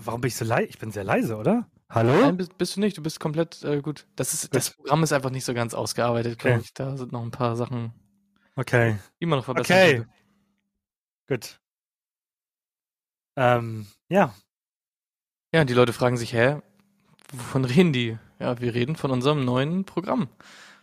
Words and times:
Warum 0.00 0.20
bin 0.20 0.28
ich 0.28 0.36
so 0.36 0.44
leise? 0.44 0.68
Ich 0.68 0.78
bin 0.78 0.90
sehr 0.90 1.04
leise, 1.04 1.36
oder? 1.36 1.66
Hallo? 1.90 2.12
Nein, 2.20 2.36
bist, 2.36 2.56
bist 2.58 2.76
du 2.76 2.80
nicht. 2.80 2.96
Du 2.96 3.02
bist 3.02 3.18
komplett 3.20 3.64
äh, 3.64 3.80
gut. 3.80 4.06
Das, 4.16 4.34
ist, 4.34 4.54
das 4.54 4.70
Programm 4.70 5.02
ist 5.02 5.12
einfach 5.12 5.30
nicht 5.30 5.44
so 5.44 5.54
ganz 5.54 5.74
ausgearbeitet, 5.74 6.38
glaube 6.38 6.56
Okay. 6.56 6.64
ich. 6.64 6.74
Da 6.74 6.96
sind 6.96 7.12
noch 7.12 7.22
ein 7.22 7.30
paar 7.30 7.56
Sachen, 7.56 7.92
Okay. 8.56 8.98
die 9.20 9.26
man 9.26 9.38
noch 9.38 9.44
verbessern 9.44 9.76
Okay. 9.76 9.96
könnte. 9.96 10.08
Gut. 11.28 11.60
Ähm, 13.36 13.86
ja. 14.08 14.34
Ja, 15.54 15.62
und 15.62 15.70
die 15.70 15.74
Leute 15.74 15.92
fragen 15.92 16.16
sich, 16.16 16.32
hä, 16.32 16.60
wovon 17.32 17.64
reden 17.64 17.92
die? 17.92 18.18
Ja, 18.38 18.60
wir 18.60 18.74
reden 18.74 18.96
von 18.96 19.10
unserem 19.10 19.44
neuen 19.44 19.84
Programm, 19.84 20.28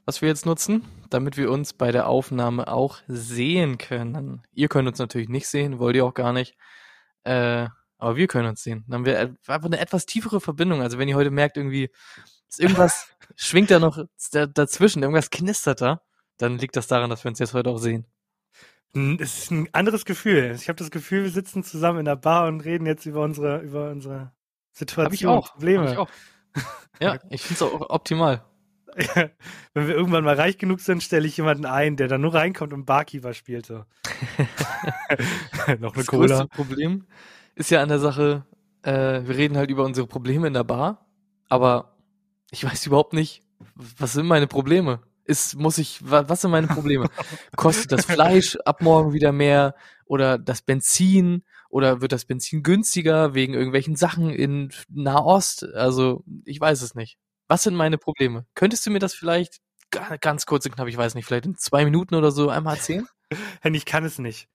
was 0.05 0.21
wir 0.21 0.29
jetzt 0.29 0.45
nutzen, 0.45 0.83
damit 1.09 1.37
wir 1.37 1.51
uns 1.51 1.73
bei 1.73 1.91
der 1.91 2.07
Aufnahme 2.07 2.67
auch 2.67 2.97
sehen 3.07 3.77
können. 3.77 4.41
Ihr 4.53 4.67
könnt 4.67 4.87
uns 4.87 4.97
natürlich 4.99 5.29
nicht 5.29 5.47
sehen, 5.47 5.79
wollt 5.79 5.95
ihr 5.95 6.05
auch 6.05 6.13
gar 6.13 6.33
nicht. 6.33 6.57
Äh, 7.23 7.67
aber 7.97 8.15
wir 8.15 8.27
können 8.27 8.47
uns 8.49 8.61
sehen. 8.63 8.83
Dann 8.87 8.99
haben 8.99 9.05
wir 9.05 9.19
et- 9.19 9.49
einfach 9.49 9.65
eine 9.67 9.79
etwas 9.79 10.05
tiefere 10.05 10.41
Verbindung. 10.41 10.81
Also 10.81 10.97
wenn 10.97 11.07
ihr 11.07 11.15
heute 11.15 11.31
merkt, 11.31 11.57
irgendwie 11.57 11.89
ist 12.49 12.59
irgendwas 12.59 13.07
schwingt 13.35 13.71
da 13.71 13.79
noch 13.79 14.03
da, 14.31 14.45
dazwischen, 14.45 15.01
irgendwas 15.03 15.29
knistert 15.29 15.81
da, 15.81 16.01
dann 16.37 16.57
liegt 16.57 16.75
das 16.75 16.87
daran, 16.87 17.09
dass 17.09 17.23
wir 17.23 17.29
uns 17.29 17.39
jetzt 17.39 17.53
heute 17.53 17.69
auch 17.69 17.77
sehen. 17.77 18.05
Es 19.19 19.39
ist 19.39 19.51
ein 19.51 19.67
anderes 19.73 20.05
Gefühl. 20.05 20.53
Ich 20.55 20.69
habe 20.69 20.77
das 20.77 20.89
Gefühl, 20.89 21.23
wir 21.23 21.29
sitzen 21.29 21.63
zusammen 21.63 21.99
in 21.99 22.05
der 22.05 22.15
Bar 22.15 22.47
und 22.47 22.61
reden 22.61 22.85
jetzt 22.85 23.05
über 23.05 23.23
unsere, 23.23 23.59
über 23.59 23.89
unsere 23.91 24.31
Situation, 24.71 25.05
Hab 25.05 25.13
ich 25.13 25.27
auch. 25.27 25.51
Probleme. 25.51 25.83
Hab 25.85 25.91
ich 25.91 25.97
auch. 25.97 26.09
Ja, 27.01 27.19
ich 27.29 27.41
finde 27.41 27.55
es 27.55 27.61
auch 27.61 27.89
optimal. 27.89 28.45
Wenn 29.73 29.87
wir 29.89 29.93
irgendwann 29.95 30.23
mal 30.23 30.35
reich 30.35 30.57
genug 30.57 30.79
sind, 30.79 31.03
stelle 31.03 31.27
ich 31.27 31.35
jemanden 31.35 31.65
ein, 31.65 31.97
der 31.97 32.07
dann 32.07 32.21
nur 32.21 32.33
reinkommt 32.33 32.71
und 32.71 32.85
Barkeeper 32.85 33.33
spielt. 33.33 33.65
So. 33.65 33.83
Noch 35.79 35.93
eine 35.93 35.93
Das 35.93 36.05
Cola. 36.05 36.27
größte 36.27 36.47
Problem 36.47 37.05
ist 37.55 37.71
ja 37.71 37.81
an 37.81 37.89
der 37.89 37.99
Sache, 37.99 38.45
äh, 38.83 39.21
wir 39.25 39.35
reden 39.37 39.57
halt 39.57 39.69
über 39.69 39.83
unsere 39.83 40.07
Probleme 40.07 40.47
in 40.47 40.53
der 40.53 40.63
Bar, 40.63 41.05
aber 41.49 41.97
ich 42.51 42.63
weiß 42.63 42.85
überhaupt 42.85 43.13
nicht, 43.13 43.43
was 43.75 44.13
sind 44.13 44.27
meine 44.27 44.47
Probleme? 44.47 45.01
Ist, 45.23 45.55
muss 45.57 45.77
ich, 45.79 45.99
wa, 46.09 46.25
was 46.27 46.41
sind 46.41 46.51
meine 46.51 46.67
Probleme? 46.67 47.07
Kostet 47.55 47.91
das 47.91 48.05
Fleisch 48.05 48.57
ab 48.65 48.81
morgen 48.81 49.13
wieder 49.13 49.31
mehr 49.31 49.73
oder 50.05 50.37
das 50.37 50.61
Benzin 50.61 51.43
oder 51.69 52.01
wird 52.01 52.11
das 52.11 52.25
Benzin 52.25 52.61
günstiger 52.61 53.33
wegen 53.33 53.53
irgendwelchen 53.55 53.95
Sachen 53.95 54.29
in 54.29 54.71
Nahost? 54.89 55.63
Also, 55.73 56.23
ich 56.45 56.59
weiß 56.61 56.81
es 56.83 56.93
nicht. 56.93 57.17
Was 57.47 57.63
sind 57.63 57.73
meine 57.75 57.97
Probleme? 57.97 58.45
Könntest 58.53 58.85
du 58.85 58.91
mir 58.91 58.99
das 58.99 59.15
vielleicht 59.15 59.61
ga- 59.89 60.17
ganz 60.17 60.45
kurz 60.45 60.65
und 60.67 60.75
knapp, 60.75 60.87
ich 60.87 60.97
weiß 60.97 61.15
nicht, 61.15 61.25
vielleicht 61.25 61.45
in 61.47 61.55
zwei 61.57 61.85
Minuten 61.85 62.13
oder 62.15 62.31
so 62.31 62.49
einmal 62.49 62.75
erzählen? 62.75 63.07
Ich 63.63 63.85
kann 63.85 64.05
es 64.05 64.19
nicht. 64.19 64.47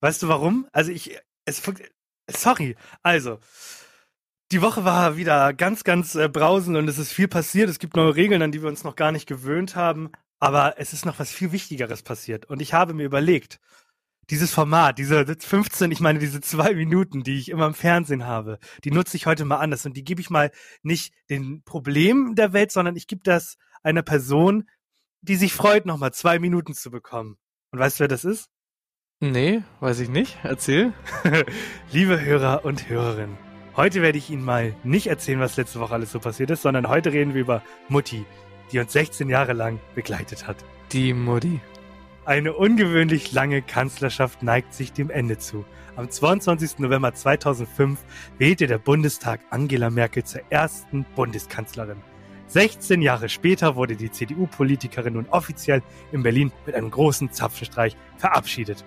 Weißt 0.00 0.22
du 0.22 0.28
warum? 0.28 0.66
Also 0.72 0.92
ich, 0.92 1.18
es, 1.46 1.62
sorry. 2.36 2.76
Also, 3.02 3.38
die 4.52 4.62
Woche 4.62 4.84
war 4.84 5.16
wieder 5.16 5.52
ganz, 5.54 5.84
ganz 5.84 6.14
äh, 6.14 6.28
brausend 6.28 6.76
und 6.76 6.88
es 6.88 6.98
ist 6.98 7.12
viel 7.12 7.28
passiert. 7.28 7.68
Es 7.70 7.78
gibt 7.78 7.96
neue 7.96 8.16
Regeln, 8.16 8.42
an 8.42 8.52
die 8.52 8.62
wir 8.62 8.68
uns 8.68 8.84
noch 8.84 8.96
gar 8.96 9.12
nicht 9.12 9.28
gewöhnt 9.28 9.76
haben. 9.76 10.10
Aber 10.40 10.74
es 10.78 10.92
ist 10.92 11.06
noch 11.06 11.18
was 11.18 11.30
viel 11.30 11.52
Wichtigeres 11.52 12.02
passiert. 12.02 12.46
Und 12.46 12.62
ich 12.62 12.72
habe 12.72 12.94
mir 12.94 13.04
überlegt, 13.04 13.60
dieses 14.30 14.52
Format, 14.52 14.98
diese 14.98 15.24
15, 15.26 15.90
ich 15.90 16.00
meine, 16.00 16.18
diese 16.18 16.40
zwei 16.40 16.74
Minuten, 16.74 17.22
die 17.22 17.38
ich 17.38 17.48
immer 17.48 17.66
im 17.66 17.74
Fernsehen 17.74 18.26
habe, 18.26 18.58
die 18.84 18.90
nutze 18.90 19.16
ich 19.16 19.26
heute 19.26 19.44
mal 19.44 19.58
anders. 19.58 19.84
Und 19.86 19.96
die 19.96 20.04
gebe 20.04 20.20
ich 20.20 20.30
mal 20.30 20.50
nicht 20.82 21.12
den 21.28 21.62
Problemen 21.64 22.34
der 22.36 22.52
Welt, 22.52 22.72
sondern 22.72 22.96
ich 22.96 23.06
gebe 23.06 23.22
das 23.22 23.56
einer 23.82 24.02
Person, 24.02 24.68
die 25.20 25.36
sich 25.36 25.52
freut, 25.52 25.84
nochmal 25.84 26.12
zwei 26.12 26.38
Minuten 26.38 26.74
zu 26.74 26.90
bekommen. 26.90 27.38
Und 27.70 27.78
weißt 27.78 27.98
du, 27.98 28.00
wer 28.00 28.08
das 28.08 28.24
ist? 28.24 28.48
Nee, 29.22 29.60
weiß 29.80 30.00
ich 30.00 30.08
nicht. 30.08 30.38
Erzähl. 30.44 30.94
Liebe 31.92 32.22
Hörer 32.22 32.64
und 32.64 32.88
Hörerinnen, 32.88 33.36
heute 33.76 34.00
werde 34.00 34.16
ich 34.16 34.30
Ihnen 34.30 34.42
mal 34.42 34.74
nicht 34.82 35.08
erzählen, 35.08 35.40
was 35.40 35.58
letzte 35.58 35.78
Woche 35.78 35.92
alles 35.92 36.12
so 36.12 36.20
passiert 36.20 36.48
ist, 36.48 36.62
sondern 36.62 36.88
heute 36.88 37.12
reden 37.12 37.34
wir 37.34 37.42
über 37.42 37.62
Mutti, 37.90 38.24
die 38.72 38.78
uns 38.78 38.94
16 38.94 39.28
Jahre 39.28 39.52
lang 39.52 39.78
begleitet 39.94 40.46
hat. 40.46 40.56
Die 40.92 41.12
Mutti. 41.12 41.60
Eine 42.24 42.54
ungewöhnlich 42.54 43.30
lange 43.32 43.60
Kanzlerschaft 43.60 44.42
neigt 44.42 44.72
sich 44.72 44.94
dem 44.94 45.10
Ende 45.10 45.36
zu. 45.36 45.66
Am 45.96 46.08
22. 46.08 46.78
November 46.78 47.12
2005 47.12 47.98
wählte 48.38 48.66
der 48.66 48.78
Bundestag 48.78 49.40
Angela 49.50 49.90
Merkel 49.90 50.24
zur 50.24 50.40
ersten 50.48 51.04
Bundeskanzlerin. 51.14 51.98
16 52.46 53.02
Jahre 53.02 53.28
später 53.28 53.76
wurde 53.76 53.96
die 53.96 54.10
CDU-Politikerin 54.10 55.12
nun 55.12 55.28
offiziell 55.28 55.82
in 56.10 56.22
Berlin 56.22 56.52
mit 56.64 56.74
einem 56.74 56.90
großen 56.90 57.30
Zapfenstreich 57.32 57.98
verabschiedet. 58.16 58.82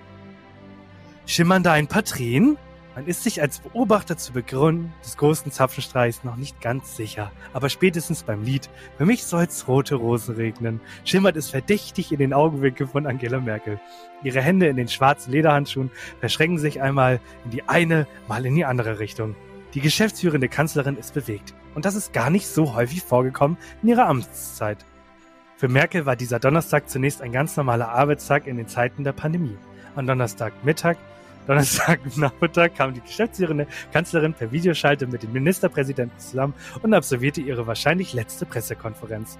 Schimmern 1.25 1.63
da 1.63 1.71
ein 1.73 1.87
paar 1.87 2.03
Tränen? 2.03 2.57
Man 2.95 3.07
ist 3.07 3.23
sich 3.23 3.41
als 3.41 3.59
Beobachter 3.59 4.17
zu 4.17 4.33
Beginn 4.33 4.91
des 5.03 5.17
großen 5.17 5.51
Zapfenstreichs 5.51 6.23
noch 6.23 6.35
nicht 6.35 6.61
ganz 6.61 6.95
sicher. 6.95 7.31
Aber 7.51 7.69
spätestens 7.69 8.23
beim 8.23 8.43
Lied 8.43 8.69
Für 8.97 9.05
mich 9.05 9.23
soll's 9.23 9.67
rote 9.67 9.95
Rosen 9.95 10.35
regnen, 10.35 10.79
schimmert 11.03 11.35
es 11.35 11.49
verdächtig 11.49 12.11
in 12.11 12.19
den 12.19 12.33
Augenwinkeln 12.33 12.89
von 12.89 13.07
Angela 13.07 13.39
Merkel. 13.39 13.79
Ihre 14.23 14.41
Hände 14.41 14.67
in 14.67 14.75
den 14.75 14.89
schwarzen 14.89 15.31
Lederhandschuhen 15.31 15.91
verschränken 16.19 16.59
sich 16.59 16.81
einmal 16.81 17.19
in 17.45 17.51
die 17.51 17.63
eine, 17.67 18.05
mal 18.27 18.45
in 18.45 18.55
die 18.55 18.65
andere 18.65 18.99
Richtung. 18.99 19.35
Die 19.73 19.81
geschäftsführende 19.81 20.49
Kanzlerin 20.49 20.97
ist 20.97 21.15
bewegt. 21.15 21.55
Und 21.73 21.85
das 21.85 21.95
ist 21.95 22.13
gar 22.13 22.29
nicht 22.29 22.47
so 22.47 22.75
häufig 22.75 23.01
vorgekommen 23.01 23.57
in 23.81 23.89
ihrer 23.89 24.07
Amtszeit. 24.07 24.85
Für 25.55 25.67
Merkel 25.67 26.05
war 26.05 26.15
dieser 26.15 26.39
Donnerstag 26.39 26.89
zunächst 26.89 27.21
ein 27.21 27.31
ganz 27.31 27.57
normaler 27.57 27.89
Arbeitstag 27.89 28.45
in 28.45 28.57
den 28.57 28.67
Zeiten 28.67 29.03
der 29.03 29.13
Pandemie. 29.13 29.57
Am 29.95 30.05
Donnerstagmittag, 30.05 30.97
Donnerstagnachmittag 31.47 32.73
kam 32.77 32.93
die 32.93 33.01
geschäftsführende 33.01 33.67
Kanzlerin 33.91 34.33
per 34.33 34.51
Videoschalte 34.51 35.07
mit 35.07 35.23
dem 35.23 35.33
Ministerpräsidenten 35.33 36.17
zusammen 36.19 36.53
und 36.81 36.93
absolvierte 36.93 37.41
ihre 37.41 37.67
wahrscheinlich 37.67 38.13
letzte 38.13 38.45
Pressekonferenz. 38.45 39.37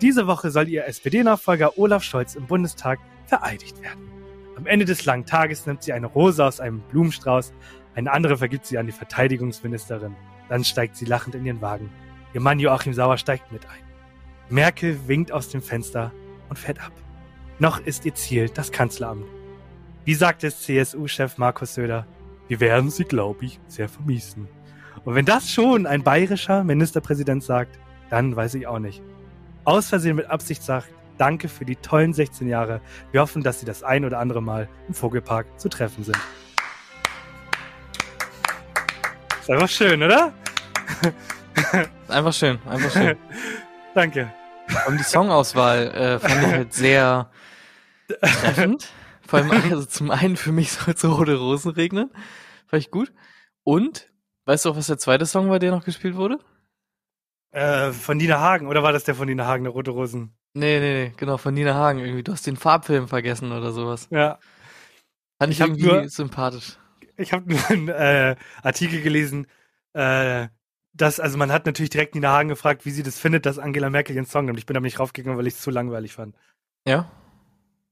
Diese 0.00 0.26
Woche 0.26 0.50
soll 0.50 0.68
ihr 0.68 0.86
SPD-Nachfolger 0.86 1.78
Olaf 1.78 2.02
Scholz 2.02 2.34
im 2.34 2.46
Bundestag 2.46 2.98
vereidigt 3.26 3.80
werden. 3.82 4.10
Am 4.56 4.66
Ende 4.66 4.84
des 4.84 5.04
langen 5.04 5.26
Tages 5.26 5.66
nimmt 5.66 5.82
sie 5.82 5.92
eine 5.92 6.06
Rose 6.06 6.44
aus 6.44 6.60
einem 6.60 6.80
Blumenstrauß, 6.90 7.52
eine 7.94 8.12
andere 8.12 8.36
vergibt 8.36 8.66
sie 8.66 8.78
an 8.78 8.86
die 8.86 8.92
Verteidigungsministerin. 8.92 10.14
Dann 10.48 10.64
steigt 10.64 10.96
sie 10.96 11.06
lachend 11.06 11.34
in 11.34 11.46
ihren 11.46 11.60
Wagen. 11.60 11.90
Ihr 12.34 12.40
Mann 12.40 12.60
Joachim 12.60 12.92
Sauer 12.92 13.16
steigt 13.16 13.50
mit 13.52 13.64
ein. 13.66 13.86
Merkel 14.48 15.08
winkt 15.08 15.32
aus 15.32 15.48
dem 15.48 15.62
Fenster 15.62 16.12
und 16.48 16.58
fährt 16.58 16.80
ab. 16.80 16.92
Noch 17.58 17.80
ist 17.80 18.04
ihr 18.04 18.14
Ziel 18.14 18.48
das 18.50 18.70
Kanzleramt. 18.70 19.24
Wie 20.06 20.14
sagt 20.14 20.44
es 20.44 20.62
CSU-Chef 20.62 21.36
Markus 21.36 21.74
Söder? 21.74 22.06
Wir 22.46 22.60
werden 22.60 22.90
sie, 22.90 23.02
glaube 23.02 23.44
ich, 23.44 23.58
sehr 23.66 23.88
vermissen. 23.88 24.46
Und 25.04 25.16
wenn 25.16 25.24
das 25.24 25.50
schon 25.50 25.84
ein 25.84 26.04
bayerischer 26.04 26.62
Ministerpräsident 26.62 27.42
sagt, 27.42 27.76
dann 28.08 28.36
weiß 28.36 28.54
ich 28.54 28.68
auch 28.68 28.78
nicht. 28.78 29.02
Aus 29.64 29.88
Versehen 29.88 30.14
mit 30.14 30.30
Absicht 30.30 30.62
sagt, 30.62 30.86
danke 31.18 31.48
für 31.48 31.64
die 31.64 31.74
tollen 31.74 32.12
16 32.12 32.46
Jahre. 32.46 32.80
Wir 33.10 33.20
hoffen, 33.20 33.42
dass 33.42 33.58
Sie 33.58 33.66
das 33.66 33.82
ein 33.82 34.04
oder 34.04 34.20
andere 34.20 34.40
Mal 34.40 34.68
im 34.86 34.94
Vogelpark 34.94 35.58
zu 35.58 35.68
treffen 35.68 36.04
sind. 36.04 36.18
Ist 39.40 39.50
einfach 39.50 39.68
schön, 39.68 40.00
oder? 40.04 40.32
Einfach 42.06 42.32
schön, 42.32 42.60
einfach 42.64 42.92
schön. 42.92 43.16
Danke. 43.96 44.32
Und 44.86 45.00
die 45.00 45.04
Songauswahl 45.04 45.88
äh, 45.88 46.18
fand 46.20 46.42
ich 46.44 46.52
halt 46.52 46.72
sehr 46.72 47.28
treffend. 48.20 48.88
Vor 49.26 49.40
allem, 49.40 49.50
also 49.50 49.84
zum 49.84 50.10
einen 50.10 50.36
für 50.36 50.52
mich 50.52 50.72
soll 50.72 50.94
es 50.94 51.04
rote 51.04 51.36
Rosen 51.36 51.72
regnen. 51.72 52.10
Fand 52.66 52.82
ich 52.82 52.90
gut. 52.90 53.12
Und, 53.64 54.10
weißt 54.44 54.64
du 54.64 54.70
auch, 54.70 54.76
was 54.76 54.86
der 54.86 54.98
zweite 54.98 55.26
Song 55.26 55.50
war, 55.50 55.58
der 55.58 55.70
noch 55.70 55.84
gespielt 55.84 56.16
wurde? 56.16 56.38
Äh, 57.52 57.92
von 57.92 58.16
Nina 58.16 58.40
Hagen, 58.40 58.66
oder 58.66 58.82
war 58.82 58.92
das 58.92 59.04
der 59.04 59.14
von 59.14 59.26
Nina 59.26 59.46
Hagen, 59.46 59.64
der 59.64 59.72
Rote 59.72 59.90
Rosen? 59.90 60.36
Nee, 60.54 60.80
nee, 60.80 61.04
nee, 61.08 61.12
genau, 61.16 61.36
von 61.36 61.54
Nina 61.54 61.74
Hagen 61.74 61.98
irgendwie. 62.00 62.22
Du 62.22 62.32
hast 62.32 62.46
den 62.46 62.56
Farbfilm 62.56 63.08
vergessen 63.08 63.52
oder 63.52 63.72
sowas. 63.72 64.08
Ja. 64.10 64.38
Fand 65.40 65.52
ich, 65.52 65.60
Ich 65.60 65.66
irgendwie 65.66 65.86
nur- 65.86 66.08
sympathisch. 66.08 66.78
Ich 67.18 67.32
habe 67.32 67.50
nur 67.50 67.64
einen 67.70 67.88
äh, 67.88 68.36
Artikel 68.62 69.00
gelesen, 69.02 69.46
äh, 69.94 70.48
dass, 70.92 71.18
also 71.20 71.38
man 71.38 71.50
hat 71.52 71.66
natürlich 71.66 71.90
direkt 71.90 72.14
Nina 72.14 72.30
Hagen 72.30 72.48
gefragt, 72.50 72.84
wie 72.84 72.90
sie 72.90 73.02
das 73.02 73.18
findet, 73.18 73.46
dass 73.46 73.58
Angela 73.58 73.90
Merkel 73.90 74.14
ihren 74.16 74.26
Song 74.26 74.44
nimmt. 74.46 74.58
Ich 74.58 74.66
bin 74.66 74.74
da 74.74 74.80
nicht 74.80 74.98
raufgegangen, 74.98 75.38
weil 75.38 75.46
ich 75.46 75.54
es 75.54 75.60
zu 75.60 75.70
langweilig 75.70 76.12
fand. 76.14 76.36
Ja? 76.86 77.10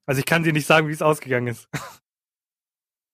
Also 0.06 0.18
ich 0.18 0.26
kann 0.26 0.42
dir 0.42 0.52
nicht 0.52 0.66
sagen, 0.66 0.88
wie 0.88 0.92
es 0.92 1.02
ausgegangen 1.02 1.48
ist. 1.48 1.68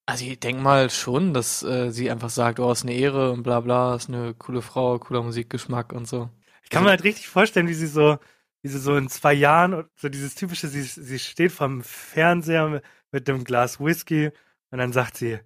Also 0.07 0.25
ich 0.25 0.39
denke 0.39 0.61
mal 0.61 0.89
schon, 0.89 1.33
dass 1.33 1.63
äh, 1.63 1.91
sie 1.91 2.11
einfach 2.11 2.31
sagt, 2.31 2.59
oh, 2.59 2.69
ist 2.71 2.83
eine 2.83 2.93
Ehre 2.93 3.31
und 3.31 3.43
bla 3.43 3.61
bla, 3.61 3.95
ist 3.95 4.09
eine 4.09 4.33
coole 4.33 4.61
Frau, 4.61 4.99
cooler 4.99 5.21
Musikgeschmack 5.21 5.93
und 5.93 6.05
so. 6.05 6.29
Ich 6.63 6.69
kann 6.69 6.83
mir 6.83 6.89
halt 6.89 7.03
richtig 7.03 7.29
vorstellen, 7.29 7.69
wie 7.69 7.73
sie 7.73 7.87
so, 7.87 8.17
wie 8.61 8.67
sie 8.67 8.79
so 8.79 8.97
in 8.97 9.07
zwei 9.07 9.31
Jahren, 9.33 9.85
so 9.95 10.09
dieses 10.09 10.35
typische, 10.35 10.67
sie, 10.67 10.81
sie 10.81 11.19
steht 11.19 11.53
vom 11.53 11.81
Fernseher 11.81 12.67
mit, 12.67 12.83
mit 13.11 13.27
dem 13.29 13.45
Glas 13.45 13.79
Whisky 13.79 14.31
und 14.71 14.79
dann 14.79 14.91
sagt 14.91 15.15
sie, 15.15 15.39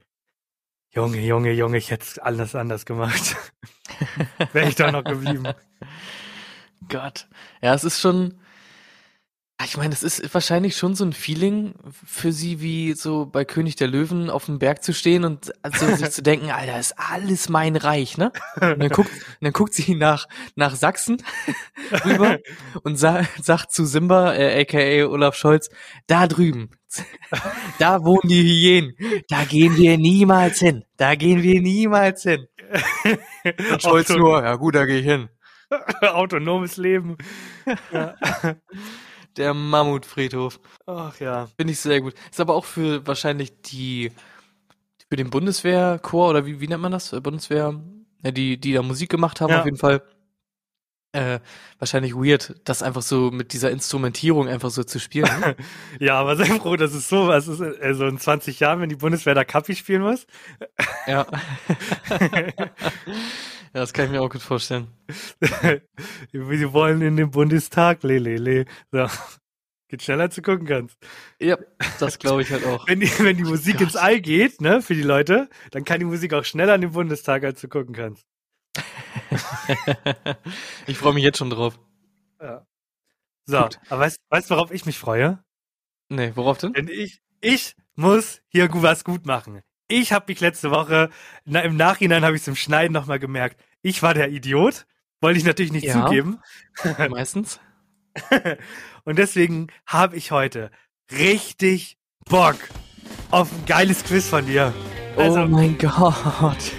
Junge, 0.90 1.20
Junge, 1.20 1.52
Junge, 1.52 1.78
ich 1.78 1.92
hätte 1.92 2.24
alles 2.24 2.56
anders 2.56 2.86
gemacht. 2.86 3.36
Wäre 4.54 4.70
ich 4.70 4.76
da 4.76 4.92
noch 4.92 5.04
geblieben. 5.04 5.54
Gott. 6.88 7.28
Ja, 7.62 7.74
es 7.74 7.84
ist 7.84 8.00
schon, 8.00 8.40
ich 9.64 9.78
meine, 9.78 9.94
es 9.94 10.04
ist 10.04 10.34
wahrscheinlich 10.34 10.76
schon 10.76 10.96
so 10.96 11.06
ein 11.06 11.14
Feeling 11.14 11.76
für 12.06 12.34
sie, 12.34 12.60
wie 12.60 12.94
so 12.94 13.26
bei 13.26 13.46
König 13.46 13.78
der 13.78 13.88
Löwen 13.88 14.30
auf 14.30 14.46
dem 14.46 14.60
Berg 14.60 14.84
zu 14.84 14.94
stehen 14.94 15.24
und 15.24 15.54
also 15.64 15.88
sich 15.96 16.10
zu 16.12 16.22
denken, 16.22 16.52
Alter, 16.52 16.78
ist 16.78 16.94
alles 16.98 17.48
mein 17.48 17.78
Reich, 17.78 18.18
ne? 18.18 18.34
Und 18.60 18.80
dann 18.80 18.90
guckt, 18.90 19.10
und 19.12 19.38
dann 19.42 19.54
guckt 19.54 19.74
sie 19.74 19.96
nach, 19.96 20.28
nach 20.56 20.76
Sachsen 20.76 21.24
rüber 22.06 22.40
und 22.84 22.98
sa 22.98 23.24
sagt 23.42 23.72
zu 23.72 23.86
Simba, 23.86 24.34
äh, 24.36 24.62
aka 24.62 25.10
Olaf 25.10 25.36
Scholz, 25.36 25.70
da 26.06 26.28
drüben, 26.28 26.70
da 27.80 28.04
wohnen 28.04 28.28
die 28.28 28.44
Hyänen, 28.44 29.24
da 29.30 29.46
gehen 29.46 29.78
wir 29.78 29.98
niemals 29.98 30.60
hin, 30.60 30.84
da 30.98 31.16
gehen 31.16 31.44
wir 31.44 31.62
niemals 31.62 32.24
hin. 32.24 32.46
Und 33.72 33.82
Scholz 33.82 34.12
Auto- 34.12 34.20
nur, 34.20 34.44
ja 34.44 34.56
gut, 34.56 34.76
da 34.76 34.86
gehe 34.86 35.00
ich 35.00 35.06
hin. 35.06 35.30
Autonomes 36.02 36.78
Leben. 36.78 37.18
Ja. 37.92 38.16
Der 39.38 39.54
Mammutfriedhof. 39.54 40.60
Ach 40.86 41.20
ja. 41.20 41.48
Finde 41.58 41.74
ich 41.74 41.80
sehr 41.80 42.02
gut. 42.02 42.14
Ist 42.32 42.40
aber 42.40 42.56
auch 42.56 42.66
für 42.66 43.06
wahrscheinlich 43.06 43.62
die, 43.64 44.12
für 45.10 45.16
den 45.18 45.30
Bundeswehrchor 45.30 46.30
oder 46.30 46.46
wie, 46.46 46.60
wie 46.62 46.68
nennt 46.68 46.82
man 46.82 46.92
das? 46.92 47.12
Äh, 47.14 47.22
Bundeswehr, 47.22 47.80
ja, 48.24 48.32
die, 48.32 48.58
die 48.60 48.74
da 48.74 48.82
Musik 48.82 49.10
gemacht 49.10 49.42
haben, 49.42 49.52
Ja. 49.52 49.60
auf 49.60 49.66
jeden 49.66 49.78
Fall. 49.78 50.02
Äh, 51.12 51.40
wahrscheinlich 51.80 52.14
weird, 52.14 52.56
das 52.66 52.84
einfach 52.84 53.02
so 53.02 53.32
mit 53.32 53.54
dieser 53.54 53.72
Instrumentierung 53.72 54.50
einfach 54.50 54.70
so 54.70 54.84
zu 54.84 55.00
spielen. 55.00 55.30
Ne? 55.40 55.56
Ja, 56.02 56.20
aber 56.20 56.36
sei 56.36 56.46
froh, 56.46 56.76
dass 56.76 56.94
es 56.94 57.08
so 57.08 57.30
was 57.30 57.48
ist. 57.48 57.62
Also 57.62 58.06
in 58.08 58.20
20 58.20 58.60
Jahren, 58.60 58.82
wenn 58.82 58.90
die 58.90 58.98
Bundeswehr 58.98 59.34
da 59.34 59.46
Kappi 59.46 59.76
spielen 59.76 60.02
muss. 60.02 60.28
ja. 61.08 61.26
ja, 63.76 63.82
das 63.82 63.92
kann 63.92 64.06
ich 64.06 64.12
mir 64.12 64.22
auch 64.22 64.30
gut 64.30 64.42
vorstellen. 64.42 64.88
Wir 66.32 66.72
wollen 66.72 67.02
in 67.02 67.18
den 67.18 67.30
Bundestag, 67.30 68.04
le, 68.04 68.20
le, 68.20 68.38
le. 68.38 68.66
So. 68.94 69.06
Geht 69.90 70.02
schneller, 70.02 70.24
als 70.24 70.36
du 70.36 70.42
gucken 70.42 70.66
kannst. 70.66 70.98
Ja, 71.42 71.58
das 72.00 72.18
glaube 72.18 72.42
ich 72.42 72.52
halt 72.52 72.66
auch. 72.66 72.88
Wenn 72.88 73.02
die, 73.02 73.12
wenn 73.20 73.36
die 73.36 73.44
Musik 73.44 73.74
Gott. 73.74 73.88
ins 73.88 73.96
All 73.98 74.22
geht, 74.22 74.62
ne, 74.62 74.82
für 74.82 74.96
die 74.96 75.02
Leute, 75.02 75.50
dann 75.72 75.84
kann 75.84 76.00
die 76.00 76.06
Musik 76.06 76.34
auch 76.34 76.46
schneller 76.46 76.74
in 76.76 76.82
den 76.82 76.92
Bundestag, 76.94 77.44
als 77.44 77.60
du 77.60 77.68
gucken 77.68 77.94
kannst. 77.94 78.26
ich 80.88 80.98
freue 80.98 81.14
mich 81.14 81.26
jetzt 81.26 81.40
schon 81.40 81.50
drauf. 81.50 81.78
Ja. 82.40 82.66
So, 83.46 83.62
Gut. 83.62 83.80
aber 83.90 84.10
weißt, 84.30 84.50
du, 84.50 84.56
worauf 84.56 84.72
ich 84.72 84.86
mich 84.86 84.98
freue? 84.98 85.44
Nee, 86.08 86.32
worauf 86.36 86.60
denn? 86.60 86.72
Denn 86.72 86.88
ich, 86.88 87.20
ich 87.42 87.76
muss 87.96 88.42
hier 88.48 88.70
was 88.72 89.04
gut 89.04 89.26
machen. 89.26 89.64
Ich 89.88 90.12
habe 90.14 90.26
mich 90.30 90.40
letzte 90.40 90.72
Woche, 90.72 91.10
na, 91.46 91.60
im 91.62 91.78
Nachhinein 91.78 92.26
habe 92.26 92.36
ich 92.36 92.42
es 92.42 92.48
im 92.48 92.56
Schneiden 92.56 92.94
nochmal 92.94 93.20
gemerkt, 93.20 93.62
ich 93.82 94.02
war 94.02 94.14
der 94.14 94.30
Idiot. 94.30 94.86
Wollte 95.22 95.38
ich 95.40 95.46
natürlich 95.46 95.72
nicht 95.72 95.86
Ja. 95.86 96.06
zugeben. 96.06 96.40
Meistens. 97.10 97.60
Und 99.04 99.20
deswegen 99.20 99.68
habe 99.86 100.16
ich 100.16 100.32
heute 100.32 100.72
richtig 101.12 101.98
Bock 102.30 102.56
auf 103.32 103.52
ein 103.52 103.66
geiles 103.66 104.04
Quiz 104.04 104.28
von 104.28 104.46
dir. 104.46 104.74
Also, 105.18 105.42
oh 105.42 105.46
mein 105.48 105.78
Gott. 105.78 106.72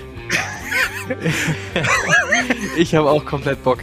ich 2.77 2.95
habe 2.95 3.09
auch 3.11 3.25
komplett 3.25 3.63
Bock. 3.63 3.79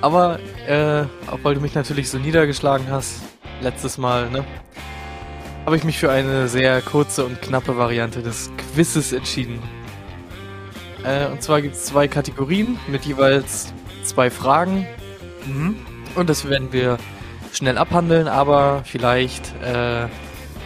Aber, 0.00 0.38
äh, 0.66 1.04
weil 1.42 1.54
du 1.56 1.60
mich 1.60 1.74
natürlich 1.74 2.08
so 2.08 2.18
niedergeschlagen 2.18 2.88
hast, 2.88 3.20
letztes 3.60 3.98
Mal, 3.98 4.30
ne? 4.30 4.44
Habe 5.66 5.76
ich 5.76 5.84
mich 5.84 5.98
für 5.98 6.10
eine 6.10 6.48
sehr 6.48 6.80
kurze 6.82 7.24
und 7.24 7.40
knappe 7.42 7.76
Variante 7.76 8.22
des 8.22 8.50
Quizzes 8.56 9.12
entschieden. 9.12 9.60
Äh, 11.04 11.26
und 11.26 11.42
zwar 11.42 11.62
gibt 11.62 11.74
es 11.74 11.84
zwei 11.84 12.08
Kategorien 12.08 12.78
mit 12.88 13.04
jeweils 13.04 13.72
zwei 14.02 14.30
Fragen. 14.30 14.86
mhm. 15.46 15.76
Und 16.16 16.28
das 16.28 16.48
werden 16.48 16.72
wir 16.72 16.98
schnell 17.52 17.78
abhandeln, 17.78 18.26
aber 18.26 18.82
vielleicht 18.84 19.54
äh, 19.62 20.06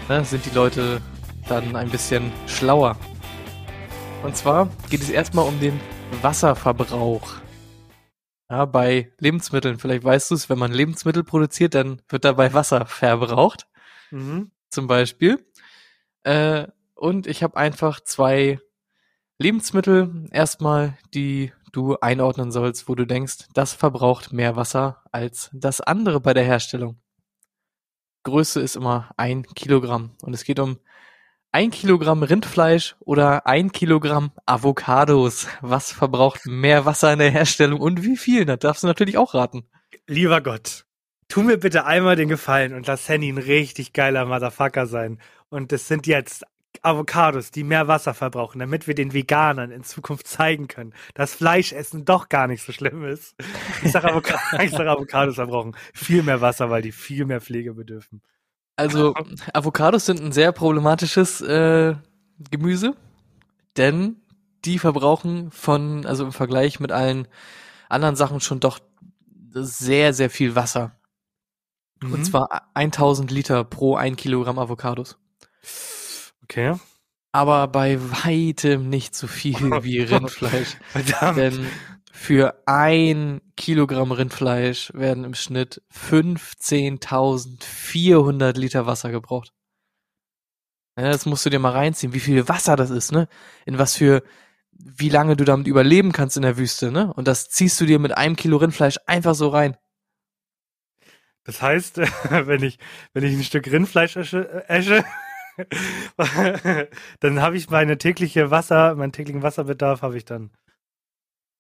ne, 0.08 0.24
sind 0.24 0.46
die 0.46 0.54
Leute 0.54 1.02
dann 1.48 1.76
ein 1.76 1.90
bisschen 1.90 2.32
schlauer. 2.46 2.96
Und 4.22 4.36
zwar 4.36 4.68
geht 4.88 5.02
es 5.02 5.10
erstmal 5.10 5.46
um 5.46 5.60
den 5.60 5.78
Wasserverbrauch. 6.22 7.34
Ja, 8.48 8.64
bei 8.64 9.12
Lebensmitteln, 9.18 9.78
vielleicht 9.78 10.04
weißt 10.04 10.30
du 10.30 10.34
es, 10.34 10.48
wenn 10.48 10.58
man 10.58 10.72
Lebensmittel 10.72 11.24
produziert, 11.24 11.74
dann 11.74 12.00
wird 12.08 12.24
dabei 12.24 12.54
Wasser 12.54 12.86
verbraucht, 12.86 13.66
Mhm. 14.14 14.50
Zum 14.74 14.86
Beispiel. 14.86 15.44
Äh, 16.24 16.66
und 16.94 17.26
ich 17.26 17.42
habe 17.42 17.56
einfach 17.56 18.00
zwei 18.00 18.60
Lebensmittel 19.38 20.28
erstmal, 20.30 20.98
die 21.12 21.52
du 21.72 21.96
einordnen 21.96 22.52
sollst, 22.52 22.88
wo 22.88 22.94
du 22.94 23.04
denkst, 23.06 23.48
das 23.52 23.72
verbraucht 23.72 24.32
mehr 24.32 24.56
Wasser 24.56 25.02
als 25.10 25.50
das 25.52 25.80
andere 25.80 26.20
bei 26.20 26.34
der 26.34 26.44
Herstellung. 26.44 27.00
Größe 28.22 28.60
ist 28.60 28.76
immer 28.76 29.10
ein 29.16 29.42
Kilogramm 29.42 30.12
und 30.22 30.34
es 30.34 30.44
geht 30.44 30.58
um 30.58 30.78
ein 31.52 31.70
Kilogramm 31.70 32.22
Rindfleisch 32.22 32.96
oder 33.00 33.46
ein 33.46 33.70
Kilogramm 33.70 34.32
Avocados. 34.46 35.46
Was 35.60 35.92
verbraucht 35.92 36.46
mehr 36.46 36.84
Wasser 36.84 37.12
in 37.12 37.18
der 37.18 37.30
Herstellung 37.30 37.80
und 37.80 38.02
wie 38.02 38.16
viel? 38.16 38.44
Das 38.44 38.58
darfst 38.60 38.82
du 38.82 38.86
natürlich 38.86 39.18
auch 39.18 39.34
raten. 39.34 39.68
Lieber 40.06 40.40
Gott, 40.40 40.86
tu 41.28 41.42
mir 41.42 41.58
bitte 41.58 41.86
einmal 41.86 42.16
den 42.16 42.28
Gefallen 42.28 42.74
und 42.74 42.86
lass 42.86 43.08
Henny 43.08 43.28
ein 43.30 43.38
richtig 43.38 43.92
geiler 43.92 44.26
Motherfucker 44.26 44.86
sein. 44.86 45.18
Und 45.48 45.72
das 45.72 45.88
sind 45.88 46.06
jetzt 46.06 46.44
Avocados, 46.82 47.50
die 47.50 47.64
mehr 47.64 47.88
Wasser 47.88 48.14
verbrauchen, 48.14 48.58
damit 48.58 48.86
wir 48.86 48.94
den 48.94 49.12
Veganern 49.12 49.70
in 49.70 49.84
Zukunft 49.84 50.26
zeigen 50.26 50.68
können, 50.68 50.92
dass 51.14 51.34
Fleischessen 51.34 52.04
doch 52.04 52.28
gar 52.28 52.46
nicht 52.46 52.62
so 52.62 52.72
schlimm 52.72 53.04
ist. 53.04 53.34
Ich 53.82 53.92
sag, 53.92 54.04
Avoc 54.04 54.28
sag 54.70 54.86
Avocados 54.86 55.36
verbrauchen 55.36 55.76
viel 55.94 56.22
mehr 56.22 56.40
Wasser, 56.40 56.70
weil 56.70 56.82
die 56.82 56.92
viel 56.92 57.24
mehr 57.24 57.40
Pflege 57.40 57.74
bedürfen. 57.74 58.22
Also 58.76 59.14
Avocados 59.52 60.06
sind 60.06 60.20
ein 60.20 60.32
sehr 60.32 60.52
problematisches 60.52 61.40
äh, 61.40 61.94
Gemüse, 62.50 62.94
denn 63.76 64.16
die 64.64 64.78
verbrauchen 64.78 65.50
von, 65.52 66.04
also 66.06 66.24
im 66.24 66.32
Vergleich 66.32 66.80
mit 66.80 66.90
allen 66.90 67.28
anderen 67.88 68.16
Sachen 68.16 68.40
schon 68.40 68.60
doch 68.60 68.80
sehr, 69.52 70.12
sehr 70.12 70.30
viel 70.30 70.56
Wasser. 70.56 70.96
Und 72.04 72.20
Mhm. 72.20 72.24
zwar 72.24 72.70
1000 72.74 73.30
Liter 73.30 73.64
pro 73.64 73.96
ein 73.96 74.16
Kilogramm 74.16 74.58
Avocados. 74.58 75.18
Okay. 76.42 76.74
Aber 77.32 77.66
bei 77.68 77.98
weitem 78.24 78.88
nicht 78.88 79.14
so 79.16 79.26
viel 79.26 79.56
wie 79.84 80.00
Rindfleisch. 80.00 80.76
Verdammt. 80.90 81.38
Denn 81.38 81.66
für 82.12 82.62
ein 82.66 83.40
Kilogramm 83.56 84.12
Rindfleisch 84.12 84.92
werden 84.94 85.24
im 85.24 85.34
Schnitt 85.34 85.82
15.400 85.92 88.56
Liter 88.58 88.86
Wasser 88.86 89.10
gebraucht. 89.10 89.52
Ja, 90.96 91.10
das 91.10 91.26
musst 91.26 91.44
du 91.44 91.50
dir 91.50 91.58
mal 91.58 91.72
reinziehen, 91.72 92.14
wie 92.14 92.20
viel 92.20 92.48
Wasser 92.48 92.76
das 92.76 92.90
ist, 92.90 93.10
ne? 93.10 93.26
In 93.66 93.78
was 93.78 93.96
für, 93.96 94.22
wie 94.70 95.08
lange 95.08 95.34
du 95.36 95.44
damit 95.44 95.66
überleben 95.66 96.12
kannst 96.12 96.36
in 96.36 96.44
der 96.44 96.56
Wüste, 96.56 96.92
ne? 96.92 97.12
Und 97.14 97.26
das 97.26 97.50
ziehst 97.50 97.80
du 97.80 97.86
dir 97.86 97.98
mit 97.98 98.16
einem 98.16 98.36
Kilo 98.36 98.58
Rindfleisch 98.58 98.98
einfach 99.06 99.34
so 99.34 99.48
rein. 99.48 99.76
Das 101.44 101.62
heißt, 101.62 101.98
wenn 102.30 102.62
ich, 102.62 102.78
wenn 103.12 103.24
ich 103.24 103.34
ein 103.34 103.44
Stück 103.44 103.66
Rindfleisch 103.70 104.16
esche, 104.16 104.68
esche 104.68 105.04
dann 107.20 107.40
habe 107.40 107.56
ich 107.56 107.70
meine 107.70 107.98
tägliche 107.98 108.50
Wasser, 108.50 108.94
meinen 108.94 109.12
täglichen 109.12 109.42
Wasserbedarf 109.42 110.02
habe 110.02 110.16
ich 110.16 110.24
dann. 110.24 110.50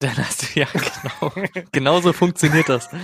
Dann 0.00 0.16
hast 0.18 0.42
du, 0.42 0.60
ja, 0.60 0.66
genau. 0.72 1.32
Genauso 1.72 2.12
funktioniert 2.12 2.68
das. 2.68 2.88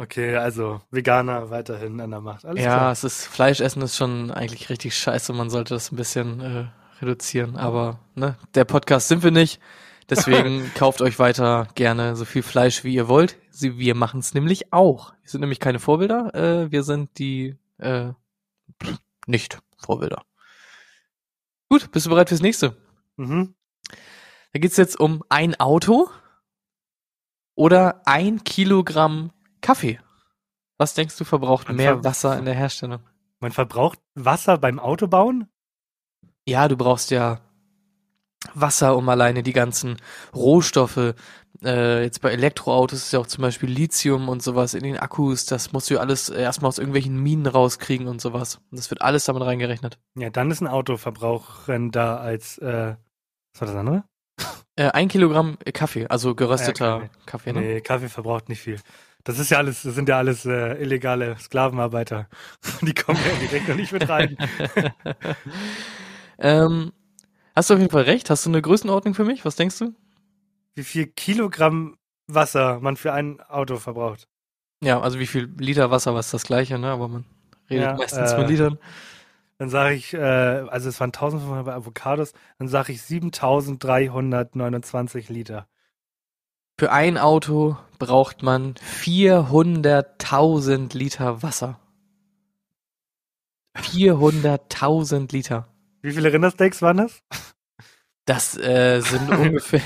Okay, 0.00 0.36
also 0.36 0.80
Veganer 0.92 1.50
weiterhin 1.50 2.00
an 2.00 2.12
der 2.12 2.20
Macht. 2.20 2.44
Alles 2.44 2.62
ja, 2.62 2.76
klar. 2.76 2.92
es 2.92 3.02
ist, 3.02 3.26
Fleischessen 3.26 3.82
ist 3.82 3.96
schon 3.96 4.30
eigentlich 4.30 4.70
richtig 4.70 4.96
scheiße. 4.96 5.32
Man 5.32 5.50
sollte 5.50 5.74
das 5.74 5.90
ein 5.90 5.96
bisschen 5.96 6.40
äh, 6.40 6.66
reduzieren. 7.00 7.56
Aber 7.56 7.98
ne, 8.14 8.36
der 8.54 8.64
Podcast 8.64 9.08
sind 9.08 9.24
wir 9.24 9.32
nicht. 9.32 9.60
Deswegen 10.10 10.70
kauft 10.74 11.02
euch 11.02 11.18
weiter 11.18 11.68
gerne 11.74 12.16
so 12.16 12.24
viel 12.24 12.42
Fleisch, 12.42 12.82
wie 12.84 12.94
ihr 12.94 13.08
wollt. 13.08 13.36
Sie, 13.50 13.78
wir 13.78 13.94
machen 13.94 14.20
es 14.20 14.34
nämlich 14.34 14.72
auch. 14.72 15.12
Wir 15.22 15.30
sind 15.30 15.40
nämlich 15.40 15.60
keine 15.60 15.78
Vorbilder. 15.78 16.34
Äh, 16.34 16.70
wir 16.72 16.82
sind 16.82 17.18
die 17.18 17.56
äh, 17.78 18.12
nicht 19.26 19.58
Vorbilder. 19.76 20.22
Gut, 21.68 21.90
bist 21.92 22.06
du 22.06 22.10
bereit 22.10 22.28
fürs 22.30 22.40
nächste? 22.40 22.76
Mhm. 23.16 23.54
Da 24.52 24.60
geht's 24.60 24.78
jetzt 24.78 24.98
um 24.98 25.22
ein 25.28 25.58
Auto 25.60 26.08
oder 27.54 28.02
ein 28.06 28.44
Kilogramm 28.44 29.32
Kaffee. 29.60 30.00
Was 30.78 30.94
denkst 30.94 31.16
du 31.18 31.24
verbraucht 31.24 31.66
Man 31.68 31.76
mehr 31.76 31.96
ver- 31.96 32.04
Wasser 32.04 32.38
in 32.38 32.44
der 32.46 32.54
Herstellung? 32.54 33.00
Man 33.40 33.52
verbraucht 33.52 33.98
Wasser 34.14 34.56
beim 34.58 34.78
Autobauen? 34.78 35.48
Ja, 36.46 36.68
du 36.68 36.76
brauchst 36.76 37.10
ja 37.10 37.40
Wasser, 38.54 38.96
um 38.96 39.08
alleine 39.08 39.42
die 39.42 39.52
ganzen 39.52 39.96
Rohstoffe, 40.34 41.14
äh, 41.64 42.02
jetzt 42.02 42.20
bei 42.20 42.30
Elektroautos 42.30 42.98
ist 43.00 43.12
ja 43.12 43.18
auch 43.18 43.26
zum 43.26 43.42
Beispiel 43.42 43.68
Lithium 43.68 44.28
und 44.28 44.42
sowas 44.42 44.74
in 44.74 44.84
den 44.84 44.96
Akkus, 44.96 45.44
das 45.46 45.72
musst 45.72 45.90
du 45.90 45.94
ja 45.94 46.00
alles 46.00 46.28
erstmal 46.28 46.68
aus 46.68 46.78
irgendwelchen 46.78 47.20
Minen 47.20 47.46
rauskriegen 47.46 48.06
und 48.06 48.20
sowas. 48.20 48.60
Und 48.70 48.78
das 48.78 48.90
wird 48.90 49.02
alles 49.02 49.24
damit 49.24 49.42
reingerechnet. 49.42 49.98
Ja, 50.16 50.30
dann 50.30 50.50
ist 50.50 50.60
ein 50.60 50.68
Auto 50.68 50.96
verbrauchender 50.96 52.20
als, 52.20 52.58
äh, 52.58 52.94
was 53.52 53.60
war 53.60 53.68
das 53.68 53.76
andere? 53.76 54.04
Äh, 54.76 54.90
ein 54.92 55.08
Kilogramm 55.08 55.58
Kaffee, 55.74 56.06
also 56.06 56.36
gerösteter 56.36 56.86
Ja, 56.86 56.98
Kaffee. 57.00 57.10
Kaffee, 57.26 57.52
ne? 57.52 57.60
Nee, 57.60 57.80
Kaffee 57.80 58.08
verbraucht 58.08 58.48
nicht 58.48 58.60
viel. 58.60 58.78
Das 59.24 59.40
ist 59.40 59.50
ja 59.50 59.58
alles, 59.58 59.82
das 59.82 59.96
sind 59.96 60.08
ja 60.08 60.18
alles 60.18 60.46
äh, 60.46 60.80
illegale 60.80 61.36
Sklavenarbeiter. 61.38 62.28
Die 62.82 62.94
kommen 62.94 63.18
ja 63.18 63.46
direkt 63.48 63.68
noch 63.68 63.74
nicht 63.74 63.92
mit 63.92 64.08
rein. 64.08 64.36
ähm, 66.38 66.92
hast 67.58 67.70
du 67.70 67.74
auf 67.74 67.80
jeden 67.80 67.92
Fall 67.92 68.04
recht. 68.04 68.30
Hast 68.30 68.46
du 68.46 68.50
eine 68.50 68.62
Größenordnung 68.62 69.14
für 69.14 69.24
mich? 69.24 69.44
Was 69.44 69.56
denkst 69.56 69.78
du? 69.78 69.94
Wie 70.74 70.84
viel 70.84 71.06
Kilogramm 71.06 71.98
Wasser 72.28 72.78
man 72.80 72.96
für 72.96 73.12
ein 73.12 73.40
Auto 73.40 73.76
verbraucht. 73.76 74.28
Ja, 74.82 75.00
also 75.00 75.18
wie 75.18 75.26
viel 75.26 75.52
Liter 75.58 75.90
Wasser, 75.90 76.14
was 76.14 76.30
das 76.30 76.44
gleiche, 76.44 76.78
ne? 76.78 76.92
Aber 76.92 77.08
man 77.08 77.24
redet 77.68 77.86
Ja, 77.86 77.96
meistens 77.96 78.30
äh, 78.32 78.36
von 78.36 78.46
Litern. 78.46 78.78
Dann 79.56 79.70
sage 79.70 79.96
ich, 79.96 80.14
äh, 80.14 80.18
also 80.18 80.88
es 80.88 81.00
waren 81.00 81.08
1500 81.08 81.64
bei 81.64 81.74
Avocados, 81.74 82.32
dann 82.58 82.68
sage 82.68 82.92
ich 82.92 83.02
7329 83.02 85.28
Liter. 85.30 85.66
Für 86.78 86.92
ein 86.92 87.18
Auto 87.18 87.76
braucht 87.98 88.44
man 88.44 88.74
400.000 88.74 90.96
Liter 90.96 91.42
Wasser. 91.42 91.80
400.000 93.76 95.32
Liter. 95.32 95.66
Wie 96.02 96.12
viele 96.12 96.32
Rindersteaks 96.32 96.82
waren 96.82 96.98
das? 96.98 97.22
Das 98.24 98.58
äh, 98.58 99.00
sind 99.00 99.30
ungefähr, 99.38 99.80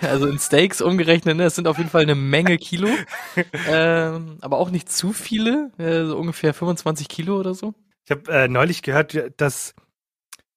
also 0.00 0.26
in 0.26 0.38
Steaks 0.38 0.80
umgerechnet, 0.80 1.36
ne, 1.36 1.44
das 1.44 1.56
sind 1.56 1.68
auf 1.68 1.76
jeden 1.76 1.90
Fall 1.90 2.02
eine 2.02 2.14
Menge 2.14 2.56
Kilo, 2.56 2.88
ähm, 3.68 4.38
aber 4.40 4.56
auch 4.56 4.70
nicht 4.70 4.90
zu 4.90 5.12
viele, 5.12 5.70
äh, 5.76 6.06
so 6.06 6.16
ungefähr 6.16 6.54
25 6.54 7.08
Kilo 7.08 7.38
oder 7.38 7.52
so. 7.52 7.74
Ich 8.06 8.10
habe 8.10 8.32
äh, 8.32 8.48
neulich 8.48 8.82
gehört, 8.82 9.32
dass 9.36 9.74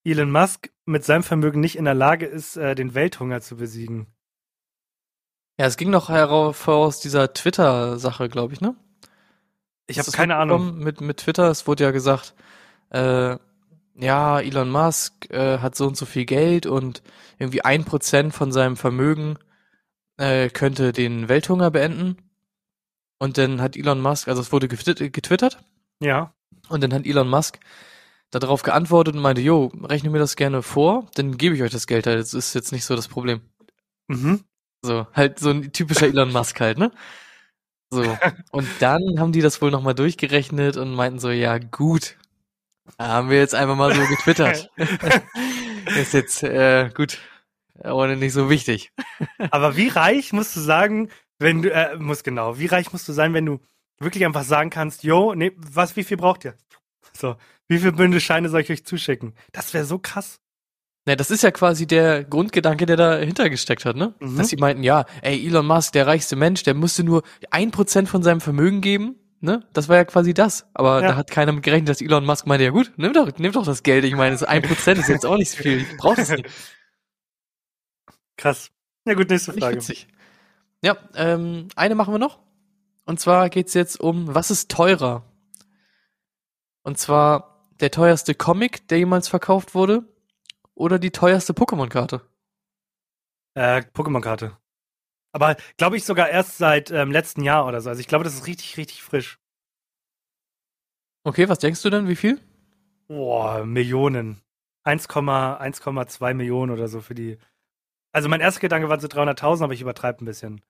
Elon 0.06 0.32
Musk 0.32 0.70
mit 0.86 1.04
seinem 1.04 1.24
Vermögen 1.24 1.60
nicht 1.60 1.76
in 1.76 1.86
der 1.86 1.94
Lage 1.94 2.26
ist, 2.26 2.56
äh, 2.56 2.74
den 2.74 2.94
Welthunger 2.94 3.42
zu 3.42 3.58
besiegen. 3.58 4.08
Ja, 5.60 5.66
es 5.66 5.78
ging 5.78 5.90
noch 5.90 6.10
herauf 6.10 6.68
aus 6.68 7.02
dieser 7.02 7.34
Twitter-Sache, 7.34 8.30
glaube 8.30 8.54
ich, 8.54 8.62
ne? 8.62 8.76
Ich 9.88 10.00
habe 10.00 10.10
keine 10.12 10.38
Ahnung. 10.38 10.78
Mit, 10.78 11.02
mit 11.02 11.18
Twitter, 11.18 11.50
es 11.50 11.68
wurde 11.68 11.84
ja 11.84 11.92
gesagt, 11.92 12.34
äh, 12.90 13.38
ja, 13.98 14.40
Elon 14.40 14.70
Musk 14.70 15.30
äh, 15.32 15.60
hat 15.60 15.76
so 15.76 15.88
und 15.88 15.98
so 15.98 16.06
viel 16.06 16.26
Geld 16.26 16.66
und 16.66 17.02
irgendwie 17.40 17.62
ein 17.64 17.86
Prozent 17.86 18.34
von 18.34 18.52
seinem 18.52 18.78
Vermögen 18.78 19.38
äh, 20.18 20.50
könnte 20.50 20.92
den 20.94 21.30
Welthunger 21.30 21.72
beenden. 21.72 22.18
Und 23.20 23.38
dann 23.38 23.62
hat 23.62 23.78
Elon 23.78 24.02
Musk, 24.02 24.28
also 24.28 24.42
es 24.42 24.52
wurde 24.52 24.68
getwitt- 24.68 25.10
getwittert, 25.12 25.60
Ja. 26.02 26.34
und 26.70 26.84
dann 26.84 26.94
hat 26.94 27.06
Elon 27.06 27.30
Musk 27.30 27.60
darauf 28.32 28.64
geantwortet 28.64 29.16
und 29.16 29.22
meinte, 29.22 29.42
jo, 29.42 29.72
rechne 29.84 30.10
mir 30.10 30.20
das 30.20 30.36
gerne 30.36 30.62
vor, 30.62 31.08
dann 31.16 31.38
gebe 31.38 31.56
ich 31.56 31.64
euch 31.64 31.72
das 31.72 31.88
Geld 31.88 32.06
halt. 32.08 32.20
Das 32.20 32.34
ist 32.34 32.54
jetzt 32.54 32.74
nicht 32.74 32.84
so 32.84 32.96
das 32.96 33.08
Problem. 33.08 33.42
Mhm. 34.08 34.44
So, 34.82 35.08
halt 35.14 35.40
so 35.40 35.50
ein 35.52 35.72
typischer 35.72 36.08
Elon 36.08 36.32
Musk 36.34 36.60
halt, 36.60 36.78
ne? 36.78 36.92
So. 37.90 38.04
Und 38.52 38.68
dann 38.80 39.02
haben 39.20 39.32
die 39.32 39.42
das 39.42 39.62
wohl 39.62 39.72
nochmal 39.72 39.96
durchgerechnet 39.96 40.76
und 40.76 40.94
meinten 40.96 41.20
so, 41.20 41.30
ja, 41.30 41.58
gut. 41.60 42.18
Haben 43.00 43.30
wir 43.30 43.40
jetzt 43.40 43.56
einfach 43.56 43.76
mal 43.76 43.94
so 43.94 44.02
getwittert. 44.08 44.70
ist 46.00 46.14
jetzt, 46.14 46.44
äh, 46.44 46.90
gut. 46.94 47.20
Aber 47.84 48.08
nicht 48.16 48.34
so 48.34 48.50
wichtig. 48.50 48.92
Aber 49.52 49.76
wie 49.76 49.90
reich 49.90 50.32
musst 50.32 50.56
du 50.56 50.62
sagen, 50.62 51.10
wenn 51.40 51.62
du, 51.62 51.72
äh, 51.72 51.98
muss 51.98 52.24
genau, 52.24 52.58
wie 52.58 52.68
reich 52.68 52.94
musst 52.94 53.08
du 53.08 53.14
sein, 53.14 53.34
wenn 53.34 53.46
du 53.46 53.60
wirklich 54.00 54.26
einfach 54.26 54.44
sagen 54.44 54.70
kannst, 54.70 55.04
yo, 55.04 55.34
nee, 55.36 55.52
was, 55.58 55.96
wie 55.96 56.04
viel 56.04 56.18
braucht 56.18 56.46
ihr? 56.46 56.56
So, 57.14 57.36
wie 57.68 57.80
viel 57.80 57.92
Bündel 57.92 58.22
Scheine 58.22 58.50
soll 58.50 58.62
ich 58.62 58.72
euch 58.72 58.86
zuschicken? 58.86 59.34
Das 59.52 59.74
wäre 59.74 59.86
so 59.86 60.00
krass. 60.00 60.40
Ne, 61.08 61.16
das 61.16 61.30
ist 61.30 61.44
ja 61.44 61.52
quasi 61.52 61.86
der 61.86 62.24
Grundgedanke, 62.24 62.86
der 62.86 62.98
dahinter 62.98 63.50
gesteckt 63.50 63.86
hat, 63.86 63.96
ne? 63.96 64.16
Mhm. 64.20 64.38
Dass 64.38 64.50
sie 64.50 64.58
meinten, 64.58 64.84
ja, 64.84 65.06
ey, 65.22 65.46
Elon 65.46 65.68
Musk, 65.68 65.94
der 65.94 66.08
reichste 66.08 66.36
Mensch, 66.36 66.64
der 66.64 66.74
musste 66.74 67.04
nur 67.04 67.24
ein 67.52 67.72
Prozent 67.72 68.10
von 68.10 68.24
seinem 68.24 68.42
Vermögen 68.42 68.82
geben, 68.82 69.16
ne? 69.46 69.66
Das 69.72 69.88
war 69.88 69.96
ja 69.96 70.04
quasi 70.06 70.34
das. 70.34 70.68
Aber 70.74 71.02
Ja. 71.02 71.08
da 71.10 71.16
hat 71.16 71.32
keiner 71.32 71.54
mit 71.54 71.64
gerechnet, 71.64 71.88
dass 71.90 72.02
Elon 72.02 72.26
Musk 72.26 72.46
meinte, 72.48 72.66
ja 72.66 72.72
gut, 72.72 72.92
nimm 72.98 73.14
doch, 73.14 73.32
nimm 73.38 73.54
doch 73.54 73.66
das 73.66 73.84
Geld. 73.84 74.04
Ich 74.04 74.16
meine, 74.16 74.32
das 74.36 74.44
ein 74.44 74.62
Prozent 74.62 75.00
ist 75.00 75.08
jetzt 75.08 75.26
auch 75.26 75.38
nicht 75.38 75.52
so 75.52 75.58
viel. 75.58 75.78
Ich 75.82 75.98
brauch 75.98 76.16
das 76.16 76.30
nicht. 76.30 76.46
Krass. 78.38 78.72
Ja 79.06 79.14
gut, 79.14 79.30
nächste 79.30 79.54
Frage. 79.54 79.80
Ja, 80.84 80.98
ähm, 81.16 81.68
eine 81.76 81.96
machen 81.96 82.14
wir 82.14 82.20
noch. 82.20 82.40
Und 83.06 83.20
zwar 83.20 83.50
geht's 83.50 83.74
jetzt 83.74 84.00
um, 84.00 84.34
was 84.34 84.52
ist 84.52 84.70
teurer? 84.72 85.24
Und 86.84 86.98
zwar 86.98 87.70
der 87.80 87.92
teuerste 87.92 88.36
Comic, 88.36 88.88
der 88.88 88.98
jemals 89.00 89.28
verkauft 89.28 89.76
wurde, 89.76 90.04
oder 90.74 91.00
die 91.00 91.12
teuerste 91.12 91.54
Pokémon-Karte? 91.54 92.22
Äh, 93.54 93.84
Pokémon-Karte. 93.94 94.58
Aber 95.36 95.58
glaube 95.76 95.98
ich 95.98 96.06
sogar 96.06 96.30
erst 96.30 96.58
seit 96.58 96.92
ähm, 96.92 97.12
letzten 97.12 97.44
Jahr 97.44 97.68
oder 97.68 97.82
so. 97.82 97.90
Also 97.90 98.00
ich 98.00 98.08
glaube, 98.08 98.24
das 98.24 98.36
ist 98.36 98.48
richtig, 98.48 98.78
richtig 98.78 99.04
frisch. 99.04 99.38
Okay, 101.26 101.50
was 101.50 101.60
denkst 101.60 101.82
du 101.82 101.90
denn? 101.90 102.08
Wie 102.08 102.16
viel? 102.16 102.40
Boah, 103.10 103.66
Millionen. 103.66 104.40
1,1,2 104.86 106.34
Millionen 106.36 106.72
oder 106.72 106.88
so 106.88 107.02
für 107.02 107.16
die. 107.16 107.38
Also 108.14 108.30
mein 108.30 108.40
erster 108.40 108.62
Gedanke 108.62 108.88
war 108.88 108.98
so 108.98 109.10
300.000, 109.10 109.66
aber 109.66 109.74
ich 109.74 109.82
übertreibe 109.82 110.24
ein 110.24 110.26
bisschen. 110.26 110.62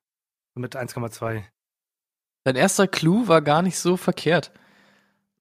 Mit 0.55 0.75
1,2. 0.75 1.43
Dein 2.43 2.55
erster 2.55 2.87
Clou 2.87 3.27
war 3.27 3.43
gar 3.43 3.61
nicht 3.61 3.77
so 3.77 3.97
verkehrt. 3.97 4.51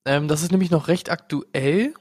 Ähm, 0.04 0.28
das 0.28 0.42
ist 0.42 0.50
nämlich 0.50 0.70
noch 0.70 0.88
recht 0.88 1.08
aktuell. 1.08 1.94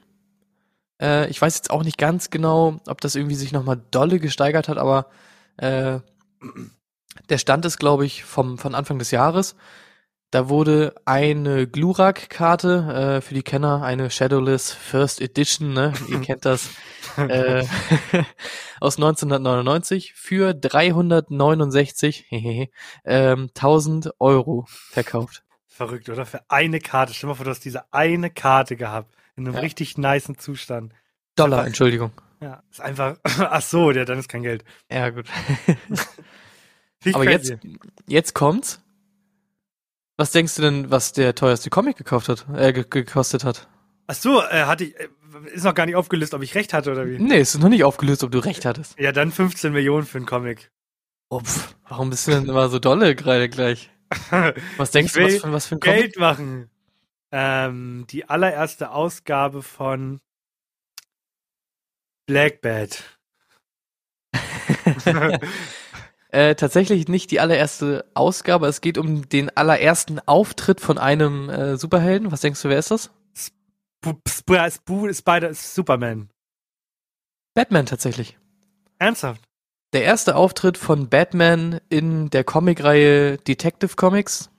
Äh, 1.00 1.30
ich 1.30 1.40
weiß 1.40 1.56
jetzt 1.56 1.70
auch 1.70 1.84
nicht 1.84 1.96
ganz 1.96 2.28
genau, 2.28 2.82
ob 2.86 3.00
das 3.00 3.14
irgendwie 3.14 3.36
sich 3.36 3.52
nochmal 3.52 3.80
dolle 3.92 4.20
gesteigert 4.20 4.68
hat, 4.68 4.76
aber 4.76 5.08
äh, 5.56 6.00
der 7.28 7.38
Stand 7.38 7.64
ist, 7.64 7.78
glaube 7.78 8.04
ich, 8.06 8.24
vom, 8.24 8.58
von 8.58 8.74
Anfang 8.74 8.98
des 8.98 9.10
Jahres. 9.10 9.56
Da 10.30 10.48
wurde 10.48 10.94
eine 11.04 11.68
Glurak-Karte, 11.68 13.18
äh, 13.18 13.20
für 13.20 13.34
die 13.34 13.42
Kenner, 13.44 13.82
eine 13.82 14.10
Shadowless 14.10 14.72
First 14.72 15.20
Edition, 15.20 15.72
ne? 15.72 15.92
Ihr 16.08 16.20
kennt 16.22 16.44
das, 16.44 16.70
äh, 17.16 17.64
aus 18.80 18.96
1999 18.96 20.12
für 20.14 20.52
369 20.54 22.26
hehehe, 22.28 22.68
ähm, 23.04 23.48
1000 23.54 24.10
Euro 24.18 24.64
verkauft. 24.68 25.44
Verrückt, 25.68 26.08
oder? 26.08 26.26
Für 26.26 26.40
eine 26.48 26.80
Karte. 26.80 27.14
Stell 27.14 27.28
dir 27.28 27.32
mal 27.32 27.36
vor, 27.36 27.44
du 27.44 27.50
hast 27.50 27.64
diese 27.64 27.92
eine 27.92 28.30
Karte 28.30 28.76
gehabt. 28.76 29.14
In 29.36 29.44
einem 29.46 29.54
Ja. 29.54 29.60
richtig 29.60 29.98
nicen 29.98 30.38
Zustand. 30.38 30.92
Dollar, 31.36 31.58
Einfach- 31.58 31.66
Entschuldigung. 31.68 32.12
Ja, 32.40 32.62
ist 32.70 32.80
einfach. 32.80 33.16
Ach 33.24 33.62
so, 33.62 33.90
ja, 33.92 34.04
dann 34.04 34.18
ist 34.18 34.28
kein 34.28 34.42
Geld. 34.42 34.64
Ja, 34.90 35.10
gut. 35.10 35.26
Wie 37.04 37.14
Aber 37.14 37.24
crazy. 37.24 37.52
jetzt, 37.52 37.66
jetzt 38.06 38.34
kommt's. 38.34 38.80
Was 40.16 40.30
denkst 40.30 40.54
du 40.56 40.62
denn, 40.62 40.90
was 40.90 41.12
der 41.12 41.34
teuerste 41.34 41.70
Comic 41.70 41.96
gekauft 41.96 42.28
hat, 42.28 42.46
äh, 42.54 42.72
ge 42.72 42.84
gekostet 42.88 43.44
hat? 43.44 43.68
Ach 44.06 44.14
so, 44.14 44.40
äh, 44.42 44.64
hatte 44.64 44.84
ich. 44.84 44.98
Äh, 44.98 45.08
ist 45.52 45.64
noch 45.64 45.74
gar 45.74 45.86
nicht 45.86 45.96
aufgelöst, 45.96 46.32
ob 46.34 46.42
ich 46.42 46.54
recht 46.54 46.72
hatte 46.72 46.92
oder 46.92 47.08
wie? 47.08 47.18
Nee, 47.18 47.38
es 47.40 47.54
ist 47.56 47.60
noch 47.60 47.68
nicht 47.68 47.82
aufgelöst, 47.82 48.22
ob 48.22 48.30
du 48.30 48.38
recht 48.38 48.64
hattest. 48.64 48.98
Ja, 49.00 49.10
dann 49.10 49.32
15 49.32 49.72
Millionen 49.72 50.06
für 50.06 50.18
einen 50.18 50.26
Comic. 50.26 50.70
Oh, 51.28 51.40
pf, 51.40 51.74
warum 51.88 52.10
bist 52.10 52.28
du 52.28 52.30
denn 52.30 52.46
immer 52.46 52.68
so 52.68 52.78
dolle 52.78 53.16
gerade 53.16 53.48
gleich? 53.48 53.90
Was 54.76 54.92
denkst 54.92 55.14
du, 55.14 55.24
was 55.24 55.36
für, 55.40 55.52
was 55.52 55.66
für 55.66 55.74
ein 55.76 55.80
Comic? 55.80 56.00
Geld 56.00 56.18
machen. 56.18 56.70
Ähm, 57.32 58.06
die 58.10 58.28
allererste 58.28 58.90
Ausgabe 58.92 59.62
von 59.62 60.20
Black 62.26 62.60
Bat. 62.60 63.02
Äh, 66.34 66.56
tatsächlich 66.56 67.06
nicht 67.06 67.30
die 67.30 67.38
allererste 67.38 68.06
Ausgabe. 68.14 68.66
Es 68.66 68.80
geht 68.80 68.98
um 68.98 69.28
den 69.28 69.56
allerersten 69.56 70.18
Auftritt 70.18 70.80
von 70.80 70.98
einem 70.98 71.48
äh, 71.48 71.76
Superhelden. 71.76 72.32
Was 72.32 72.40
denkst 72.40 72.60
du, 72.60 72.68
wer 72.70 72.78
ist 72.80 72.90
das? 72.90 73.12
Sp 73.38 74.18
Sp 74.26 74.50
Sp 74.66 75.14
Spider 75.14 75.54
Superman. 75.54 76.28
Batman 77.54 77.86
tatsächlich. 77.86 78.36
Ernsthaft? 78.98 79.42
Der 79.92 80.02
erste 80.02 80.34
Auftritt 80.34 80.76
von 80.76 81.08
Batman 81.08 81.78
in 81.88 82.30
der 82.30 82.42
Comicreihe 82.42 83.38
Detective 83.38 83.94
Comics. 83.94 84.50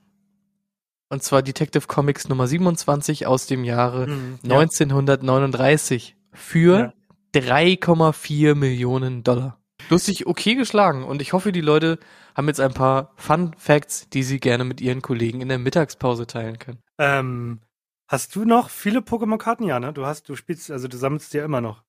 Und 1.10 1.24
zwar 1.24 1.44
Detective 1.44 1.88
Comics 1.88 2.30
Nummer 2.30 2.48
27 2.48 3.28
aus 3.28 3.48
dem 3.48 3.66
Jahre 3.66 4.08
Mhm, 4.08 4.40
ja. 4.44 4.60
1939 4.60 6.16
für 6.32 6.94
3,4 7.34 8.56
Millionen 8.56 9.24
Dollar. 9.24 9.60
Lustig 9.90 10.26
okay 10.28 10.56
geschlagen 10.56 11.04
und 11.04 11.22
ich 11.22 11.34
hoffe, 11.34 11.52
die 11.52 11.62
Leute 11.62 12.00
haben 12.36 12.48
jetzt 12.48 12.60
ein 12.60 12.74
paar 12.74 13.12
Fun 13.16 13.54
Facts, 13.58 14.10
die 14.10 14.24
sie 14.24 14.40
gerne 14.40 14.64
mit 14.64 14.82
ihren 14.82 15.02
Kollegen 15.02 15.42
in 15.42 15.50
der 15.50 15.60
Mittagspause 15.60 16.28
teilen 16.28 16.60
können. 16.60 16.80
Ähm, 16.98 17.62
Hast 18.08 18.36
du 18.36 18.46
noch 18.46 18.70
viele 18.70 19.00
Pokémon-Karten? 19.00 19.64
Ja, 19.64 19.80
ne? 19.80 19.92
Du 19.92 20.06
hast, 20.06 20.30
du 20.30 20.36
spielst, 20.36 20.70
also 20.70 20.88
du 20.88 20.96
sammelst 20.98 21.34
ja 21.34 21.44
immer 21.44 21.60
noch. 21.62 21.84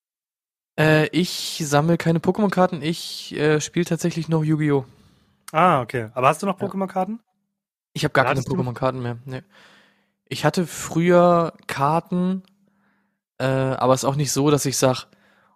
Äh, 0.78 1.08
ich 1.08 1.62
sammle 1.64 1.96
keine 1.96 2.18
Pokémon-Karten, 2.20 2.82
ich 2.82 3.34
äh, 3.36 3.60
spiele 3.60 3.84
tatsächlich 3.84 4.28
noch 4.28 4.44
Yu-Gi-Oh! 4.44 4.84
Ah, 5.52 5.80
okay. 5.80 6.10
Aber 6.14 6.28
hast 6.28 6.42
du 6.42 6.46
noch. 6.46 6.58
Pokémon-Karten? 6.58 7.20
Ich 7.92 8.04
habe 8.04 8.12
gar 8.12 8.24
Ja, 8.24 8.34
keine? 8.34 8.42
Pokémon-Karten 8.42 9.00
mehr. 9.02 9.18
Nee. 9.24 9.42
Ich 10.28 10.44
hatte 10.44 10.66
früher 10.66 11.54
Karten, 11.66 12.42
äh, 13.38 13.44
aber 13.46 13.94
es 13.94 14.00
ist 14.00 14.04
auch 14.04 14.16
nicht 14.16 14.32
so, 14.32 14.50
dass 14.50 14.66
ich 14.66 14.76
sag, 14.76 15.06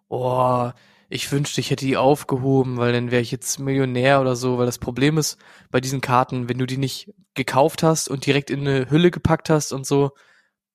oh, 0.08 0.70
ich 1.10 1.30
wünschte, 1.32 1.60
ich 1.60 1.70
hätte 1.70 1.84
die 1.84 1.96
aufgehoben, 1.96 2.76
weil 2.78 2.92
dann 2.92 3.10
wäre 3.10 3.20
ich 3.20 3.32
jetzt 3.32 3.58
Millionär 3.58 4.20
oder 4.20 4.36
so. 4.36 4.58
Weil 4.58 4.66
das 4.66 4.78
Problem 4.78 5.18
ist 5.18 5.38
bei 5.70 5.80
diesen 5.80 6.00
Karten, 6.00 6.48
wenn 6.48 6.58
du 6.58 6.66
die 6.66 6.76
nicht 6.78 7.12
gekauft 7.34 7.82
hast 7.82 8.08
und 8.08 8.24
direkt 8.26 8.48
in 8.48 8.60
eine 8.60 8.90
Hülle 8.90 9.10
gepackt 9.10 9.50
hast 9.50 9.72
und 9.72 9.86
so, 9.86 10.12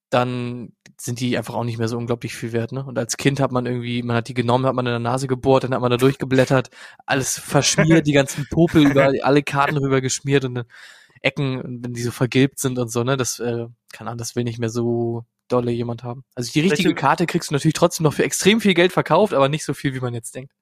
dann 0.09 0.73
sind 0.99 1.19
die 1.21 1.37
einfach 1.37 1.55
auch 1.55 1.63
nicht 1.63 1.77
mehr 1.77 1.87
so 1.87 1.97
unglaublich 1.97 2.35
viel 2.35 2.51
wert, 2.53 2.73
ne? 2.73 2.85
Und 2.85 2.97
als 2.99 3.17
Kind 3.17 3.39
hat 3.39 3.51
man 3.51 3.65
irgendwie, 3.65 4.03
man 4.03 4.17
hat 4.17 4.27
die 4.27 4.33
genommen, 4.33 4.65
hat 4.65 4.75
man 4.75 4.85
in 4.85 4.91
der 4.91 4.99
Nase 4.99 5.27
gebohrt, 5.27 5.63
dann 5.63 5.73
hat 5.73 5.81
man 5.81 5.91
da 5.91 5.97
durchgeblättert, 5.97 6.69
alles 7.05 7.39
verschmiert, 7.39 8.05
die 8.07 8.13
ganzen 8.13 8.45
Popel 8.49 8.91
über 8.91 9.11
alle 9.23 9.43
Karten 9.43 9.77
rüber 9.77 10.01
geschmiert 10.01 10.45
und 10.45 10.55
dann 10.55 10.65
Ecken, 11.21 11.81
wenn 11.83 11.93
die 11.93 12.03
so 12.03 12.11
vergilbt 12.11 12.59
sind 12.59 12.77
und 12.77 12.89
so, 12.91 13.03
ne? 13.03 13.17
Das, 13.17 13.39
äh, 13.39 13.67
keine 13.93 14.09
Ahnung, 14.11 14.19
das 14.19 14.35
will 14.35 14.43
nicht 14.43 14.59
mehr 14.59 14.69
so 14.69 15.25
dolle 15.47 15.71
jemand 15.71 16.03
haben. 16.03 16.23
Also 16.35 16.51
die 16.51 16.61
richtige 16.61 16.89
Welche- 16.89 16.95
Karte 17.01 17.25
kriegst 17.25 17.49
du 17.49 17.53
natürlich 17.53 17.73
trotzdem 17.73 18.03
noch 18.03 18.13
für 18.13 18.23
extrem 18.23 18.61
viel 18.61 18.73
Geld 18.73 18.91
verkauft, 18.93 19.33
aber 19.33 19.49
nicht 19.49 19.63
so 19.65 19.73
viel, 19.73 19.93
wie 19.93 19.99
man 19.99 20.13
jetzt 20.13 20.35
denkt. 20.35 20.53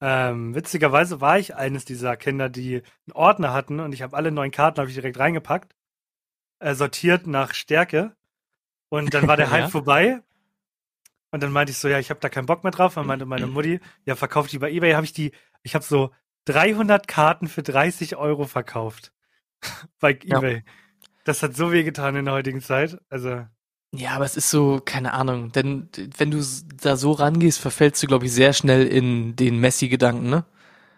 Ähm, 0.00 0.54
witzigerweise 0.54 1.20
war 1.20 1.38
ich 1.38 1.54
eines 1.54 1.84
dieser 1.84 2.16
Kinder, 2.16 2.48
die 2.48 2.76
einen 3.06 3.12
Ordner 3.14 3.52
hatten 3.52 3.80
und 3.80 3.92
ich 3.92 4.02
habe 4.02 4.16
alle 4.16 4.30
neuen 4.32 4.50
Karten 4.50 4.78
habe 4.80 4.88
ich 4.90 4.94
direkt 4.94 5.18
reingepackt, 5.18 5.74
äh, 6.58 6.74
sortiert 6.74 7.26
nach 7.26 7.54
Stärke 7.54 8.14
und 8.90 9.14
dann 9.14 9.26
war 9.28 9.36
der 9.36 9.50
Hype 9.50 9.60
Ja. 9.62 9.68
vorbei 9.68 10.20
und 11.30 11.42
dann 11.42 11.52
meinte 11.52 11.70
ich 11.72 11.78
so, 11.78 11.88
ja, 11.88 11.98
ich 11.98 12.10
habe 12.10 12.20
da 12.20 12.28
keinen 12.28 12.46
Bock 12.46 12.62
mehr 12.64 12.70
drauf. 12.72 12.96
Und 12.96 13.06
meinte 13.06 13.26
meine 13.26 13.46
Mutti, 13.48 13.80
ja, 14.04 14.14
verkauft 14.14 14.52
die 14.52 14.58
bei 14.58 14.70
eBay. 14.70 14.92
Habe 14.94 15.04
ich 15.04 15.12
die, 15.12 15.32
ich 15.62 15.74
habe 15.74 15.84
so 15.84 16.10
300 16.44 17.08
Karten 17.08 17.48
für 17.48 17.62
30 17.64 18.14
Euro 18.16 18.44
verkauft 18.46 19.12
bei 20.00 20.18
Ja. 20.22 20.38
eBay. 20.38 20.64
Das 21.24 21.42
hat 21.42 21.56
so 21.56 21.72
weh 21.72 21.82
getan 21.82 22.14
in 22.16 22.26
der 22.26 22.34
heutigen 22.34 22.60
Zeit. 22.60 22.98
Also 23.08 23.46
Ja, 23.96 24.12
aber 24.16 24.24
es 24.24 24.36
ist 24.36 24.50
so, 24.50 24.80
keine 24.84 25.12
Ahnung, 25.12 25.52
denn 25.52 25.88
wenn 26.16 26.30
du 26.32 26.42
da 26.82 26.96
so 26.96 27.12
rangehst, 27.12 27.60
verfällst 27.60 28.02
du, 28.02 28.08
glaube 28.08 28.26
ich, 28.26 28.32
sehr 28.32 28.52
schnell 28.52 28.86
in 28.86 29.36
den 29.36 29.58
Messi-Gedanken, 29.60 30.28
ne? 30.30 30.44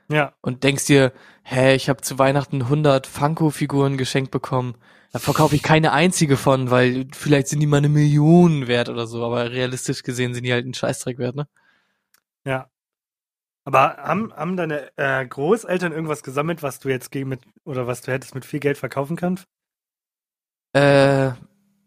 ja, 0.09 0.35
Und 0.43 0.65
denkst 0.65 0.87
dir, 0.87 1.13
hä, 1.43 1.75
ich 1.75 1.89
habe 1.89 2.03
zu 2.03 2.19
Weihnachten 2.19 2.63
100 2.63 3.07
Funko-Figuren 3.07 3.99
geschenkt 3.99 4.31
bekommen. 4.31 4.77
Da 5.13 5.19
verkaufe 5.19 5.57
ich 5.57 5.63
keine 5.63 5.93
einzige 5.93 6.37
von, 6.37 6.71
weil 6.71 7.09
vielleicht 7.15 7.49
sind 7.49 7.61
die 7.61 7.67
mal 7.67 7.79
eine 7.79 7.89
Million 7.91 8.67
wert 8.69 8.89
oder 8.89 9.07
so, 9.07 9.25
aber 9.25 9.51
realistisch 9.53 10.03
gesehen 10.03 10.35
sind 10.35 10.45
die 10.45 10.53
halt 10.53 10.67
ein 10.67 10.75
Scheißdreck 10.75 11.19
wert, 11.19 11.37
ne? 11.37 11.49
ja. 12.45 12.71
Aber 13.65 13.97
haben, 13.99 14.33
haben 14.35 14.57
deine 14.57 14.97
äh, 14.97 15.27
Großeltern 15.27 15.93
irgendwas 15.93 16.23
gesammelt, 16.23 16.63
was 16.63 16.79
du 16.81 16.89
jetzt 16.89 17.11
gegen 17.11 17.29
mit 17.29 17.43
oder 17.65 17.87
was 17.87 18.01
du 18.03 18.13
hättest 18.13 18.35
mit 18.35 18.45
viel 18.45 18.61
Geld 18.61 18.79
verkaufen 18.79 19.17
können? 19.17 19.41
Äh, 20.73 21.33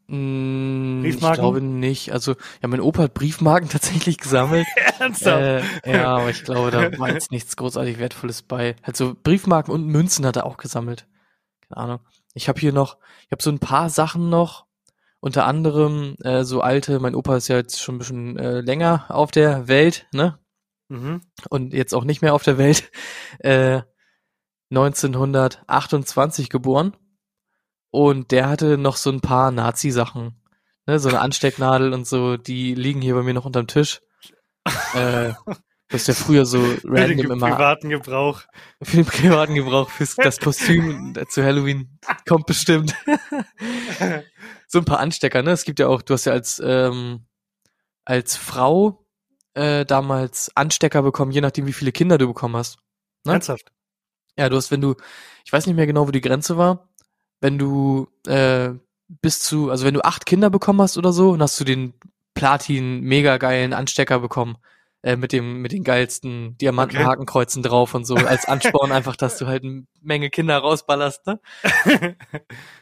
mh, 0.09 1.05
ich 1.05 1.13
Briefmarken? 1.15 1.41
glaube 1.41 1.61
nicht. 1.61 2.11
Also, 2.11 2.35
ja, 2.61 2.67
mein 2.67 2.81
Opa 2.81 3.03
hat 3.03 3.13
Briefmarken 3.13 3.69
tatsächlich 3.69 4.17
gesammelt. 4.17 4.67
Ernsthaft? 4.99 5.41
Äh, 5.83 5.93
ja, 5.93 6.17
aber 6.17 6.29
ich 6.29 6.43
glaube, 6.43 6.71
da 6.71 6.97
war 6.97 7.11
jetzt 7.11 7.31
nichts 7.31 7.55
großartig 7.55 7.99
Wertvolles 7.99 8.41
bei. 8.41 8.75
Also 8.81 9.15
Briefmarken 9.23 9.73
und 9.73 9.87
Münzen 9.87 10.25
hat 10.25 10.35
er 10.35 10.45
auch 10.45 10.57
gesammelt. 10.57 11.07
Keine 11.67 11.77
Ahnung. 11.77 11.99
Ich 12.33 12.49
habe 12.49 12.59
hier 12.59 12.73
noch, 12.73 12.97
ich 13.25 13.31
habe 13.31 13.43
so 13.43 13.49
ein 13.51 13.59
paar 13.59 13.89
Sachen 13.89 14.29
noch. 14.29 14.65
Unter 15.21 15.45
anderem 15.45 16.15
äh, 16.23 16.43
so 16.45 16.61
alte, 16.61 16.99
mein 16.99 17.13
Opa 17.13 17.35
ist 17.35 17.49
ja 17.49 17.57
jetzt 17.57 17.81
schon 17.81 17.95
ein 17.95 17.97
bisschen 17.97 18.37
äh, 18.37 18.61
länger 18.61 19.05
auf 19.09 19.31
der 19.31 19.67
Welt, 19.67 20.07
ne? 20.13 20.39
Mhm. 20.87 21.21
Und 21.49 21.73
jetzt 21.73 21.93
auch 21.93 22.05
nicht 22.05 22.21
mehr 22.21 22.33
auf 22.33 22.43
der 22.43 22.57
Welt. 22.57 22.89
Äh, 23.39 23.81
1928 24.71 26.49
geboren. 26.49 26.95
Und 27.91 28.31
der 28.31 28.49
hatte 28.49 28.77
noch 28.77 28.97
so 28.97 29.09
ein 29.11 29.21
paar 29.21 29.51
Nazi-Sachen. 29.51 30.41
Ne? 30.85 30.99
So 30.99 31.09
eine 31.09 31.19
Anstecknadel 31.21 31.93
und 31.93 32.07
so, 32.07 32.37
die 32.37 32.75
liegen 32.75 33.01
hier 33.01 33.15
bei 33.15 33.23
mir 33.23 33.33
noch 33.33 33.45
unterm 33.45 33.67
Tisch. 33.67 34.01
Äh, 34.93 35.33
das 35.87 36.01
ist 36.01 36.07
ja 36.07 36.13
früher 36.13 36.45
so 36.45 36.61
Für 36.81 36.87
den 36.87 37.19
random 37.19 37.31
immer 37.31 37.49
privaten 37.49 37.89
Gebrauch. 37.89 38.43
für 38.83 38.97
den 38.97 39.05
privaten 39.05 39.55
Gebrauch, 39.55 39.89
fürs 39.89 40.15
das 40.15 40.39
Kostüm 40.39 41.15
zu 41.29 41.43
Halloween 41.43 41.99
kommt 42.27 42.45
bestimmt. 42.45 42.95
so 44.67 44.79
ein 44.79 44.85
paar 44.85 44.99
Anstecker, 44.99 45.41
ne? 45.41 45.51
Es 45.51 45.63
gibt 45.63 45.79
ja 45.79 45.87
auch, 45.87 46.03
du 46.03 46.13
hast 46.13 46.25
ja 46.25 46.33
als 46.33 46.61
ähm, 46.63 47.25
als 48.05 48.35
Frau 48.35 49.05
äh, 49.53 49.85
damals 49.85 50.51
Anstecker 50.55 51.03
bekommen, 51.03 51.31
je 51.31 51.41
nachdem 51.41 51.67
wie 51.67 51.73
viele 51.73 51.91
Kinder 51.91 52.17
du 52.17 52.27
bekommen 52.27 52.55
hast. 52.55 52.79
Ne? 53.23 53.33
Ernsthaft. 53.33 53.71
Ja, 54.37 54.49
du 54.49 54.55
hast, 54.55 54.71
wenn 54.71 54.81
du, 54.81 54.95
ich 55.45 55.53
weiß 55.53 55.67
nicht 55.67 55.75
mehr 55.75 55.85
genau, 55.85 56.07
wo 56.07 56.11
die 56.11 56.21
Grenze 56.21 56.57
war, 56.57 56.88
wenn 57.41 57.57
du 57.57 58.07
äh, 58.27 58.71
bis 59.21 59.39
zu, 59.39 59.71
also 59.71 59.85
wenn 59.85 59.93
du 59.93 60.03
acht 60.03 60.25
Kinder 60.25 60.49
bekommen 60.49 60.81
hast 60.81 60.97
oder 60.97 61.13
so, 61.13 61.31
und 61.31 61.41
hast 61.41 61.59
du 61.59 61.63
den 61.63 61.93
Platin 62.33 63.01
mega 63.01 63.37
geilen 63.37 63.73
Anstecker 63.73 64.19
bekommen, 64.19 64.57
äh, 65.01 65.15
mit 65.15 65.31
dem, 65.31 65.61
mit 65.61 65.71
den 65.71 65.83
geilsten 65.83 66.57
Diamantenhakenkreuzen 66.57 67.63
drauf 67.63 67.95
und 67.95 68.05
so, 68.05 68.15
als 68.15 68.45
Ansporn 68.45 68.91
einfach, 68.91 69.15
dass 69.15 69.37
du 69.37 69.47
halt 69.47 69.63
eine 69.65 69.85
Menge 70.01 70.29
Kinder 70.29 70.57
rausballerst, 70.57 71.25
ne? 71.25 71.39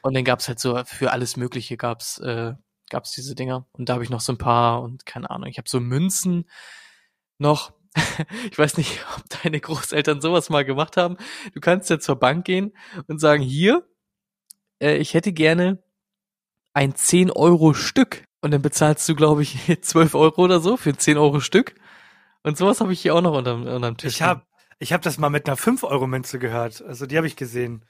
Und 0.02 0.16
dann 0.16 0.24
gab's 0.24 0.48
halt 0.48 0.60
so 0.60 0.82
für 0.86 1.12
alles 1.12 1.38
Mögliche 1.38 1.78
gab's 1.78 2.18
äh, 2.20 2.54
gab's 2.90 3.12
diese 3.12 3.36
Dinger 3.36 3.66
und 3.74 3.90
da 3.90 3.94
habe 3.94 4.04
ich 4.04 4.10
noch 4.10 4.22
so 4.22 4.34
ein 4.34 4.38
paar 4.38 4.82
und 4.82 5.06
keine 5.06 5.30
Ahnung, 5.30 5.50
ich 5.50 5.58
habe 5.58 5.70
so 5.70 5.80
Münzen 5.80 6.50
noch. 7.38 7.74
Ich 8.52 8.58
weiß 8.58 8.78
nicht, 8.78 9.06
ob 9.16 9.24
deine 9.44 9.60
Großeltern 9.60 10.22
sowas 10.22 10.50
mal 10.50 10.66
gemacht 10.66 10.98
haben. 10.98 11.18
Du 11.54 11.60
kannst 11.60 11.90
ja 11.90 12.00
zur 12.00 12.16
Bank 12.16 12.46
gehen 12.46 12.74
und 13.08 13.20
sagen, 13.20 13.42
hier, 13.42 13.88
äh, 14.82 14.98
ich 14.98 15.14
hätte 15.14 15.34
gerne 15.34 15.82
ein 16.74 16.96
10 16.96 17.32
Euro 17.32 17.74
Stück 17.74 18.24
und 18.42 18.52
dann 18.52 18.62
bezahlst 18.62 19.08
du, 19.10 19.16
glaube 19.16 19.44
ich, 19.44 19.58
12 19.82 20.16
Euro 20.16 20.44
oder 20.44 20.60
so 20.60 20.78
für 20.78 20.96
10 20.96 21.18
Euro 21.18 21.40
Stück. 21.40 21.76
Und 22.44 22.58
sowas 22.58 22.80
habe 22.82 22.94
ich 22.94 23.02
hier 23.02 23.16
auch 23.16 23.22
noch 23.22 23.34
unterm, 23.38 23.66
unterm 23.66 23.98
Tisch. 23.98 24.16
Ich 24.16 24.22
hab, 24.22 24.46
ich 24.80 24.94
hab 24.94 25.02
das 25.02 25.18
mal 25.18 25.30
mit 25.30 25.48
einer 25.48 25.58
5-Euro-Münze 25.58 26.40
gehört. 26.40 26.82
Also 26.84 27.06
die 27.06 27.18
habe 27.18 27.28
ich 27.28 27.36
gesehen. 27.36 27.84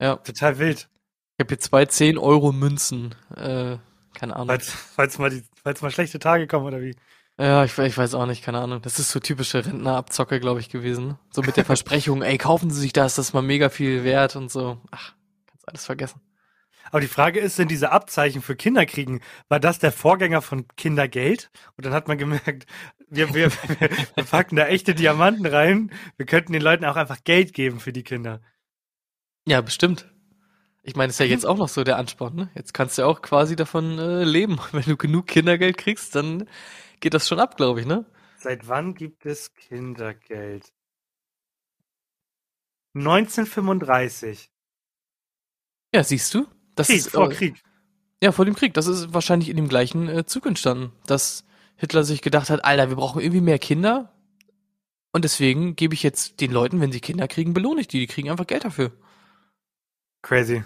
ja, 0.00 0.16
Total 0.16 0.58
wild. 0.58 0.88
ich 1.36 1.44
habe 1.44 1.48
hier 1.48 1.58
zwei 1.58 1.86
10 1.86 2.18
Euro 2.18 2.52
Münzen. 2.52 3.14
Äh, 3.34 3.78
keine 4.14 4.36
Ahnung. 4.36 4.48
Falls, 4.48 4.70
falls, 4.70 5.18
mal 5.18 5.30
die, 5.30 5.42
falls 5.62 5.82
mal 5.82 5.90
schlechte 5.90 6.18
Tage 6.18 6.46
kommen 6.46 6.66
oder 6.66 6.80
wie. 6.80 6.94
Ja, 7.38 7.64
ich, 7.64 7.76
ich 7.76 7.98
weiß 7.98 8.14
auch 8.14 8.26
nicht, 8.26 8.42
keine 8.42 8.60
Ahnung. 8.60 8.80
Das 8.80 8.98
ist 8.98 9.10
so 9.10 9.20
typische 9.20 9.64
Rentnerabzocke, 9.64 10.40
glaube 10.40 10.60
ich, 10.60 10.70
gewesen. 10.70 11.18
So 11.30 11.42
mit 11.42 11.56
der 11.56 11.64
Versprechung, 11.66 12.22
ey, 12.22 12.38
kaufen 12.38 12.70
Sie 12.70 12.80
sich 12.80 12.92
das, 12.92 13.16
das 13.16 13.28
ist 13.28 13.34
mal 13.34 13.42
mega 13.42 13.68
viel 13.68 14.04
wert 14.04 14.36
und 14.36 14.50
so. 14.50 14.78
Ach, 14.90 15.14
kannst 15.46 15.68
alles 15.68 15.84
vergessen. 15.84 16.20
Aber 16.90 17.00
die 17.00 17.06
Frage 17.06 17.40
ist, 17.40 17.56
sind 17.56 17.70
diese 17.70 17.90
Abzeichen 17.90 18.42
für 18.42 18.56
Kinderkriegen, 18.56 19.20
war 19.48 19.60
das 19.60 19.78
der 19.78 19.92
Vorgänger 19.92 20.42
von 20.42 20.66
Kindergeld? 20.76 21.50
Und 21.76 21.86
dann 21.86 21.92
hat 21.92 22.08
man 22.08 22.18
gemerkt, 22.18 22.66
wir, 23.08 23.34
wir, 23.34 23.50
wir, 24.14 24.24
packen 24.24 24.56
da 24.56 24.66
echte 24.66 24.94
Diamanten 24.94 25.46
rein. 25.46 25.92
Wir 26.16 26.26
könnten 26.26 26.52
den 26.52 26.62
Leuten 26.62 26.84
auch 26.84 26.96
einfach 26.96 27.24
Geld 27.24 27.54
geben 27.54 27.80
für 27.80 27.92
die 27.92 28.04
Kinder. 28.04 28.40
Ja, 29.46 29.60
bestimmt. 29.60 30.12
Ich 30.82 30.94
meine, 30.94 31.10
ist 31.10 31.20
ja 31.20 31.26
jetzt 31.26 31.46
auch 31.46 31.56
noch 31.56 31.68
so 31.68 31.82
der 31.82 31.96
Ansporn, 31.96 32.36
ne? 32.36 32.50
Jetzt 32.54 32.72
kannst 32.72 32.96
du 32.96 33.02
ja 33.02 33.08
auch 33.08 33.20
quasi 33.20 33.56
davon 33.56 33.98
äh, 33.98 34.22
leben. 34.24 34.58
Wenn 34.72 34.82
du 34.82 34.96
genug 34.96 35.26
Kindergeld 35.26 35.78
kriegst, 35.78 36.14
dann 36.14 36.48
geht 37.00 37.14
das 37.14 37.26
schon 37.26 37.40
ab, 37.40 37.56
glaube 37.56 37.80
ich, 37.80 37.86
ne? 37.86 38.06
Seit 38.38 38.68
wann 38.68 38.94
gibt 38.94 39.26
es 39.26 39.54
Kindergeld? 39.54 40.72
1935. 42.94 44.50
Ja, 45.92 46.04
siehst 46.04 46.32
du? 46.34 46.46
Das 46.76 46.86
Krieg, 46.86 46.98
ist 46.98 47.10
vor 47.10 47.30
äh, 47.30 47.34
Krieg. 47.34 47.62
Ja, 48.22 48.32
vor 48.32 48.44
dem 48.44 48.54
Krieg. 48.54 48.74
Das 48.74 48.86
ist 48.86 49.12
wahrscheinlich 49.12 49.48
in 49.48 49.56
dem 49.56 49.68
gleichen 49.68 50.08
äh, 50.08 50.24
Zug 50.24 50.46
entstanden, 50.46 50.92
dass 51.06 51.44
Hitler 51.76 52.04
sich 52.04 52.22
gedacht 52.22 52.48
hat, 52.48 52.64
Alter, 52.64 52.88
wir 52.88 52.96
brauchen 52.96 53.20
irgendwie 53.20 53.40
mehr 53.40 53.58
Kinder. 53.58 54.12
Und 55.12 55.24
deswegen 55.24 55.76
gebe 55.76 55.94
ich 55.94 56.02
jetzt 56.02 56.40
den 56.40 56.52
Leuten, 56.52 56.80
wenn 56.80 56.92
sie 56.92 57.00
Kinder 57.00 57.26
kriegen, 57.26 57.54
belohne 57.54 57.80
ich 57.80 57.88
die. 57.88 57.98
Die 57.98 58.06
kriegen 58.06 58.30
einfach 58.30 58.46
Geld 58.46 58.64
dafür. 58.64 58.92
Crazy. 60.22 60.62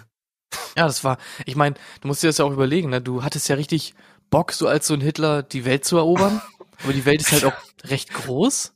Ja, 0.75 0.85
das 0.85 1.03
war, 1.03 1.17
ich 1.45 1.55
meine, 1.55 1.75
du 2.01 2.07
musst 2.07 2.23
dir 2.23 2.27
das 2.27 2.37
ja 2.37 2.45
auch 2.45 2.51
überlegen, 2.51 2.89
ne? 2.89 3.01
Du 3.01 3.23
hattest 3.23 3.47
ja 3.49 3.55
richtig 3.55 3.93
Bock, 4.29 4.51
so 4.51 4.67
als 4.67 4.87
so 4.87 4.93
ein 4.93 5.01
Hitler 5.01 5.43
die 5.43 5.65
Welt 5.65 5.85
zu 5.85 5.97
erobern. 5.97 6.41
aber 6.83 6.93
die 6.93 7.05
Welt 7.05 7.21
ist 7.21 7.31
halt 7.31 7.45
auch 7.45 7.53
recht 7.85 8.13
groß. 8.13 8.73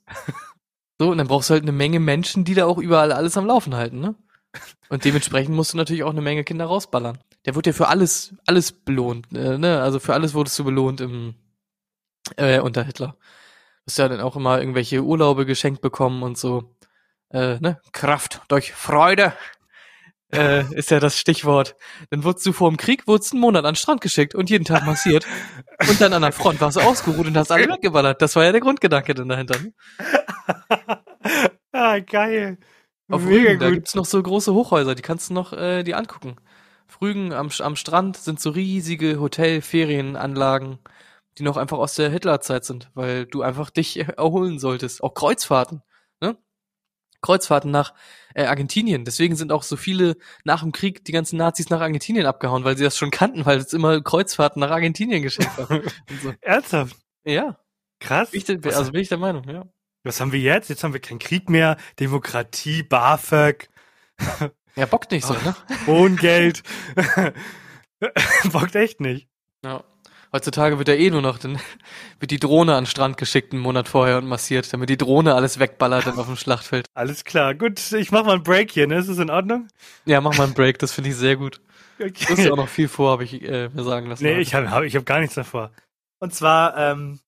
So, 1.00 1.10
und 1.10 1.18
dann 1.18 1.28
brauchst 1.28 1.50
du 1.50 1.54
halt 1.54 1.64
eine 1.64 1.72
Menge 1.72 2.00
Menschen, 2.00 2.46
die 2.46 2.54
da 2.54 2.66
auch 2.66 2.78
überall 2.78 3.12
alles 3.12 3.38
am 3.38 3.46
Laufen 3.46 3.76
halten, 3.76 4.00
ne? 4.00 4.16
Und 4.90 5.06
dementsprechend 5.06 5.56
musst 5.56 5.74
du 5.74 5.78
natürlich 5.78 6.04
auch 6.04 6.12
eine 6.12 6.22
Menge 6.22 6.44
Kinder 6.44 6.66
rausballern. 6.66 7.18
Der 7.46 7.56
wurde 7.56 7.72
ja 7.72 7.74
für 7.74 7.88
alles, 7.88 8.36
alles 8.46 8.72
belohnt, 8.72 9.28
äh, 9.34 9.58
ne? 9.58 9.82
Also 9.82 10.00
für 10.00 10.14
alles 10.14 10.34
wurdest 10.34 10.58
du 10.60 10.64
belohnt 10.64 11.02
im, 11.02 11.36
äh, 12.38 12.60
unter 12.60 12.84
Hitler. 12.84 13.16
Du 13.86 13.92
hast 13.92 13.98
ja 13.98 14.08
dann 14.08 14.22
auch 14.22 14.36
immer 14.36 14.60
irgendwelche 14.60 15.04
Urlaube 15.04 15.46
geschenkt 15.46 15.82
bekommen 15.82 16.24
und 16.24 16.38
so. 16.38 16.76
Äh, 17.30 17.60
ne? 17.60 17.80
Kraft 17.92 18.42
durch 18.48 18.74
Freude. 18.74 19.34
äh, 20.34 20.64
ist 20.74 20.92
ja 20.92 21.00
das 21.00 21.20
Stichwort. 21.20 21.76
Dann 22.10 22.24
wurdest 22.24 22.46
du 22.46 22.54
vor 22.54 22.70
dem 22.70 22.78
Krieg, 22.78 23.08
wurdest 23.08 23.34
einen 23.34 23.42
Monat 23.42 23.64
an 23.66 23.74
den 23.74 23.76
Strand 23.78 24.02
geschickt 24.02 24.36
und 24.36 24.50
jeden 24.50 24.66
Tag 24.66 24.86
massiert. 24.86 25.26
und 25.88 26.02
dann 26.02 26.14
an 26.14 26.24
der 26.24 26.32
Front 26.32 26.62
warst 26.62 26.78
du 26.78 26.82
ausgeruht 26.82 27.28
und 27.28 27.38
hast 27.38 27.52
alle 27.52 27.68
weggeballert. 27.68 28.22
Das 28.22 28.36
war 28.36 28.44
ja 28.44 28.52
der 28.52 28.62
Grundgedanke 28.62 29.14
dann 29.14 29.30
dahinter. 29.30 29.60
Ne? 29.60 29.74
ah, 31.72 32.00
geil. 32.00 32.58
Auf 33.10 33.24
Mega 33.24 33.52
Rügen, 33.52 33.60
da 33.60 33.66
gut. 33.68 33.76
gibt's 33.76 33.96
noch 33.96 34.06
so 34.06 34.22
große 34.22 34.54
Hochhäuser, 34.54 34.96
die 34.96 35.02
kannst 35.02 35.30
du 35.30 35.34
noch 35.34 35.54
äh, 35.54 35.84
die 35.84 35.94
angucken. 35.96 36.36
Auf 36.88 37.02
Rügen 37.02 37.34
am, 37.34 37.50
am 37.60 37.76
Strand 37.76 38.18
sind 38.18 38.40
so 38.40 38.50
riesige 38.52 39.20
Hotel-Ferienanlagen, 39.20 40.80
die 41.38 41.44
noch 41.44 41.58
einfach 41.58 41.78
aus 41.78 41.96
der 41.96 42.10
Hitlerzeit 42.10 42.66
sind, 42.66 42.90
weil 42.94 43.26
du 43.26 43.42
einfach 43.42 43.70
dich 43.70 43.98
erholen 44.18 44.60
solltest. 44.60 45.04
Auch 45.04 45.14
Kreuzfahrten, 45.14 45.84
ne? 46.22 46.38
Kreuzfahrten 47.22 47.72
nach 47.72 47.94
äh, 48.36 48.46
Argentinien. 48.46 49.06
Deswegen 49.06 49.36
sind 49.36 49.52
auch 49.52 49.64
so 49.64 49.78
viele 49.78 50.18
nach 50.44 50.62
dem 50.62 50.72
Krieg 50.72 51.04
die 51.06 51.12
ganzen 51.12 51.38
Nazis 51.38 51.70
nach 51.70 51.82
Argentinien 51.82 52.26
abgehauen, 52.26 52.64
weil 52.64 52.78
sie 52.78 52.84
das 52.84 52.98
schon 52.98 53.12
kannten, 53.12 53.46
weil 53.46 53.60
es 53.60 53.74
immer 53.74 54.02
Kreuzfahrten 54.02 54.60
nach 54.60 54.72
Argentinien 54.72 55.22
geschenkt 55.24 55.58
war. 55.58 55.70
Und 56.10 56.22
so. 56.22 56.34
Ernsthaft? 56.42 56.98
Ja, 57.24 57.58
Krass. 58.00 58.30
ich, 58.34 58.48
also 58.50 58.92
bin 58.92 59.02
ich 59.02 59.10
der 59.10 59.18
Meinung, 59.18 59.50
ja. 59.50 59.66
Was 60.06 60.22
haben 60.22 60.32
wir 60.32 60.40
jetzt? 60.40 60.70
Jetzt 60.70 60.84
haben 60.84 60.94
wir 60.94 61.02
keinen 61.02 61.20
Krieg 61.20 61.50
mehr, 61.50 61.78
Demokratie, 62.00 62.84
BAföG, 62.84 63.70
Ja, 64.76 64.86
bockt 64.86 65.12
nicht 65.12 65.26
so, 65.26 65.34
ne? 65.34 65.56
Wohngeld. 65.86 66.64
Bockt 68.52 68.76
echt 68.76 69.00
nicht. 69.02 69.28
Ja. 69.64 69.84
Heutzutage 70.34 70.78
wird 70.78 70.90
ja 70.90 70.96
eh 70.96 71.10
nur 71.10 71.22
noch, 71.22 71.38
dann 71.38 71.60
wird 72.20 72.30
die 72.32 72.40
Drohne 72.40 72.76
an 72.76 72.84
den 72.84 72.90
Strand 72.90 73.16
geschickt 73.16 73.54
einen 73.54 73.62
Monat 73.62 73.88
vorher 73.88 74.18
und 74.18 74.28
massiert, 74.28 74.72
damit 74.74 74.90
die 74.90 74.98
Drohne 74.98 75.34
alles 75.34 75.60
wegballert 75.60 76.08
dann 76.08 76.20
auf 76.20 76.26
dem 76.26 76.36
Schlachtfeld. 76.36 76.88
Alles 76.94 77.24
klar. 77.24 77.56
Gut, 77.56 77.80
ich 77.94 78.12
mach 78.12 78.26
mal 78.26 78.34
einen 78.34 78.44
Break 78.44 78.72
hier, 78.72 78.86
ne? 78.86 78.98
Ist 78.98 79.08
das 79.08 79.18
in 79.18 79.30
Ordnung? 79.30 79.70
Ja, 80.06 80.20
mach 80.20 80.38
mal 80.38 80.44
einen 80.44 80.54
Break, 80.54 80.78
das 80.80 80.92
finde 80.92 81.12
ich 81.12 81.16
sehr 81.16 81.38
gut. 81.38 81.62
Du 81.98 82.06
hast 82.08 82.32
Okay. 82.32 82.46
ja 82.48 82.52
auch 82.52 82.58
noch 82.58 82.68
viel 82.68 82.90
vor, 82.90 83.12
habe 83.12 83.24
ich 83.24 83.42
äh, 83.42 83.70
mir 83.70 83.84
sagen 83.84 84.08
lassen. 84.08 84.24
Nee, 84.26 84.40
ich 84.40 84.54
habe 84.54 84.70
hab, 84.72 84.84
ich 84.84 84.98
hab 84.98 85.06
gar 85.06 85.20
nichts 85.22 85.36
davor. 85.36 85.72
Und 86.20 86.34
zwar 86.34 86.76
ähm, 86.76 87.20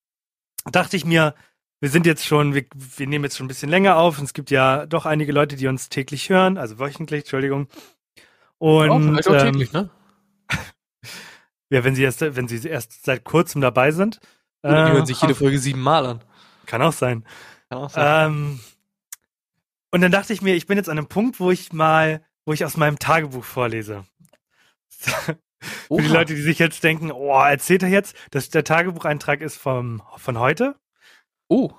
dachte 0.69 0.97
ich 0.97 1.05
mir, 1.05 1.33
wir 1.79 1.89
sind 1.89 2.05
jetzt 2.05 2.25
schon, 2.25 2.55
wir, 2.55 2.65
wir 2.73 3.07
nehmen 3.07 3.25
jetzt 3.25 3.37
schon 3.37 3.45
ein 3.45 3.49
bisschen 3.49 3.69
länger 3.69 3.97
auf 3.97 4.17
und 4.17 4.25
es 4.25 4.33
gibt 4.33 4.49
ja 4.49 4.85
doch 4.85 5.05
einige 5.05 5.31
Leute, 5.31 5.55
die 5.55 5.67
uns 5.67 5.89
täglich 5.89 6.29
hören, 6.29 6.57
also 6.57 6.79
wöchentlich, 6.79 7.21
Entschuldigung. 7.21 7.67
Und 8.57 8.89
auch, 8.89 8.99
vielleicht 8.99 9.27
auch 9.27 9.33
ähm, 9.33 9.51
täglich, 9.53 9.71
ne? 9.73 9.89
ja, 11.69 11.83
wenn 11.83 11.93
sie 11.93 12.03
erst, 12.03 12.21
wenn 12.21 12.47
sie 12.47 12.67
erst 12.67 13.05
seit 13.05 13.23
kurzem 13.23 13.61
dabei 13.61 13.91
sind, 13.91 14.19
Oder 14.63 14.85
die 14.85 14.91
äh, 14.91 14.93
hören 14.93 15.05
sich 15.05 15.21
jede 15.21 15.35
Folge 15.35 15.59
siebenmal 15.59 16.05
an. 16.05 16.21
kann 16.65 16.81
auch 16.81 16.93
sein. 16.93 17.23
Kann 17.69 17.79
auch 17.79 17.89
sein. 17.91 18.31
Ähm, 18.31 18.59
und 19.91 20.01
dann 20.01 20.11
dachte 20.11 20.33
ich 20.33 20.41
mir, 20.41 20.55
ich 20.55 20.65
bin 20.65 20.77
jetzt 20.77 20.89
an 20.89 20.97
einem 20.97 21.07
Punkt, 21.07 21.39
wo 21.39 21.51
ich 21.51 21.71
mal, 21.73 22.23
wo 22.45 22.53
ich 22.53 22.65
aus 22.65 22.75
meinem 22.77 22.97
Tagebuch 22.97 23.43
vorlese. 23.43 24.05
Für 25.87 26.01
die. 26.01 26.07
Leute, 26.07 26.35
die 26.35 26.41
sich 26.41 26.59
jetzt 26.59 26.83
denken, 26.83 27.11
oh, 27.11 27.39
erzählt 27.39 27.83
er 27.83 27.89
jetzt, 27.89 28.15
dass 28.31 28.49
der 28.49 28.63
Tagebucheintrag 28.63 29.41
ist 29.41 29.57
vom, 29.57 30.01
von 30.17 30.39
heute? 30.39 30.75
Oh, 31.47 31.71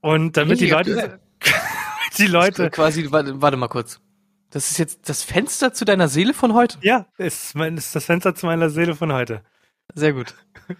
Und 0.00 0.36
damit 0.36 0.60
die 0.60 0.70
Leute, 0.70 1.20
die 2.18 2.26
Leute, 2.26 2.70
quasi, 2.70 3.10
warte, 3.10 3.40
warte 3.40 3.56
mal 3.56 3.68
kurz. 3.68 4.00
Das 4.50 4.70
ist 4.70 4.78
jetzt 4.78 5.08
das 5.08 5.22
Fenster 5.22 5.72
zu 5.74 5.84
deiner 5.84 6.08
Seele 6.08 6.34
von 6.34 6.54
heute? 6.54 6.78
ja, 6.82 7.06
ist, 7.18 7.54
mein, 7.54 7.76
ist 7.76 7.94
das 7.94 8.06
Fenster 8.06 8.34
zu 8.34 8.46
meiner 8.46 8.70
Seele 8.70 8.94
von 8.94 9.12
heute. 9.12 9.42
Sehr 9.94 10.12
gut. 10.12 10.34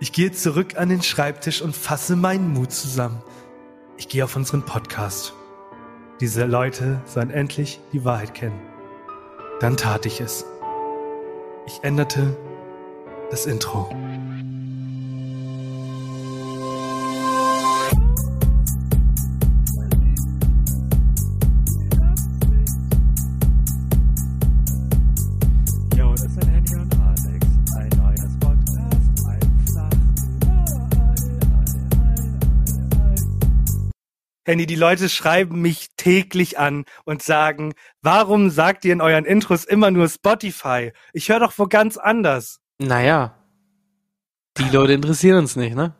Ich 0.00 0.12
gehe 0.12 0.32
zurück 0.32 0.76
an 0.76 0.88
den 0.88 1.02
Schreibtisch 1.02 1.62
und 1.62 1.76
fasse 1.76 2.16
meinen 2.16 2.52
Mut 2.52 2.72
zusammen. 2.72 3.22
Ich 3.96 4.08
gehe 4.08 4.24
auf 4.24 4.36
unseren 4.36 4.62
Podcast. 4.62 5.35
Diese 6.18 6.46
Leute 6.46 7.02
sollen 7.04 7.30
endlich 7.30 7.78
die 7.92 8.02
Wahrheit 8.02 8.32
kennen. 8.32 8.58
Dann 9.60 9.76
tat 9.76 10.06
ich 10.06 10.22
es. 10.22 10.46
Ich 11.66 11.80
änderte 11.82 12.34
das 13.30 13.44
Intro. 13.44 13.90
Henny, 34.46 34.66
die 34.66 34.76
Leute 34.76 35.08
schreiben 35.08 35.60
mich 35.60 35.88
täglich 35.96 36.56
an 36.56 36.84
und 37.04 37.20
sagen, 37.20 37.74
warum 38.00 38.48
sagt 38.48 38.84
ihr 38.84 38.92
in 38.92 39.00
euren 39.00 39.24
Intros 39.24 39.64
immer 39.64 39.90
nur 39.90 40.08
Spotify? 40.08 40.92
Ich 41.12 41.28
höre 41.28 41.40
doch 41.40 41.52
wo 41.56 41.66
ganz 41.66 41.96
anders. 41.96 42.60
Naja, 42.78 43.34
die 44.58 44.70
Leute 44.70 44.92
interessieren 44.92 45.38
uns 45.38 45.56
nicht, 45.56 45.74
ne? 45.74 45.96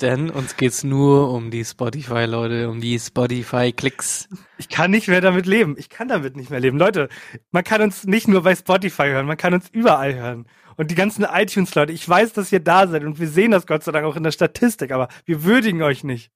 Denn 0.00 0.30
uns 0.30 0.56
geht's 0.56 0.82
nur 0.82 1.30
um 1.30 1.50
die 1.50 1.62
Spotify-Leute, 1.62 2.70
um 2.70 2.80
die 2.80 2.98
Spotify-Klicks. 2.98 4.30
Ich 4.56 4.70
kann 4.70 4.90
nicht 4.90 5.08
mehr 5.08 5.20
damit 5.20 5.44
leben. 5.44 5.76
Ich 5.76 5.90
kann 5.90 6.08
damit 6.08 6.36
nicht 6.36 6.48
mehr 6.48 6.60
leben. 6.60 6.78
Leute, 6.78 7.10
man 7.50 7.64
kann 7.64 7.82
uns 7.82 8.06
nicht 8.06 8.28
nur 8.28 8.44
bei 8.44 8.56
Spotify 8.56 9.08
hören, 9.08 9.26
man 9.26 9.36
kann 9.36 9.52
uns 9.52 9.68
überall 9.68 10.14
hören. 10.14 10.46
Und 10.76 10.90
die 10.90 10.94
ganzen 10.94 11.26
iTunes-Leute, 11.30 11.92
ich 11.92 12.08
weiß, 12.08 12.32
dass 12.32 12.50
ihr 12.50 12.60
da 12.60 12.86
seid 12.86 13.04
und 13.04 13.20
wir 13.20 13.28
sehen 13.28 13.50
das 13.50 13.66
Gott 13.66 13.84
sei 13.84 13.92
Dank 13.92 14.06
auch 14.06 14.16
in 14.16 14.22
der 14.22 14.32
Statistik, 14.32 14.90
aber 14.90 15.08
wir 15.26 15.44
würdigen 15.44 15.82
euch 15.82 16.02
nicht. 16.02 16.32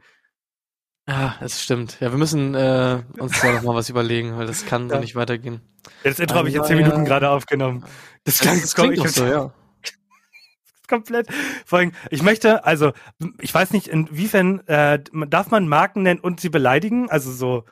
Ah, 1.07 1.35
das 1.41 1.61
stimmt. 1.63 1.99
Ja, 2.01 2.13
wir 2.13 2.19
müssen 2.19 2.55
äh, 2.55 3.03
uns 3.19 3.41
da 3.41 3.53
noch 3.53 3.63
mal 3.63 3.75
was 3.75 3.89
überlegen, 3.89 4.37
weil 4.39 4.47
das 4.47 4.67
kann 4.67 4.89
so 4.89 4.95
Ja. 4.95 5.01
nicht 5.01 5.17
weitergehen. 5.17 5.61
Das 6.05 6.21
Intro 6.21 6.37
habe 6.37 6.49
ich 6.49 6.55
in 6.55 6.61
Aber 6.61 6.69
zehn 6.69 6.79
ja. 6.79 6.85
Minuten 6.87 7.05
gerade 7.05 7.29
aufgenommen. 7.31 7.85
Das 8.25 8.39
klang, 8.39 8.61
Das 8.61 8.75
klingt 8.75 8.99
doch 8.99 9.09
so, 9.09 9.27
ja. 9.27 9.53
komplett. 10.89 11.27
Vor 11.67 11.81
allem, 11.81 11.93
ich 12.11 12.23
möchte, 12.23 12.65
also, 12.65 12.93
ich 13.41 13.53
weiß 13.53 13.73
nicht, 13.73 13.89
inwiefern 13.89 14.61
äh, 14.69 15.01
darf 15.29 15.51
man 15.51 15.67
Marken 15.67 16.03
nennen 16.03 16.21
und 16.21 16.41
sie 16.41 16.51
beleidigen? 16.51 17.11
Also 17.11 17.33
so 17.33 17.65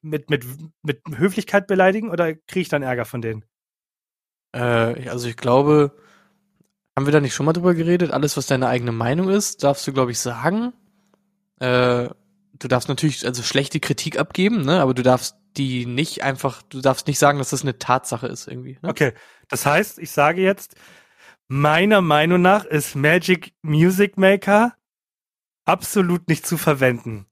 mit, 0.00 0.30
mit, 0.30 0.46
mit 0.82 1.02
Höflichkeit 1.16 1.66
beleidigen 1.66 2.08
oder 2.10 2.34
kriege 2.34 2.60
ich 2.60 2.68
dann 2.68 2.82
Ärger 2.82 3.04
von 3.04 3.20
denen? 3.20 3.44
Äh, 4.52 5.08
also 5.10 5.28
ich 5.28 5.36
glaube, 5.36 5.92
Haben 6.96 7.06
wir 7.06 7.12
da 7.12 7.20
nicht 7.20 7.34
schon 7.34 7.46
mal 7.46 7.52
drüber 7.52 7.74
geredet? 7.74 8.12
Alles, 8.12 8.36
was 8.36 8.46
deine 8.46 8.68
eigene 8.68 8.92
Meinung 8.92 9.28
ist, 9.28 9.62
darfst 9.64 9.86
du, 9.86 9.92
glaube 9.92 10.10
ich, 10.12 10.18
sagen. 10.18 10.72
Äh, 11.60 12.08
du 12.58 12.68
darfst 12.68 12.88
natürlich 12.88 13.26
also 13.26 13.42
schlechte 13.42 13.80
Kritik 13.80 14.18
abgeben, 14.18 14.62
ne? 14.62 14.80
Aber 14.80 14.94
du 14.94 15.02
darfst 15.02 15.36
die 15.56 15.86
nicht 15.86 16.22
einfach, 16.22 16.62
du 16.62 16.80
darfst 16.80 17.06
nicht 17.06 17.18
sagen, 17.18 17.38
dass 17.38 17.50
das 17.50 17.62
eine 17.62 17.78
Tatsache 17.78 18.26
ist 18.26 18.46
irgendwie. 18.46 18.78
Ne? 18.82 18.88
Okay, 18.88 19.12
das 19.48 19.66
heißt, 19.66 19.98
ich 19.98 20.10
sage 20.10 20.42
jetzt, 20.42 20.76
meiner 21.48 22.00
Meinung 22.00 22.42
nach 22.42 22.64
ist 22.64 22.94
Magic 22.94 23.54
Music 23.62 24.18
Maker 24.18 24.76
absolut 25.64 26.28
nicht 26.28 26.46
zu 26.46 26.56
verwenden. 26.56 27.26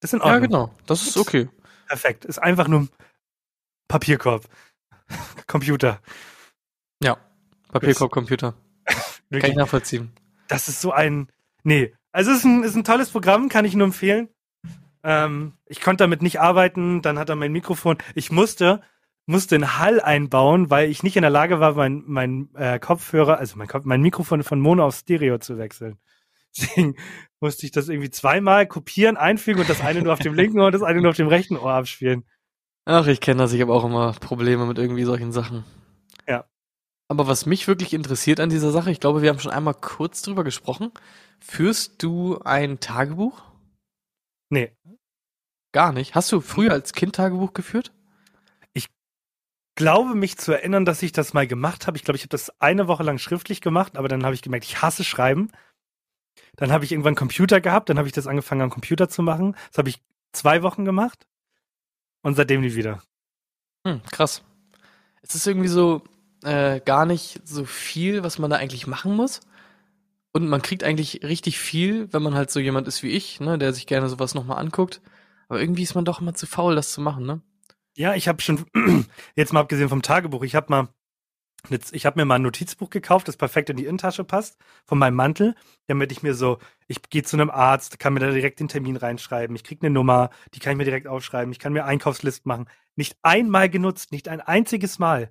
Das 0.00 0.10
ist 0.10 0.14
in 0.14 0.20
Ordnung. 0.20 0.40
Ja, 0.42 0.46
genau. 0.46 0.74
Das 0.86 1.06
ist 1.06 1.16
okay. 1.16 1.48
Perfekt. 1.86 2.24
Ist 2.24 2.38
einfach 2.38 2.68
nur 2.68 2.80
ein 2.80 2.90
Papierkorb. 3.88 4.48
Computer. 5.46 6.00
Ja. 7.02 7.18
Papierkorb, 7.72 8.12
Computer. 8.12 8.54
Kann 9.30 9.50
ich 9.50 9.56
nachvollziehen. 9.56 10.12
Das 10.46 10.68
ist 10.68 10.80
so 10.80 10.92
ein. 10.92 11.30
Nee. 11.64 11.94
Also 12.12 12.30
es 12.30 12.38
ist 12.38 12.44
ein, 12.44 12.62
ist 12.62 12.76
ein 12.76 12.84
tolles 12.84 13.10
Programm, 13.10 13.48
kann 13.48 13.64
ich 13.64 13.74
nur 13.74 13.86
empfehlen. 13.86 14.28
Ähm, 15.02 15.52
ich 15.66 15.80
konnte 15.80 16.04
damit 16.04 16.22
nicht 16.22 16.40
arbeiten, 16.40 17.02
dann 17.02 17.18
hat 17.18 17.28
er 17.28 17.36
mein 17.36 17.52
Mikrofon. 17.52 17.98
Ich 18.14 18.32
musste, 18.32 18.82
musste 19.26 19.54
einen 19.54 19.78
Hall 19.78 20.00
einbauen, 20.00 20.70
weil 20.70 20.90
ich 20.90 21.02
nicht 21.02 21.16
in 21.16 21.22
der 21.22 21.30
Lage 21.30 21.60
war, 21.60 21.74
mein, 21.74 22.02
mein 22.06 22.48
äh, 22.54 22.78
Kopfhörer, 22.78 23.38
also 23.38 23.56
mein, 23.56 23.68
Kopf, 23.68 23.84
mein 23.84 24.02
Mikrofon 24.02 24.42
von 24.42 24.60
Mono 24.60 24.84
auf 24.86 24.96
Stereo 24.96 25.38
zu 25.38 25.58
wechseln. 25.58 25.98
Deswegen 26.56 26.96
musste 27.40 27.66
ich 27.66 27.72
das 27.72 27.88
irgendwie 27.88 28.10
zweimal 28.10 28.66
kopieren, 28.66 29.16
einfügen 29.16 29.60
und 29.60 29.68
das 29.68 29.82
eine 29.82 30.02
nur 30.02 30.12
auf 30.12 30.18
dem 30.18 30.34
linken 30.34 30.58
Ohr 30.58 30.66
und 30.66 30.72
das 30.72 30.82
eine 30.82 31.00
nur 31.00 31.10
auf 31.10 31.16
dem 31.16 31.28
rechten 31.28 31.56
Ohr 31.56 31.72
abspielen. 31.72 32.24
Ach, 32.84 33.06
ich 33.06 33.20
kenne 33.20 33.42
das. 33.42 33.52
Ich 33.52 33.60
habe 33.60 33.72
auch 33.72 33.84
immer 33.84 34.12
Probleme 34.14 34.64
mit 34.64 34.78
irgendwie 34.78 35.04
solchen 35.04 35.30
Sachen. 35.30 35.64
Ja. 36.26 36.46
Aber 37.08 37.26
was 37.26 37.46
mich 37.46 37.66
wirklich 37.66 37.94
interessiert 37.94 38.38
an 38.38 38.50
dieser 38.50 38.70
Sache, 38.70 38.90
ich 38.90 39.00
glaube, 39.00 39.22
wir 39.22 39.30
haben 39.30 39.40
schon 39.40 39.52
einmal 39.52 39.74
kurz 39.74 40.20
drüber 40.20 40.44
gesprochen. 40.44 40.92
Führst 41.40 42.02
du 42.02 42.38
ein 42.40 42.80
Tagebuch? 42.80 43.42
Nee. 44.50 44.76
Gar 45.72 45.92
nicht. 45.92 46.14
Hast 46.14 46.30
du 46.32 46.40
früher 46.40 46.72
als 46.72 46.92
Kind 46.92 47.16
Tagebuch 47.16 47.54
geführt? 47.54 47.92
Ich 48.74 48.88
glaube 49.74 50.14
mich 50.14 50.36
zu 50.36 50.52
erinnern, 50.52 50.84
dass 50.84 51.02
ich 51.02 51.12
das 51.12 51.32
mal 51.32 51.46
gemacht 51.46 51.86
habe. 51.86 51.96
Ich 51.96 52.04
glaube, 52.04 52.16
ich 52.16 52.22
habe 52.22 52.30
das 52.30 52.50
eine 52.60 52.88
Woche 52.88 53.02
lang 53.02 53.18
schriftlich 53.18 53.62
gemacht, 53.62 53.96
aber 53.96 54.08
dann 54.08 54.24
habe 54.24 54.34
ich 54.34 54.42
gemerkt, 54.42 54.66
ich 54.66 54.82
hasse 54.82 55.04
Schreiben. 55.04 55.50
Dann 56.56 56.72
habe 56.72 56.84
ich 56.84 56.92
irgendwann 56.92 57.10
einen 57.10 57.16
Computer 57.16 57.60
gehabt, 57.60 57.88
dann 57.88 57.98
habe 57.98 58.08
ich 58.08 58.14
das 58.14 58.26
angefangen 58.26 58.62
am 58.62 58.70
Computer 58.70 59.08
zu 59.08 59.22
machen. 59.22 59.56
Das 59.70 59.78
habe 59.78 59.88
ich 59.88 60.02
zwei 60.32 60.62
Wochen 60.62 60.84
gemacht 60.84 61.26
und 62.22 62.34
seitdem 62.34 62.60
nie 62.60 62.74
wieder. 62.74 63.02
Hm, 63.86 64.02
krass. 64.04 64.42
Es 65.22 65.34
ist 65.34 65.46
irgendwie 65.46 65.68
so 65.68 66.02
äh, 66.44 66.80
gar 66.80 67.06
nicht 67.06 67.40
so 67.44 67.64
viel, 67.64 68.22
was 68.22 68.38
man 68.38 68.50
da 68.50 68.56
eigentlich 68.56 68.86
machen 68.86 69.14
muss. 69.14 69.40
Und 70.32 70.48
man 70.48 70.62
kriegt 70.62 70.84
eigentlich 70.84 71.22
richtig 71.24 71.58
viel, 71.58 72.12
wenn 72.12 72.22
man 72.22 72.34
halt 72.34 72.50
so 72.50 72.60
jemand 72.60 72.86
ist 72.86 73.02
wie 73.02 73.10
ich, 73.10 73.40
ne, 73.40 73.58
der 73.58 73.72
sich 73.72 73.86
gerne 73.86 74.08
sowas 74.08 74.34
nochmal 74.34 74.58
anguckt. 74.58 75.00
Aber 75.48 75.60
irgendwie 75.60 75.82
ist 75.82 75.94
man 75.94 76.04
doch 76.04 76.20
immer 76.20 76.34
zu 76.34 76.46
faul, 76.46 76.76
das 76.76 76.92
zu 76.92 77.00
machen, 77.00 77.26
ne? 77.26 77.40
Ja, 77.96 78.14
ich 78.14 78.28
habe 78.28 78.40
schon, 78.42 78.66
jetzt 79.34 79.52
mal 79.52 79.60
abgesehen 79.60 79.88
vom 79.88 80.02
Tagebuch, 80.02 80.44
ich 80.44 80.54
habe 80.54 80.66
mal 80.70 80.88
ich 81.92 82.06
habe 82.06 82.18
mir 82.18 82.24
mal 82.24 82.36
ein 82.36 82.42
Notizbuch 82.42 82.90
gekauft, 82.90 83.28
das 83.28 83.36
perfekt 83.36 83.68
in 83.70 83.76
die 83.76 83.84
Innentasche 83.84 84.24
passt, 84.24 84.58
von 84.86 84.98
meinem 84.98 85.16
Mantel, 85.16 85.54
damit 85.86 86.12
ich 86.12 86.22
mir 86.22 86.34
so, 86.34 86.58
ich 86.86 87.02
gehe 87.10 87.22
zu 87.22 87.36
einem 87.36 87.50
Arzt, 87.50 87.98
kann 87.98 88.14
mir 88.14 88.20
da 88.20 88.30
direkt 88.30 88.60
den 88.60 88.68
Termin 88.68 88.96
reinschreiben, 88.96 89.54
ich 89.56 89.64
kriege 89.64 89.84
eine 89.84 89.92
Nummer, 89.92 90.30
die 90.54 90.60
kann 90.60 90.72
ich 90.72 90.78
mir 90.78 90.84
direkt 90.84 91.08
aufschreiben, 91.08 91.52
ich 91.52 91.58
kann 91.58 91.72
mir 91.72 91.84
Einkaufslisten 91.84 92.48
machen. 92.48 92.68
Nicht 92.96 93.16
einmal 93.22 93.68
genutzt, 93.68 94.12
nicht 94.12 94.28
ein 94.28 94.40
einziges 94.40 94.98
Mal. 94.98 95.30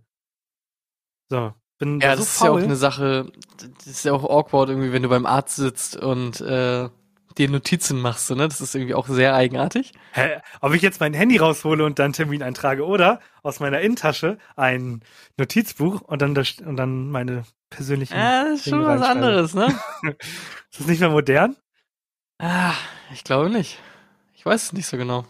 So, 1.29 1.53
bin 1.77 1.99
ja, 1.99 2.15
so 2.15 2.23
das 2.23 2.37
faul. 2.37 2.47
ist 2.47 2.51
ja 2.51 2.51
auch 2.51 2.63
eine 2.63 2.75
Sache, 2.75 3.31
das 3.77 3.87
ist 3.87 4.05
ja 4.05 4.13
auch 4.13 4.23
awkward 4.23 4.69
irgendwie, 4.69 4.91
wenn 4.91 5.03
du 5.03 5.09
beim 5.09 5.25
Arzt 5.25 5.55
sitzt 5.57 5.95
und 5.97 6.41
äh, 6.41 6.89
dir 7.37 7.49
Notizen 7.49 7.99
machst, 7.99 8.29
ne? 8.31 8.47
Das 8.47 8.61
ist 8.61 8.73
irgendwie 8.73 8.95
auch 8.95 9.07
sehr 9.07 9.35
eigenartig. 9.35 9.91
Hä? 10.13 10.41
Ob 10.61 10.73
ich 10.73 10.81
jetzt 10.81 10.99
mein 10.99 11.13
Handy 11.13 11.37
raushole 11.37 11.85
und 11.85 11.99
dann 11.99 12.13
Termin 12.13 12.41
eintrage 12.41 12.85
oder 12.85 13.19
aus 13.43 13.59
meiner 13.59 13.79
Innentasche 13.81 14.37
ein 14.55 15.01
Notizbuch 15.37 16.01
und 16.01 16.21
dann 16.21 16.33
das, 16.33 16.55
und 16.65 16.77
dann 16.77 17.11
meine 17.11 17.43
persönlichen. 17.69 18.15
Ja, 18.15 18.45
das 18.45 18.59
ist 18.61 18.69
schon 18.69 18.83
was 18.83 19.01
anderes, 19.01 19.53
ne? 19.53 19.67
Ist 20.71 20.81
das 20.81 20.87
nicht 20.87 20.99
mehr 20.99 21.09
modern? 21.09 21.55
Ah, 22.39 22.73
ich 23.13 23.23
glaube 23.23 23.49
nicht. 23.49 23.79
Ich 24.33 24.45
weiß 24.45 24.63
es 24.63 24.73
nicht 24.73 24.87
so 24.87 24.97
genau. 24.97 25.21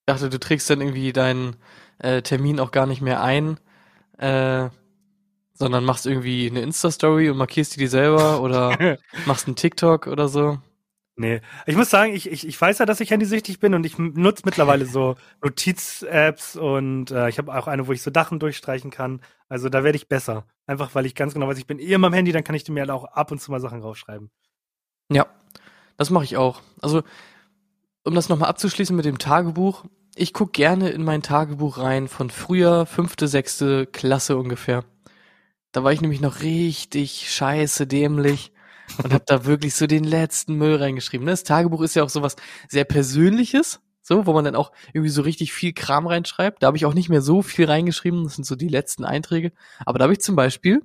Ich 0.00 0.14
dachte, 0.14 0.30
du 0.30 0.38
trägst 0.38 0.70
dann 0.70 0.80
irgendwie 0.80 1.12
deinen 1.12 1.56
äh, 1.98 2.22
Termin 2.22 2.60
auch 2.60 2.70
gar 2.70 2.86
nicht 2.86 3.02
mehr 3.02 3.22
ein, 3.22 3.58
äh, 4.18 4.68
sondern 5.54 5.84
machst 5.84 6.06
irgendwie 6.06 6.48
eine 6.48 6.60
Insta-Story 6.60 7.30
und 7.30 7.36
markierst 7.36 7.74
die 7.74 7.80
dir 7.80 7.88
selber 7.88 8.40
oder 8.40 8.98
machst 9.26 9.46
einen 9.46 9.56
TikTok 9.56 10.06
oder 10.06 10.28
so. 10.28 10.58
Nee. 11.16 11.40
Ich 11.66 11.74
muss 11.74 11.90
sagen, 11.90 12.14
ich, 12.14 12.30
ich, 12.30 12.46
ich 12.46 12.60
weiß 12.60 12.78
ja, 12.78 12.86
dass 12.86 13.00
ich 13.00 13.10
handysüchtig 13.10 13.58
bin 13.58 13.74
und 13.74 13.84
ich 13.84 13.98
nutze 13.98 14.42
mittlerweile 14.44 14.86
so 14.86 15.16
Notiz-Apps 15.42 16.54
und 16.54 17.10
äh, 17.10 17.28
ich 17.28 17.38
habe 17.38 17.52
auch 17.52 17.66
eine, 17.66 17.88
wo 17.88 17.92
ich 17.92 18.02
so 18.02 18.12
Dachen 18.12 18.38
durchstreichen 18.38 18.92
kann. 18.92 19.20
Also 19.48 19.68
da 19.68 19.82
werde 19.82 19.96
ich 19.96 20.08
besser. 20.08 20.46
Einfach 20.68 20.94
weil 20.94 21.06
ich 21.06 21.16
ganz 21.16 21.34
genau 21.34 21.48
weiß, 21.48 21.58
ich 21.58 21.66
bin 21.66 21.80
eh 21.80 21.92
immer 21.92 22.06
am 22.06 22.12
Handy, 22.12 22.30
dann 22.30 22.44
kann 22.44 22.54
ich 22.54 22.68
mir 22.68 22.80
halt 22.80 22.90
auch 22.90 23.04
ab 23.04 23.32
und 23.32 23.40
zu 23.40 23.50
mal 23.50 23.60
Sachen 23.60 23.82
rausschreiben. 23.82 24.30
Ja, 25.10 25.26
das 25.96 26.10
mache 26.10 26.24
ich 26.24 26.36
auch. 26.36 26.62
Also, 26.80 27.02
um 28.04 28.14
das 28.14 28.28
nochmal 28.28 28.50
abzuschließen 28.50 28.94
mit 28.94 29.04
dem 29.04 29.18
Tagebuch, 29.18 29.86
ich 30.18 30.32
guck 30.32 30.52
gerne 30.52 30.90
in 30.90 31.04
mein 31.04 31.22
Tagebuch 31.22 31.78
rein 31.78 32.08
von 32.08 32.30
früher, 32.30 32.86
fünfte, 32.86 33.28
sechste 33.28 33.86
Klasse 33.86 34.36
ungefähr. 34.36 34.84
Da 35.72 35.84
war 35.84 35.92
ich 35.92 36.00
nämlich 36.00 36.20
noch 36.20 36.40
richtig 36.42 37.30
scheiße 37.30 37.86
dämlich 37.86 38.52
und 39.02 39.12
habe 39.12 39.24
da 39.26 39.44
wirklich 39.44 39.74
so 39.74 39.86
den 39.86 40.04
letzten 40.04 40.54
Müll 40.54 40.76
reingeschrieben. 40.76 41.24
ne? 41.24 41.32
Das 41.32 41.44
Tagebuch 41.44 41.82
ist 41.82 41.94
ja 41.94 42.02
auch 42.02 42.08
sowas 42.08 42.36
sehr 42.68 42.84
Persönliches, 42.84 43.80
so, 44.02 44.26
wo 44.26 44.32
man 44.32 44.44
dann 44.44 44.56
auch 44.56 44.72
irgendwie 44.92 45.10
so 45.10 45.22
richtig 45.22 45.52
viel 45.52 45.72
Kram 45.72 46.06
reinschreibt. 46.06 46.62
Da 46.62 46.66
habe 46.66 46.76
ich 46.76 46.86
auch 46.86 46.94
nicht 46.94 47.10
mehr 47.10 47.22
so 47.22 47.42
viel 47.42 47.66
reingeschrieben, 47.66 48.24
das 48.24 48.34
sind 48.34 48.44
so 48.44 48.56
die 48.56 48.68
letzten 48.68 49.04
Einträge. 49.04 49.52
Aber 49.86 49.98
da 49.98 50.04
habe 50.04 50.14
ich 50.14 50.20
zum 50.20 50.34
Beispiel 50.34 50.82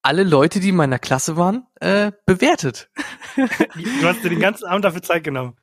alle 0.00 0.24
Leute, 0.24 0.60
die 0.60 0.70
in 0.70 0.76
meiner 0.76 0.98
Klasse 0.98 1.36
waren, 1.36 1.66
äh, 1.80 2.12
bewertet. 2.26 2.88
Du 3.36 4.06
hast 4.06 4.24
dir 4.24 4.30
den 4.30 4.40
ganzen 4.40 4.64
Abend 4.64 4.84
dafür 4.84 5.02
Zeit 5.02 5.22
genommen. 5.22 5.56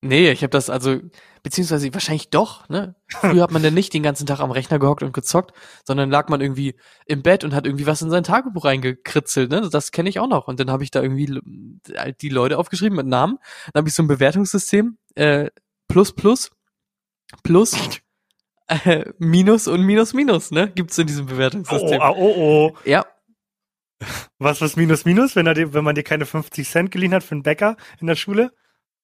Nee, 0.00 0.30
ich 0.30 0.42
habe 0.42 0.50
das 0.50 0.70
also, 0.70 1.00
beziehungsweise 1.42 1.92
wahrscheinlich 1.92 2.30
doch, 2.30 2.68
ne? 2.68 2.94
Früher 3.08 3.42
hat 3.42 3.50
man 3.50 3.64
dann 3.64 3.74
nicht 3.74 3.92
den 3.92 4.04
ganzen 4.04 4.26
Tag 4.26 4.38
am 4.38 4.52
Rechner 4.52 4.78
gehockt 4.78 5.02
und 5.02 5.12
gezockt, 5.12 5.52
sondern 5.84 6.08
lag 6.08 6.28
man 6.28 6.40
irgendwie 6.40 6.76
im 7.06 7.22
Bett 7.22 7.42
und 7.42 7.52
hat 7.52 7.66
irgendwie 7.66 7.86
was 7.86 8.00
in 8.00 8.08
sein 8.10 8.22
Tagebuch 8.22 8.64
reingekritzelt, 8.64 9.50
ne? 9.50 9.68
Das 9.70 9.90
kenne 9.90 10.08
ich 10.08 10.20
auch 10.20 10.28
noch. 10.28 10.46
Und 10.46 10.60
dann 10.60 10.70
habe 10.70 10.84
ich 10.84 10.92
da 10.92 11.02
irgendwie 11.02 11.26
l- 11.26 12.14
die 12.20 12.28
Leute 12.28 12.58
aufgeschrieben 12.58 12.96
mit 12.96 13.06
Namen. 13.06 13.38
Dann 13.72 13.80
habe 13.80 13.88
ich 13.88 13.94
so 13.94 14.04
ein 14.04 14.08
Bewertungssystem, 14.08 14.98
äh, 15.16 15.50
plus, 15.88 16.14
plus, 16.14 16.52
plus, 17.42 17.76
äh, 18.68 19.04
minus 19.18 19.66
und 19.66 19.82
minus, 19.82 20.14
minus, 20.14 20.52
ne? 20.52 20.70
Gibt's 20.70 20.96
in 20.98 21.08
diesem 21.08 21.26
Bewertungssystem. 21.26 22.00
oh, 22.00 22.14
oh, 22.16 22.34
oh. 22.36 22.76
Ja, 22.84 23.04
Was, 24.38 24.60
was 24.60 24.76
minus 24.76 25.04
minus, 25.04 25.34
wenn, 25.34 25.46
er 25.48 25.54
dir, 25.54 25.74
wenn 25.74 25.82
man 25.82 25.96
dir 25.96 26.04
keine 26.04 26.24
50 26.24 26.68
Cent 26.68 26.90
geliehen 26.92 27.12
hat 27.12 27.24
für 27.24 27.32
einen 27.32 27.42
Bäcker 27.42 27.76
in 28.00 28.06
der 28.06 28.14
Schule? 28.14 28.52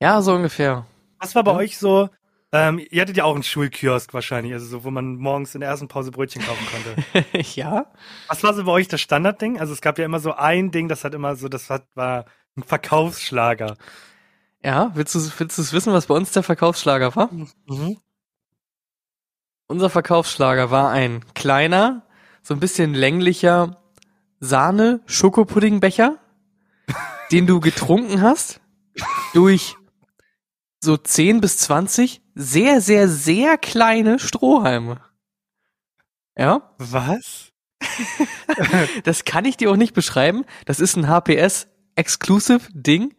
Ja, 0.01 0.21
so 0.23 0.35
ungefähr. 0.35 0.87
Was 1.19 1.35
war 1.35 1.45
bei 1.45 1.53
Ja. 1.53 1.59
euch 1.59 1.79
so? 1.79 2.09
Ähm, 2.53 2.81
ihr 2.91 3.03
hattet 3.03 3.17
ja 3.17 3.25
auch 3.25 3.35
einen 3.35 3.43
Schulkiosk 3.43 4.15
wahrscheinlich, 4.15 4.53
also 4.53 4.67
so, 4.67 4.85
wo 4.85 4.91
man 4.93 5.17
morgens 5.17 5.55
in 5.57 5.61
der 5.61 5.71
ersten 5.71 5.89
Pause 5.89 6.13
Brötchen 6.13 6.41
kaufen 6.41 6.65
konnte. 6.71 7.41
ja. 7.57 7.87
Was 8.29 8.45
war 8.45 8.55
so 8.55 8.63
bei 8.65 8.71
euch 8.71 8.87
das 8.87 9.01
Standardding? 9.01 9.59
Also 9.59 9.73
es 9.73 9.81
gab 9.81 9.99
ja 9.99 10.05
immer 10.05 10.21
so 10.21 10.35
ein 10.35 10.71
Ding, 10.71 10.89
das 10.89 11.03
hat 11.03 11.15
immer 11.15 11.35
so, 11.35 11.49
das 11.49 11.69
hat, 11.69 11.85
war 11.95 12.27
ein 12.57 12.63
Verkaufsschlager. 12.63 13.77
Ja, 14.63 14.93
willst 14.95 15.17
du, 15.17 15.19
willst 15.39 15.73
wissen, 15.73 15.93
was 15.93 16.07
bei 16.07 16.15
uns 16.15 16.31
der 16.31 16.45
Verkaufsschlager 16.45 17.17
war? 17.17 17.29
Mhm. 17.33 17.99
Unser 19.67 19.91
Verkaufsschlager 19.91 20.71
war 20.71 20.91
ein 20.91 21.25
kleiner, 21.35 22.07
so 22.43 22.55
ein 22.55 22.61
bisschen 22.61 22.95
länglicher 22.95 23.83
Sahne-Schokopuddingbecher, 24.39 26.19
den 27.33 27.47
du 27.49 27.59
getrunken 27.59 28.23
hast 28.23 28.61
durch 29.35 29.77
so 30.85 30.97
10 30.97 31.41
bis 31.41 31.57
20 31.59 32.23
sehr, 32.35 32.81
sehr, 32.81 33.09
sehr 33.09 33.59
kleine 33.59 34.19
Strohhalme. 34.19 35.01
Ja, 36.37 36.75
Was? 36.79 37.51
das 39.05 39.25
kann 39.25 39.45
ich 39.45 39.57
dir 39.57 39.71
auch 39.71 39.77
nicht 39.77 39.95
beschreiben. 39.95 40.45
Das 40.65 40.81
ist 40.81 40.97
ein 40.97 41.09
HPS 41.09 41.69
Exclusive 41.97 42.61
Ding. 42.73 43.15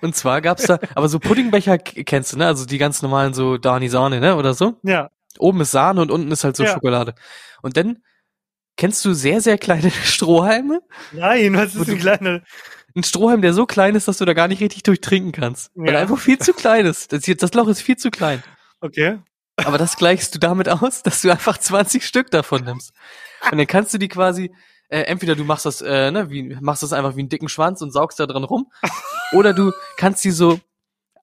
Und 0.00 0.16
zwar 0.16 0.40
gab's 0.40 0.64
da, 0.64 0.78
aber 0.94 1.08
so 1.08 1.18
Puddingbecher 1.20 1.78
kennst 1.78 2.32
du, 2.32 2.38
ne? 2.38 2.46
Also 2.46 2.66
die 2.66 2.78
ganz 2.78 3.00
normalen 3.02 3.32
so 3.34 3.58
Dani 3.58 3.88
Sahne, 3.88 4.20
ne? 4.20 4.36
Oder 4.36 4.54
so. 4.54 4.76
Ja. 4.82 5.10
Oben 5.38 5.60
ist 5.60 5.70
Sahne 5.70 6.00
und 6.00 6.10
unten 6.10 6.30
ist 6.32 6.42
halt 6.42 6.56
so 6.56 6.64
Ja. 6.64 6.72
Schokolade. 6.72 7.14
Und 7.62 7.76
dann 7.76 7.98
kennst 8.76 9.04
du 9.04 9.12
sehr, 9.12 9.40
sehr 9.40 9.58
kleine 9.58 9.90
Strohhalme? 10.04 10.80
Nein, 11.12 11.54
was 11.54 11.74
ist 11.74 11.88
ein 11.88 11.98
kleiner. 11.98 12.42
Ein 12.98 13.04
Strohhalm, 13.04 13.42
der 13.42 13.54
so 13.54 13.64
klein 13.64 13.94
ist, 13.94 14.08
dass 14.08 14.18
du 14.18 14.24
da 14.24 14.32
gar 14.32 14.48
nicht 14.48 14.60
richtig 14.60 14.82
durchtrinken 14.82 15.30
kannst. 15.30 15.70
Weil 15.76 15.94
er 15.94 16.00
einfach 16.00 16.18
viel 16.18 16.38
zu 16.38 16.52
klein 16.52 16.84
ist. 16.84 17.12
Das, 17.12 17.22
das 17.22 17.54
Loch 17.54 17.68
ist 17.68 17.80
viel 17.80 17.96
zu 17.96 18.10
klein. 18.10 18.42
Okay. 18.80 19.18
Aber 19.56 19.78
das 19.78 19.96
gleichst 19.96 20.34
du 20.34 20.40
damit 20.40 20.68
aus, 20.68 21.02
dass 21.04 21.22
du 21.22 21.30
einfach 21.30 21.58
20 21.58 22.04
Stück 22.04 22.30
davon 22.30 22.64
nimmst. 22.64 22.92
Und 23.50 23.58
dann 23.58 23.66
kannst 23.68 23.94
du 23.94 23.98
die 23.98 24.08
quasi 24.08 24.50
äh, 24.88 25.02
entweder 25.02 25.36
du 25.36 25.44
machst 25.44 25.64
das, 25.66 25.80
äh, 25.80 26.10
ne, 26.10 26.30
wie, 26.30 26.56
machst 26.60 26.82
das 26.82 26.92
einfach 26.92 27.14
wie 27.14 27.20
einen 27.20 27.28
dicken 27.28 27.48
Schwanz 27.48 27.82
und 27.82 27.92
saugst 27.92 28.18
da 28.18 28.26
dran 28.26 28.44
rum, 28.44 28.72
oder 29.32 29.52
du 29.52 29.72
kannst 29.96 30.24
die 30.24 30.30
so 30.30 30.58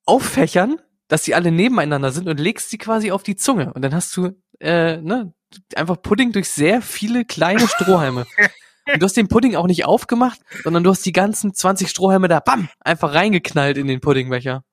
auffächern, 0.05 0.79
dass 1.07 1.23
die 1.23 1.35
alle 1.35 1.51
nebeneinander 1.51 2.11
sind 2.11 2.27
und 2.29 2.39
legst 2.39 2.69
sie 2.69 2.77
quasi 2.77 3.11
auf 3.11 3.23
die 3.23 3.35
Zunge 3.35 3.73
und 3.73 3.81
dann 3.81 3.93
hast 3.93 4.15
du, 4.15 4.35
äh, 4.59 4.97
ne, 4.97 5.33
einfach 5.75 6.01
Pudding 6.01 6.31
durch 6.31 6.49
sehr 6.49 6.81
viele 6.81 7.25
kleine 7.25 7.67
Strohhalme. 7.67 8.25
Und 8.91 9.01
du 9.01 9.05
hast 9.05 9.17
den 9.17 9.27
Pudding 9.27 9.55
auch 9.55 9.67
nicht 9.67 9.85
aufgemacht, 9.85 10.39
sondern 10.63 10.83
du 10.83 10.91
hast 10.91 11.05
die 11.05 11.11
ganzen 11.11 11.53
20 11.53 11.89
Strohhalme 11.89 12.27
da, 12.27 12.39
bam, 12.39 12.69
einfach 12.79 13.13
reingeknallt 13.13 13.77
in 13.77 13.87
den 13.87 14.01
Puddingbecher. 14.01 14.63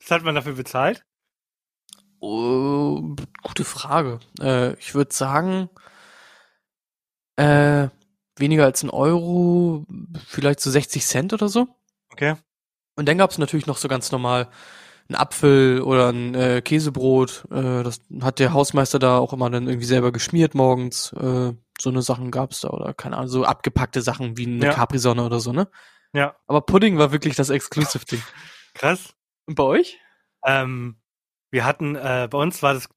Was 0.00 0.10
hat 0.10 0.22
man 0.22 0.34
dafür 0.34 0.54
bezahlt? 0.54 1.04
Oh, 2.20 3.14
gute 3.42 3.64
Frage. 3.64 4.20
Äh, 4.40 4.74
ich 4.74 4.94
würde 4.94 5.14
sagen, 5.14 5.68
äh, 7.36 7.88
weniger 8.36 8.64
als 8.64 8.82
ein 8.82 8.90
Euro, 8.90 9.86
vielleicht 10.26 10.60
so 10.60 10.70
60 10.70 11.04
Cent 11.04 11.32
oder 11.32 11.48
so. 11.48 11.68
Okay. 12.10 12.36
Und 12.96 13.08
dann 13.08 13.18
gab's 13.18 13.38
natürlich 13.38 13.66
noch 13.66 13.76
so 13.76 13.88
ganz 13.88 14.10
normal 14.10 14.48
einen 15.08 15.16
Apfel 15.16 15.82
oder 15.82 16.08
ein 16.08 16.34
äh, 16.34 16.62
Käsebrot. 16.62 17.44
Äh, 17.50 17.82
das 17.82 18.00
hat 18.22 18.38
der 18.38 18.52
Hausmeister 18.52 18.98
da 18.98 19.18
auch 19.18 19.32
immer 19.32 19.50
dann 19.50 19.66
irgendwie 19.66 19.86
selber 19.86 20.12
geschmiert 20.12 20.54
morgens. 20.54 21.12
Äh, 21.12 21.52
so 21.80 21.90
eine 21.90 22.02
Sachen 22.02 22.30
gab's 22.30 22.60
da 22.60 22.70
oder 22.70 22.94
keine 22.94 23.16
Ahnung, 23.16 23.28
so 23.28 23.44
abgepackte 23.44 24.02
Sachen 24.02 24.36
wie 24.36 24.46
eine 24.46 24.66
Ja. 24.66 24.72
Capri-Sonne 24.72 25.24
oder 25.24 25.40
so, 25.40 25.52
ne? 25.52 25.68
Ja. 26.12 26.36
Aber 26.46 26.60
Pudding 26.62 26.98
war 26.98 27.10
wirklich 27.12 27.34
das 27.36 27.50
Exclusive-Ding. 27.50 28.22
Krass. 28.74 29.14
Und 29.46 29.56
bei 29.56 29.64
euch? 29.64 29.98
Ähm, 30.44 30.96
wir 31.50 31.64
hatten, 31.64 31.96
äh, 31.96 32.28
bei 32.30 32.38
uns 32.38 32.62
war 32.62 32.74
das 32.74 32.88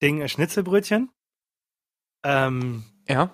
Ding 0.00 0.22
ein 0.22 0.28
Schnitzelbrötchen. 0.28 1.10
Ähm, 2.24 2.84
Ja. 3.08 3.30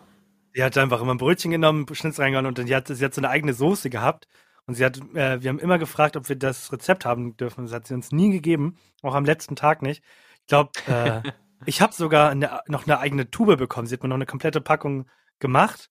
die 0.56 0.62
hat 0.62 0.76
einfach 0.78 1.00
immer 1.00 1.14
ein 1.14 1.18
Brötchen 1.18 1.50
genommen, 1.50 1.86
Schnitzel 1.92 2.22
reingehauen 2.22 2.46
und 2.46 2.58
dann 2.58 2.66
die 2.66 2.74
hat, 2.74 2.88
sie 2.88 3.04
hat 3.04 3.14
so 3.14 3.20
eine 3.20 3.28
eigene 3.30 3.52
Soße 3.54 3.90
gehabt. 3.90 4.26
Und 4.66 4.74
sie 4.74 4.84
hat, 4.84 4.98
äh, 5.14 5.40
wir 5.42 5.48
haben 5.48 5.58
immer 5.58 5.78
gefragt, 5.78 6.16
ob 6.16 6.28
wir 6.28 6.36
das 6.36 6.72
Rezept 6.72 7.04
haben 7.06 7.36
dürfen. 7.38 7.64
Das 7.64 7.72
hat 7.72 7.86
sie 7.86 7.94
uns 7.94 8.12
nie 8.12 8.30
gegeben, 8.30 8.76
auch 9.02 9.14
am 9.14 9.24
letzten 9.24 9.56
Tag 9.56 9.80
nicht. 9.82 10.02
Ich 10.42 10.46
glaube, 10.48 10.70
äh, 10.86 11.22
ich 11.66 11.80
habe 11.80 11.92
sogar 11.92 12.30
eine, 12.30 12.60
noch 12.68 12.86
eine 12.86 12.98
eigene 12.98 13.30
Tube 13.30 13.56
bekommen. 13.56 13.86
Sie 13.86 13.94
hat 13.94 14.02
mir 14.02 14.08
noch 14.08 14.16
eine 14.16 14.26
komplette 14.26 14.60
Packung 14.60 15.08
gemacht. 15.38 15.90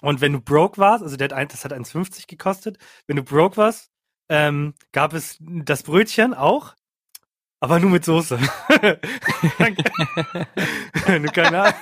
Und 0.00 0.20
wenn 0.20 0.32
du 0.32 0.40
broke 0.40 0.78
warst, 0.78 1.02
also 1.02 1.16
der 1.16 1.26
hat 1.26 1.32
ein, 1.32 1.48
das 1.48 1.64
hat 1.64 1.72
1,50 1.72 2.26
gekostet, 2.26 2.78
wenn 3.06 3.16
du 3.16 3.22
broke 3.22 3.56
warst, 3.56 3.90
ähm, 4.28 4.74
gab 4.92 5.12
es 5.12 5.36
das 5.40 5.82
Brötchen 5.82 6.34
auch, 6.34 6.74
aber 7.60 7.78
nur 7.80 7.90
mit 7.90 8.04
Soße. 8.04 8.38
du 8.38 8.92
keine 11.32 11.62
Ahnung. 11.64 11.74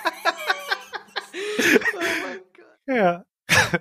Ja. 2.87 3.24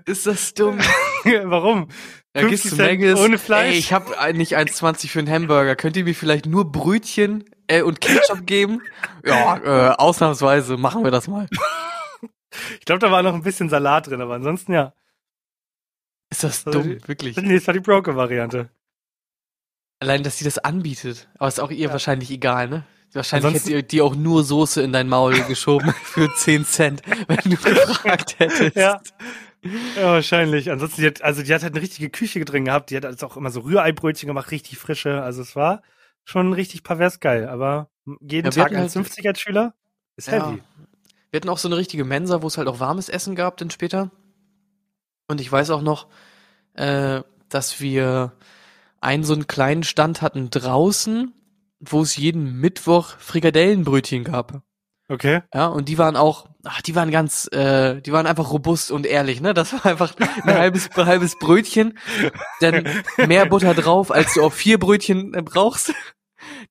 Ist 0.05 0.27
das 0.27 0.53
dumm? 0.53 0.79
Warum? 1.23 1.89
Da 2.33 2.41
50 2.41 2.49
gehst 2.49 2.71
du 2.71 2.83
Maggis, 2.83 3.19
ohne 3.19 3.37
Fleisch? 3.37 3.73
Ey, 3.73 3.79
ich 3.79 3.93
habe 3.93 4.33
nicht 4.33 4.55
1,20 4.57 5.07
für 5.09 5.19
einen 5.19 5.29
Hamburger. 5.29 5.75
Könnt 5.75 5.97
ihr 5.97 6.03
mir 6.03 6.13
vielleicht 6.13 6.45
nur 6.45 6.71
Brötchen 6.71 7.45
äh, 7.67 7.81
und 7.81 8.01
Ketchup 8.01 8.45
geben? 8.45 8.81
Ja, 9.25 9.57
äh, 9.57 9.95
ausnahmsweise 9.95 10.77
machen 10.77 11.03
wir 11.03 11.11
das 11.11 11.27
mal. 11.27 11.47
Ich 12.79 12.85
glaube, 12.85 12.99
da 12.99 13.11
war 13.11 13.21
noch 13.23 13.33
ein 13.33 13.43
bisschen 13.43 13.69
Salat 13.69 14.07
drin, 14.07 14.21
aber 14.21 14.35
ansonsten 14.35 14.73
ja. 14.73 14.93
Ist 16.29 16.43
das 16.43 16.65
Also 16.65 16.81
dumm, 16.81 16.97
wirklich. 17.07 17.37
Nee, 17.37 17.55
das 17.55 17.67
war 17.67 17.73
die 17.73 17.79
Broker-Variante. 17.79 18.69
Allein, 19.99 20.23
dass 20.23 20.37
sie 20.37 20.45
das 20.45 20.57
anbietet. 20.59 21.27
Aber 21.37 21.47
ist 21.47 21.59
auch 21.59 21.71
ihr 21.71 21.87
Ja. 21.87 21.91
wahrscheinlich 21.91 22.31
egal, 22.31 22.67
ne? 22.69 22.83
Wahrscheinlich 23.13 23.45
Ansonsten- 23.47 23.71
hätte 23.73 23.87
die 23.87 24.01
auch 24.01 24.15
nur 24.15 24.43
Soße 24.43 24.81
in 24.81 24.91
dein 24.93 25.07
Maul 25.07 25.39
geschoben 25.43 25.93
für 26.03 26.33
10 26.35 26.65
Cent, 26.65 27.01
wenn 27.27 27.39
du 27.51 27.57
gefragt 27.57 28.35
hättest. 28.39 28.75
Ja. 28.75 29.01
Ja, 29.95 30.11
wahrscheinlich. 30.13 30.69
Ansonsten, 30.69 31.01
die 31.01 31.07
hat, 31.07 31.21
also 31.23 31.41
die 31.41 31.53
hat 31.53 31.63
halt 31.63 31.73
eine 31.73 31.81
richtige 31.81 32.09
Küche 32.09 32.43
drin 32.45 32.65
gehabt. 32.65 32.89
Die 32.91 32.97
hat 32.97 33.05
also 33.05 33.25
auch 33.25 33.37
immer 33.37 33.49
so 33.49 33.61
Rührei-Brötchen 33.61 34.27
gemacht, 34.27 34.51
richtig 34.51 34.77
frische. 34.77 35.21
Also 35.23 35.41
es 35.41 35.55
war 35.55 35.81
schon 36.27 36.51
richtig 36.53 36.83
pervers 36.83 37.19
geil. 37.19 37.47
Aber 37.47 37.89
jeden 38.21 38.45
Ja, 38.45 38.51
Tag 38.51 38.65
hatten 38.65 38.77
halt- 38.77 38.91
1,50 38.91 39.27
als 39.27 39.39
Schüler 39.39 39.73
ist 40.17 40.27
Ja. 40.27 40.47
heavy. 40.49 40.61
Wir 41.31 41.37
hatten 41.39 41.49
auch 41.49 41.57
so 41.57 41.67
eine 41.67 41.77
richtige 41.77 42.05
Mensa, 42.05 42.41
wo 42.41 42.47
es 42.47 42.57
halt 42.57 42.67
auch 42.67 42.79
warmes 42.79 43.09
Essen 43.09 43.35
gab 43.35 43.57
dann 43.57 43.69
später. 43.69 44.11
Und 45.27 45.41
ich 45.41 45.51
weiß 45.51 45.69
auch 45.71 45.81
noch, 45.81 46.07
äh, 46.73 47.21
dass 47.49 47.79
wir 47.81 48.33
einen 49.01 49.23
so 49.23 49.33
einen 49.33 49.47
kleinen 49.47 49.83
Stand 49.83 50.21
hatten 50.21 50.49
draußen, 50.49 51.33
wo 51.79 52.01
es 52.01 52.17
jeden 52.17 52.59
Mittwoch 52.59 53.15
Frikadellenbrötchen 53.19 54.23
gab. 54.23 54.61
Okay. 55.09 55.41
Ja, 55.53 55.67
und 55.67 55.87
die 55.87 55.97
waren 55.97 56.17
auch, 56.17 56.49
ach, 56.65 56.81
die 56.81 56.95
waren 56.95 57.11
ganz, 57.11 57.47
äh, 57.53 58.01
die 58.01 58.11
waren 58.11 58.25
einfach 58.27 58.51
robust 58.51 58.91
und 58.91 59.05
ehrlich, 59.05 59.39
ne? 59.39 59.53
Das 59.53 59.71
war 59.73 59.85
einfach 59.85 60.13
ein 60.17 60.27
halbes, 60.57 60.89
halbes 60.95 61.37
Brötchen, 61.37 61.97
dann 62.59 62.89
mehr 63.27 63.45
Butter 63.45 63.73
drauf, 63.73 64.11
als 64.11 64.33
du 64.33 64.43
auf 64.43 64.53
vier 64.53 64.77
Brötchen 64.79 65.33
äh, 65.33 65.41
brauchst. 65.41 65.93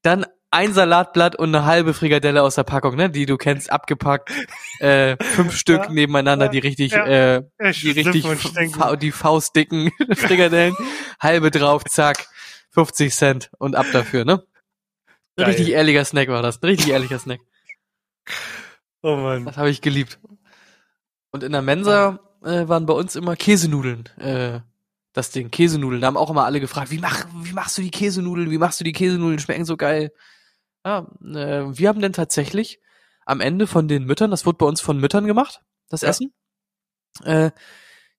Dann 0.02 0.26
ein 0.50 0.72
Salatblatt 0.72 1.36
und 1.36 1.54
eine 1.54 1.66
halbe 1.66 1.92
Frikadelle 1.92 2.42
aus 2.42 2.54
der 2.54 2.62
Packung, 2.62 2.96
ne? 2.96 3.10
Die 3.10 3.26
du 3.26 3.36
kennst, 3.36 3.70
abgepackt. 3.70 4.30
Äh, 4.78 5.16
fünf 5.22 5.56
Stück 5.56 5.84
Ja, 5.84 5.90
nebeneinander, 5.90 6.46
ja, 6.46 6.50
die 6.52 6.58
richtig, 6.60 6.92
ja. 6.92 7.06
äh, 7.06 7.42
die 7.82 7.90
richtig, 7.90 8.24
fa 8.74 8.96
die 8.96 9.12
faustdicken 9.12 9.90
Frikadellen. 10.14 10.74
halbe 11.20 11.50
drauf, 11.50 11.84
zack, 11.84 12.26
50 12.70 13.12
Cent 13.14 13.50
und 13.58 13.74
ab 13.74 13.86
dafür, 13.92 14.24
ne? 14.24 14.44
Geil. 15.36 15.46
Richtig 15.46 15.70
ehrlicher 15.70 16.04
Snack 16.04 16.28
war 16.28 16.42
das. 16.42 16.62
Ein 16.62 16.66
richtig 16.66 16.88
ehrlicher 16.90 17.18
Snack. 17.18 17.40
Oh 19.02 19.16
Mann. 19.16 19.44
Das 19.44 19.56
habe 19.56 19.70
ich 19.70 19.82
geliebt. 19.82 20.18
Und 21.30 21.42
in 21.42 21.52
der 21.52 21.62
Mensa 21.62 22.18
äh, 22.42 22.66
waren 22.68 22.86
bei 22.86 22.94
uns 22.94 23.16
immer 23.16 23.36
Käsenudeln. 23.36 24.08
Äh, 24.18 24.60
das 25.16 25.30
Ding, 25.30 25.50
Käsenudeln. 25.50 26.02
Da 26.02 26.08
haben 26.08 26.16
auch 26.18 26.30
immer 26.30 26.44
alle 26.44 26.60
gefragt, 26.60 26.90
wie, 26.90 26.98
mach, 26.98 27.26
wie 27.42 27.52
machst 27.52 27.78
du 27.78 27.82
die 27.82 27.90
Käsenudeln? 27.90 28.50
Wie 28.50 28.58
machst 28.58 28.78
du 28.80 28.84
die 28.84 28.92
Käsenudeln? 28.92 29.38
Schmecken 29.38 29.64
so 29.64 29.76
geil. 29.76 30.12
Ja, 30.84 31.06
äh, 31.22 31.64
wir 31.76 31.88
haben 31.88 32.02
dann 32.02 32.12
tatsächlich 32.12 32.80
am 33.24 33.40
Ende 33.40 33.66
von 33.66 33.88
den 33.88 34.04
Müttern, 34.04 34.30
das 34.30 34.46
wurde 34.46 34.58
bei 34.58 34.66
uns 34.66 34.80
von 34.80 34.98
Müttern 35.00 35.26
gemacht, 35.26 35.62
das 35.88 36.02
Ja. 36.02 36.10
Essen. 36.10 36.32
Äh, 37.24 37.50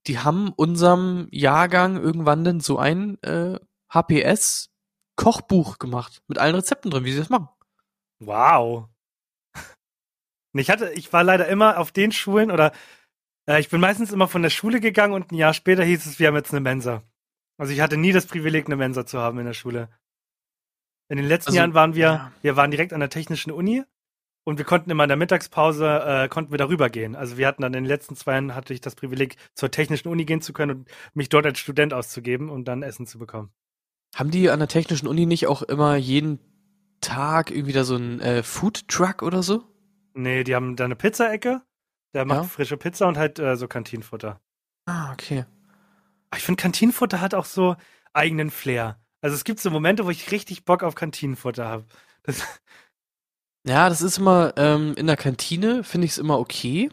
die 0.07 0.19
haben 0.19 0.51
unserem 0.55 1.27
Jahrgang 1.31 1.97
irgendwann 1.97 2.43
dann 2.43 2.59
so 2.61 2.77
ein 2.79 3.21
äh, 3.21 3.59
HPS 3.93 4.69
Kochbuch 5.15 5.77
gemacht 5.77 6.21
mit 6.27 6.39
allen 6.39 6.55
Rezepten 6.55 6.91
drin, 6.91 7.05
wie 7.05 7.11
sie 7.11 7.19
das 7.19 7.29
machen. 7.29 7.47
Wow. 8.19 8.87
Ich 10.53 10.71
hatte, 10.71 10.91
ich 10.93 11.13
war 11.13 11.23
leider 11.23 11.47
immer 11.47 11.77
auf 11.77 11.91
den 11.91 12.11
Schulen 12.11 12.49
oder 12.49 12.71
ich 13.55 13.69
bin 13.69 13.79
meistens 13.79 14.11
immer 14.11 14.27
von 14.27 14.41
der 14.41 14.49
Schule 14.49 14.79
gegangen 14.79 15.13
und 15.13 15.31
ein 15.31 15.35
Jahr 15.35 15.53
später 15.53 15.83
hieß 15.83 16.05
es, 16.05 16.19
wir 16.19 16.27
haben 16.27 16.35
jetzt 16.35 16.51
eine 16.51 16.59
Mensa. 16.59 17.03
Also 17.57 17.73
ich 17.73 17.81
hatte 17.81 17.97
nie 17.97 18.11
das 18.11 18.25
Privileg, 18.25 18.65
eine 18.65 18.75
Mensa 18.75 19.05
zu 19.05 19.19
haben 19.19 19.39
in 19.39 19.45
der 19.45 19.53
Schule. 19.53 19.89
In 21.09 21.17
den 21.17 21.25
letzten 21.25 21.49
Also, 21.49 21.57
Jahren 21.57 21.73
waren 21.73 21.95
wir, 21.95 22.05
ja. 22.05 22.31
wir 22.41 22.55
waren 22.57 22.71
direkt 22.71 22.93
an 22.93 22.99
der 22.99 23.09
technischen 23.09 23.51
Uni 23.51 23.83
und 24.43 24.57
wir 24.57 24.65
konnten 24.65 24.89
immer 24.89 25.03
in 25.03 25.07
der 25.09 25.17
Mittagspause, 25.17 26.03
äh, 26.05 26.27
konnten 26.27 26.51
wir 26.51 26.57
darüber 26.57 26.89
gehen. 26.89 27.15
Also 27.15 27.37
wir 27.37 27.47
hatten 27.47 27.61
dann 27.61 27.73
in 27.73 27.83
den 27.83 27.89
letzten 27.89 28.15
zwei 28.15 28.33
Jahren 28.33 28.53
hatte 28.53 28.73
ich 28.73 28.81
das 28.81 28.95
Privileg, 28.95 29.37
zur 29.55 29.71
technischen 29.71 30.09
Uni 30.09 30.25
gehen 30.25 30.41
zu 30.41 30.53
können 30.53 30.71
und 30.79 30.89
mich 31.13 31.29
dort 31.29 31.45
als 31.45 31.59
Student 31.59 31.93
auszugeben 31.93 32.49
und 32.49 32.65
dann 32.65 32.83
Essen 32.83 33.07
zu 33.07 33.17
bekommen. 33.17 33.51
Haben 34.15 34.31
die 34.31 34.49
an 34.49 34.59
der 34.59 34.67
Technischen 34.67 35.07
Uni 35.07 35.25
nicht 35.25 35.47
auch 35.47 35.63
immer 35.63 35.95
jeden 35.95 36.39
Tag 37.01 37.51
irgendwie 37.51 37.73
da 37.73 37.83
so 37.83 37.95
einen 37.95 38.19
äh, 38.19 38.43
Food 38.43 38.87
Truck 38.87 39.21
oder 39.21 39.43
so? 39.43 39.63
Nee, 40.13 40.43
die 40.43 40.55
haben 40.55 40.75
da 40.75 40.85
eine 40.85 40.95
Pizza-Ecke, 40.95 41.61
der 42.13 42.25
macht 42.25 42.43
Ja. 42.43 42.43
frische 42.43 42.77
Pizza 42.77 43.07
und 43.07 43.17
halt 43.17 43.39
äh, 43.39 43.55
so 43.55 43.67
Kantinenfutter. 43.67 44.39
Ah, 44.85 45.11
okay. 45.13 45.45
Ich 46.35 46.43
finde, 46.43 46.61
Kantinenfutter 46.61 47.21
hat 47.21 47.33
auch 47.33 47.45
so 47.45 47.75
eigenen 48.13 48.51
Flair. 48.51 48.99
Also 49.21 49.35
es 49.35 49.43
gibt 49.43 49.59
so 49.59 49.69
Momente, 49.71 50.05
wo 50.05 50.09
ich 50.09 50.31
richtig 50.31 50.65
Bock 50.65 50.83
auf 50.83 50.95
Kantinenfutter 50.95 51.65
habe. 51.67 51.85
Ja, 53.65 53.89
das 53.89 54.01
ist 54.01 54.17
immer, 54.17 54.53
ähm, 54.57 54.93
in 54.95 55.07
der 55.07 55.17
Kantine 55.17 55.83
finde 55.83 56.05
ich 56.05 56.11
es 56.11 56.17
immer 56.17 56.39
okay, 56.39 56.89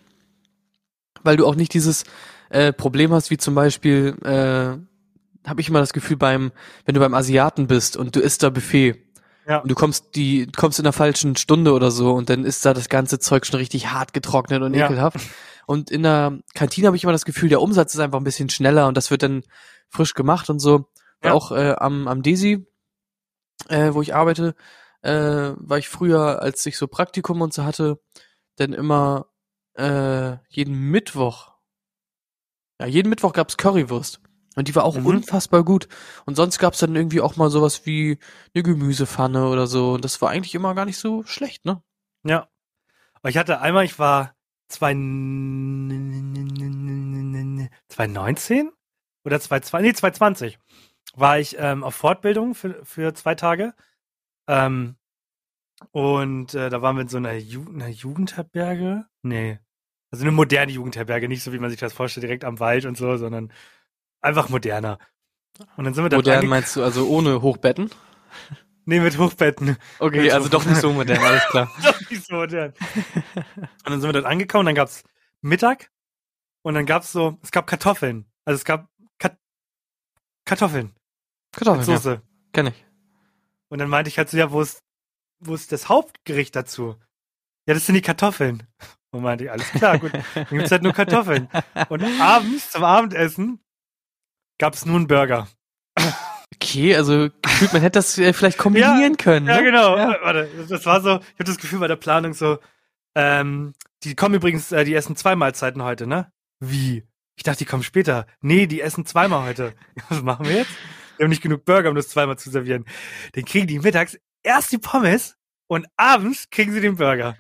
weil 1.23 1.37
du 1.37 1.47
auch 1.47 1.55
nicht 1.55 1.73
dieses 1.73 2.05
äh, 2.51 2.73
Problem 2.73 3.13
hast, 3.13 3.31
wie 3.31 3.37
zum 3.37 3.55
Beispiel, 3.55 4.17
äh, 4.25 5.49
habe 5.49 5.61
ich 5.61 5.69
immer 5.69 5.81
das 5.81 5.93
Gefühl 5.93 6.17
beim, 6.17 6.53
wenn 6.85 6.95
du 6.95 7.01
beim 7.01 7.15
Asiaten 7.15 7.67
bist 7.67 7.97
und 7.97 8.17
du 8.17 8.21
isst 8.21 8.43
da 8.43 8.51
Buffet 8.51 9.04
Ja. 9.47 9.59
und 9.59 9.71
du 9.71 9.75
kommst 9.75 10.15
die, 10.15 10.47
kommst 10.47 10.79
in 10.79 10.85
der 10.85 10.93
falschen 10.93 11.37
Stunde 11.37 11.73
oder 11.73 11.91
so 11.91 12.13
und 12.13 12.31
dann 12.31 12.45
ist 12.45 12.65
da 12.65 12.73
das 12.75 12.89
ganze 12.89 13.19
Zeug 13.19 13.45
schon 13.47 13.59
richtig 13.59 13.89
hart 13.89 14.13
getrocknet 14.13 14.63
und 14.63 14.75
Ja. 14.75 14.87
ekelhaft. 14.87 15.19
Und 15.67 15.91
in 15.91 16.03
der 16.03 16.39
Kantine 16.55 16.87
habe 16.87 16.97
ich 16.97 17.05
immer 17.05 17.13
das 17.13 17.25
Gefühl, 17.25 17.49
der 17.49 17.61
Umsatz 17.63 17.95
ist 17.95 18.01
einfach 18.01 18.19
ein 18.19 18.25
bisschen 18.25 18.51
schneller 18.51 18.87
und 18.89 18.97
das 18.97 19.11
wird 19.11 19.23
dann 19.23 19.43
frisch 19.89 20.15
gemacht 20.15 20.51
und 20.51 20.59
so. 20.61 20.87
Ja. 21.23 21.33
Auch 21.33 21.53
äh, 21.53 21.75
am, 21.79 22.07
am 22.09 22.23
Desi, 22.23 22.67
äh, 23.69 23.93
wo 23.95 24.03
ich 24.03 24.15
arbeite, 24.15 24.55
äh, 25.03 25.13
war 25.57 25.79
ich 25.79 25.89
früher, 25.89 26.43
als 26.43 26.65
ich 26.67 26.77
so 26.77 26.87
Praktikum 26.87 27.41
und 27.41 27.53
so 27.55 27.65
hatte, 27.65 27.99
dann 28.57 28.73
immer 28.73 29.27
äh, 29.75 30.37
jeden 30.49 30.75
Mittwoch, 30.91 31.53
ja, 32.81 32.87
jeden 32.87 33.09
Mittwoch 33.09 33.33
gab's 33.33 33.57
Currywurst. 33.57 34.21
Und 34.57 34.69
die 34.69 34.75
war 34.77 34.85
auch 34.85 34.97
Mhm. 34.97 35.07
unfassbar 35.07 35.65
gut. 35.65 35.89
Und 36.27 36.37
sonst 36.37 36.59
gab's 36.59 36.79
dann 36.79 36.95
irgendwie 36.97 37.21
auch 37.21 37.37
mal 37.37 37.51
sowas 37.51 37.87
wie 37.87 38.19
eine 38.55 38.63
Gemüsepfanne 38.63 39.49
oder 39.49 39.67
so. 39.67 39.95
Und 39.95 40.05
das 40.05 40.21
war 40.23 40.31
eigentlich 40.31 40.55
immer 40.55 40.75
gar 40.75 40.85
nicht 40.85 40.99
so 40.99 41.23
schlecht, 41.25 41.65
ne? 41.65 41.83
ja. 42.25 42.49
Aber 43.15 43.31
ich 43.31 43.39
hatte 43.39 43.61
einmal, 43.63 43.85
ich 43.87 43.99
war 43.99 44.35
zwei, 44.69 44.93
2019 47.89 48.71
oder 49.25 49.41
2020, 49.41 49.87
nee, 49.89 49.95
2020 49.95 50.59
war 51.17 51.39
ich 51.39 51.57
ähm, 51.59 51.85
auf 51.85 51.95
Fortbildung 51.95 52.55
für, 52.55 52.85
für 52.85 53.15
zwei 53.15 53.35
Tage. 53.35 53.75
Ähm, 54.49 54.97
und 55.93 56.55
äh, 56.55 56.71
da 56.71 56.83
waren 56.83 56.97
wir 56.97 57.03
in 57.03 57.09
so 57.09 57.17
einer, 57.19 57.35
Ju 57.35 57.65
einer 57.69 57.89
Jugendherberge. 57.89 59.07
Nee. 59.23 59.59
Also 60.11 60.25
eine 60.25 60.33
moderne 60.33 60.73
Jugendherberge, 60.73 61.29
nicht 61.29 61.43
so 61.43 61.53
wie 61.53 61.59
man 61.59 61.71
sich 61.71 61.81
das 61.81 61.93
vorstellt, 61.93 62.25
direkt 62.25 62.45
am 62.45 62.61
Wald 62.61 62.85
und 62.85 62.97
so, 62.97 63.17
sondern 63.17 63.53
einfach 64.25 64.49
moderner. 64.49 64.99
Und 65.77 65.85
dann 65.85 65.95
sind 65.95 66.05
wir 66.05 66.09
da 66.09 66.17
Modern 66.17 66.47
meinst 66.47 66.75
du 66.75 66.83
also 66.83 67.09
ohne 67.09 67.43
Hochbetten? 67.43 67.91
Nee, 68.87 69.01
mit 69.01 69.17
Hochbetten. 69.17 69.79
Okay, 69.99 70.25
mit 70.25 70.33
also 70.33 70.51
doch 70.51 70.67
nicht 70.67 70.79
so 70.79 70.93
modern, 70.93 71.17
alles 71.17 71.43
klar. 71.47 71.73
doch 71.83 72.11
nicht 72.11 72.27
so 72.27 72.35
modern. 72.35 72.75
Und 73.35 73.67
dann 73.87 73.99
sind 73.99 74.09
wir 74.11 74.13
dort 74.13 74.27
angekommen, 74.27 74.67
dann 74.67 74.75
gab's 74.75 75.05
Mittag 75.41 75.91
und 76.61 76.75
dann 76.75 76.85
gab's 76.85 77.11
so, 77.11 77.39
es 77.43 77.51
gab 77.51 77.67
Kartoffeln. 77.67 78.27
Also 78.45 78.57
es 78.57 78.65
gab 78.67 78.91
Kat 79.19 79.39
Kartoffeln. 80.45 80.95
Kartoffeln, 81.53 81.79
mit 81.79 81.87
Soße. 81.87 82.11
Ja. 82.11 82.23
Kenn 82.53 82.67
ich. 82.67 82.85
Und 83.71 83.79
dann 83.79 83.89
meinte 83.89 84.11
ich 84.11 84.19
halt 84.19 84.29
so, 84.29 84.37
ja, 84.37 84.53
wo 84.53 84.61
ist, 84.61 84.83
wo 85.41 85.55
ist 85.55 85.73
das 85.73 85.89
Hauptgericht 85.89 86.55
dazu? 86.55 86.97
Ja, 87.67 87.73
das 87.73 87.87
sind 87.87 87.95
die 87.95 88.03
Kartoffeln. 88.03 88.65
Und 89.13 89.23
meinte 89.23 89.45
ich, 89.45 89.51
alles 89.51 89.71
klar, 89.71 89.99
gut, 89.99 90.13
dann 90.35 90.47
gibt's 90.51 90.73
halt 90.73 90.83
nur 90.83 90.93
Kartoffeln. 90.93 91.49
Und 91.89 92.05
abends 92.21 92.71
zum 92.71 92.85
Abendessen 92.85 93.64
gab's 94.59 94.87
nur 94.87 94.97
einen 94.97 95.07
Burger. 95.07 95.49
Okay, 96.55 96.95
also 96.97 97.29
gefühlt, 97.43 97.73
man 97.73 97.83
hätte 97.83 97.99
das 97.99 98.17
äh, 98.19 98.33
vielleicht 98.33 98.59
kombinieren 98.59 99.13
ja, 99.13 99.17
können. 99.17 99.47
Ja, 99.47 99.57
ne? 99.59 99.65
genau. 99.65 99.97
Ja. 99.97 100.19
Warte, 100.23 100.49
das 100.69 100.87
war 100.87 101.01
so, 101.01 101.17
ich 101.17 101.35
habe 101.35 101.45
das 101.45 101.59
Gefühl 101.59 101.81
bei 101.81 101.89
der 101.89 101.97
Planung 101.97 102.33
so, 102.33 102.59
ähm, 103.15 103.75
die 104.03 104.15
kommen 104.15 104.35
übrigens, 104.35 104.73
äh, 104.73 104.85
die 104.85 104.95
essen 104.95 105.17
zwei 105.17 105.37
Mahlzeiten 105.37 105.83
heute, 105.83 106.07
ne? 106.07 106.33
Wie? 106.61 107.05
Ich 107.37 107.43
dachte, 107.43 107.59
die 107.59 107.65
kommen 107.65 107.83
später. 107.83 108.27
Nee, 108.41 108.67
die 108.67 108.81
essen 108.81 109.07
zweimal 109.07 109.47
heute. 109.47 109.75
Was 110.09 110.23
machen 110.23 110.47
wir 110.47 110.57
jetzt? 110.57 110.71
Wir 111.17 111.25
haben 111.25 111.31
nicht 111.31 111.43
genug 111.43 111.65
Burger, 111.65 111.91
um 111.91 111.95
das 111.95 112.09
zweimal 112.09 112.39
zu 112.39 112.51
servieren. 112.51 112.85
Dann 113.33 113.45
kriegen 113.45 113.67
die 113.67 113.79
mittags 113.79 114.19
erst 114.43 114.73
die 114.73 114.79
Pommes 114.79 115.37
und 115.67 115.87
abends 115.97 116.49
kriegen 116.51 116.73
sie 116.73 116.81
den 116.81 116.97
Burger. 116.97 117.37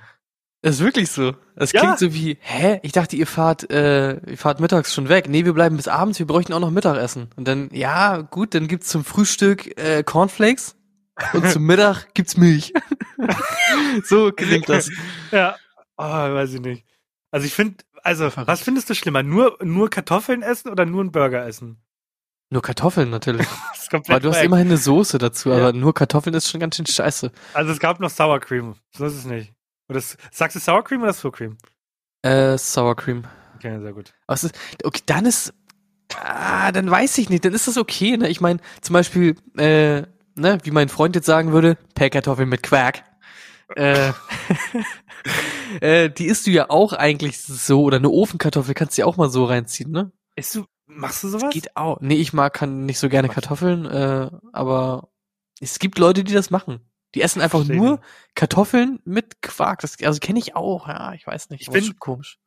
Das 0.64 0.76
ist 0.76 0.80
wirklich 0.80 1.10
so. 1.10 1.34
Das 1.56 1.72
ja. 1.72 1.80
klingt 1.80 1.98
so 1.98 2.14
wie, 2.14 2.38
hä? 2.40 2.80
Ich 2.82 2.92
dachte, 2.92 3.16
ihr 3.16 3.26
fahrt, 3.26 3.70
äh, 3.70 4.14
ihr 4.26 4.38
fahrt 4.38 4.60
mittags 4.60 4.94
schon 4.94 5.10
weg. 5.10 5.28
Nee, 5.28 5.44
wir 5.44 5.52
bleiben 5.52 5.76
bis 5.76 5.88
abends, 5.88 6.18
wir 6.18 6.26
bräuchten 6.26 6.54
auch 6.54 6.60
noch 6.60 6.70
Mittagessen. 6.70 7.28
Und 7.36 7.46
dann, 7.46 7.68
ja, 7.70 8.22
gut, 8.22 8.54
dann 8.54 8.66
gibt's 8.66 8.88
zum 8.88 9.04
Frühstück 9.04 9.78
äh, 9.78 10.02
Cornflakes 10.02 10.74
und 11.34 11.46
zum 11.50 11.64
Mittag 11.64 12.14
gibt's 12.14 12.38
Milch. 12.38 12.72
so 14.04 14.32
klingt 14.32 14.70
das. 14.70 14.90
Ja, 15.32 15.54
oh, 15.98 16.02
weiß 16.02 16.54
ich 16.54 16.62
nicht. 16.62 16.86
Also 17.30 17.46
ich 17.46 17.52
finde, 17.52 17.84
also, 18.02 18.32
was 18.34 18.62
findest 18.62 18.88
du 18.88 18.94
schlimmer? 18.94 19.22
Nur, 19.22 19.58
nur 19.62 19.90
Kartoffeln 19.90 20.40
essen 20.40 20.70
oder 20.70 20.86
nur 20.86 21.02
einen 21.02 21.12
Burger 21.12 21.46
essen? 21.46 21.76
Nur 22.48 22.62
Kartoffeln 22.62 23.10
natürlich. 23.10 23.46
aber 23.92 24.20
du 24.20 24.30
hast 24.30 24.42
immerhin 24.42 24.68
eine 24.68 24.78
Soße 24.78 25.18
dazu, 25.18 25.50
ja. 25.50 25.56
aber 25.56 25.74
nur 25.74 25.92
Kartoffeln 25.92 26.34
ist 26.34 26.48
schon 26.48 26.60
ganz 26.60 26.76
schön 26.76 26.86
scheiße. 26.86 27.32
Also 27.52 27.70
es 27.70 27.80
gab 27.80 28.00
noch 28.00 28.08
Sour 28.08 28.40
Cream. 28.40 28.76
So 28.96 29.04
ist 29.04 29.14
es 29.14 29.26
nicht. 29.26 29.52
Oder 29.88 30.00
sagst 30.30 30.56
du 30.56 30.60
Sour 30.60 30.84
Cream 30.84 31.02
oder 31.02 31.12
Sour 31.12 31.32
Cream? 31.32 31.58
Äh, 32.22 32.56
Sour 32.58 32.96
Cream. 32.96 33.24
Okay, 33.56 33.80
sehr 33.80 33.92
gut. 33.92 34.14
Ist, 34.28 34.52
okay, 34.82 35.02
dann 35.06 35.26
ist, 35.26 35.52
ah, 36.16 36.72
dann 36.72 36.90
weiß 36.90 37.18
ich 37.18 37.28
nicht, 37.30 37.44
dann 37.44 37.52
ist 37.52 37.68
das 37.68 37.76
okay, 37.78 38.16
ne? 38.16 38.28
Ich 38.28 38.40
meine, 38.40 38.60
zum 38.80 38.94
Beispiel, 38.94 39.36
äh, 39.56 40.02
ne, 40.34 40.58
wie 40.62 40.70
mein 40.70 40.88
Freund 40.88 41.14
jetzt 41.16 41.26
sagen 41.26 41.52
würde, 41.52 41.76
Pellkartoffeln 41.94 42.48
mit 42.48 42.62
Quark. 42.62 43.04
äh, 43.76 44.12
äh, 45.80 46.10
die 46.10 46.26
isst 46.26 46.46
du 46.46 46.50
ja 46.50 46.70
auch 46.70 46.92
eigentlich 46.92 47.40
so, 47.40 47.82
oder 47.82 47.96
eine 47.98 48.10
Ofenkartoffel 48.10 48.74
kannst 48.74 48.96
du 48.96 49.02
ja 49.02 49.06
auch 49.06 49.16
mal 49.16 49.30
so 49.30 49.44
reinziehen, 49.44 49.90
ne? 49.90 50.12
Isst 50.36 50.54
du, 50.54 50.64
machst 50.86 51.22
du 51.22 51.28
sowas? 51.28 51.44
Das 51.44 51.54
geht 51.54 51.76
auch. 51.76 52.00
Nee, 52.00 52.16
ich 52.16 52.32
mag 52.32 52.52
kann 52.54 52.86
nicht 52.86 52.98
so 52.98 53.08
gerne 53.08 53.28
Kartoffeln, 53.28 53.86
äh, 53.86 54.30
aber 54.52 55.08
es 55.60 55.78
gibt 55.78 55.98
Leute, 55.98 56.24
die 56.24 56.34
das 56.34 56.50
machen. 56.50 56.80
Die 57.14 57.22
essen 57.22 57.40
einfach 57.40 57.60
Verstehen. 57.60 57.76
nur 57.76 58.00
Kartoffeln 58.34 59.00
mit 59.04 59.40
Quark. 59.42 59.80
Das, 59.80 59.96
also 60.02 60.18
kenne 60.20 60.38
ich 60.38 60.56
auch, 60.56 60.88
ja, 60.88 61.12
ich 61.12 61.26
weiß 61.26 61.50
nicht. 61.50 61.62
Ich 61.62 61.70
bin 61.70 61.98
komisch. 61.98 62.38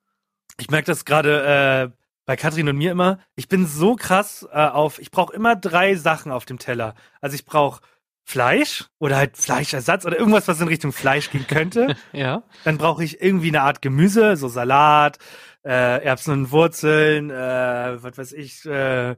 Ich 0.59 0.70
merke 0.70 0.88
das 0.88 1.05
gerade 1.05 1.91
äh, 1.93 1.97
bei 2.26 2.36
Katrin 2.36 2.68
und 2.68 2.78
mir 2.78 2.91
immer. 2.91 3.20
Ich 3.36 3.47
bin 3.47 3.65
so 3.65 3.95
krass 3.95 4.47
äh, 4.51 4.57
auf, 4.57 4.99
ich 4.99 5.11
brauche 5.11 5.34
immer 5.34 5.55
drei 5.55 5.95
Sachen 5.95 6.32
auf 6.32 6.45
dem 6.45 6.59
Teller. 6.59 6.95
Also 7.22 7.36
ich 7.36 7.45
brauche 7.45 7.82
Fleisch 8.24 8.84
oder 8.99 9.15
halt 9.15 9.38
Fleischersatz 9.38 10.05
oder 10.05 10.20
irgendwas, 10.20 10.49
was 10.49 10.59
in 10.59 10.68
Richtung 10.68 10.91
Fleisch 10.91 11.32
gehen 11.32 11.47
könnte. 11.47 11.95
ja. 12.11 12.43
Dann 12.65 12.78
brauche 12.78 13.01
ich 13.03 13.22
irgendwie 13.22 13.47
eine 13.47 13.61
Art 13.61 13.82
Gemüse, 13.82 14.36
so 14.36 14.49
Salat, 14.49 15.18
äh, 15.63 16.03
Erbsen 16.03 16.34
und 16.34 16.51
Wurzeln, 16.51 17.30
äh, 17.30 18.03
was 18.03 18.18
weiß 18.18 18.34
ich, 18.34 18.65
äh, 18.65 19.15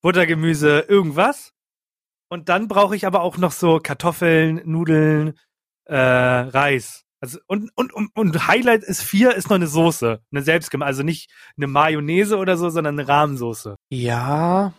Buttergemüse, 0.00 0.86
irgendwas. 0.88 1.52
Und 2.28 2.48
dann 2.48 2.68
brauche 2.68 2.94
ich 2.94 3.06
aber 3.06 3.22
auch 3.22 3.38
noch 3.38 3.52
so 3.52 3.80
Kartoffeln, 3.82 4.60
Nudeln, 4.64 5.34
äh, 5.86 5.96
Reis. 5.96 7.04
Also 7.20 7.38
und, 7.46 7.70
und, 7.74 7.92
und, 7.92 8.10
und 8.14 8.46
Highlight 8.46 8.84
ist 8.84 9.02
vier, 9.02 9.34
ist 9.34 9.48
noch 9.48 9.56
eine 9.56 9.66
Soße. 9.66 10.20
Eine 10.30 10.42
selbstgemachte. 10.42 10.88
Also 10.88 11.02
nicht 11.02 11.30
eine 11.56 11.66
Mayonnaise 11.66 12.36
oder 12.36 12.56
so, 12.56 12.68
sondern 12.68 12.98
eine 12.98 13.08
Rahmensoße. 13.08 13.76
Ja. 13.90 14.72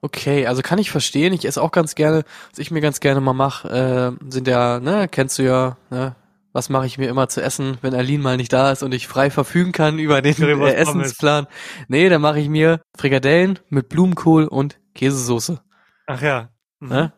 Okay, 0.00 0.46
also 0.46 0.62
kann 0.62 0.78
ich 0.78 0.90
verstehen. 0.90 1.32
Ich 1.32 1.44
esse 1.44 1.60
auch 1.60 1.72
ganz 1.72 1.94
gerne, 1.94 2.24
was 2.50 2.58
ich 2.58 2.70
mir 2.70 2.80
ganz 2.80 3.00
gerne 3.00 3.20
mal 3.20 3.32
mache, 3.32 4.16
äh, 4.22 4.30
sind 4.30 4.46
ja, 4.46 4.78
ne, 4.78 5.08
kennst 5.10 5.38
du 5.38 5.42
ja, 5.42 5.76
ne, 5.90 6.14
was 6.52 6.68
mache 6.68 6.86
ich 6.86 6.96
mir 6.96 7.08
immer 7.08 7.28
zu 7.28 7.42
essen, 7.42 7.76
wenn 7.82 7.94
Aline 7.94 8.22
mal 8.22 8.36
nicht 8.36 8.52
da 8.52 8.70
ist 8.70 8.82
und 8.82 8.94
ich 8.94 9.08
frei 9.08 9.30
verfügen 9.30 9.72
kann 9.72 9.98
über 9.98 10.22
den 10.22 10.40
äh, 10.42 10.74
Essensplan. 10.74 11.46
Nee, 11.88 12.08
dann 12.08 12.22
mache 12.22 12.38
ich 12.38 12.48
mir 12.48 12.80
Frikadellen 12.96 13.58
mit 13.68 13.88
Blumenkohl 13.88 14.46
und 14.46 14.78
Käsesoße. 14.94 15.60
Ach 16.06 16.22
ja, 16.22 16.50
Mhm. 16.80 16.88
Ne? 16.88 17.12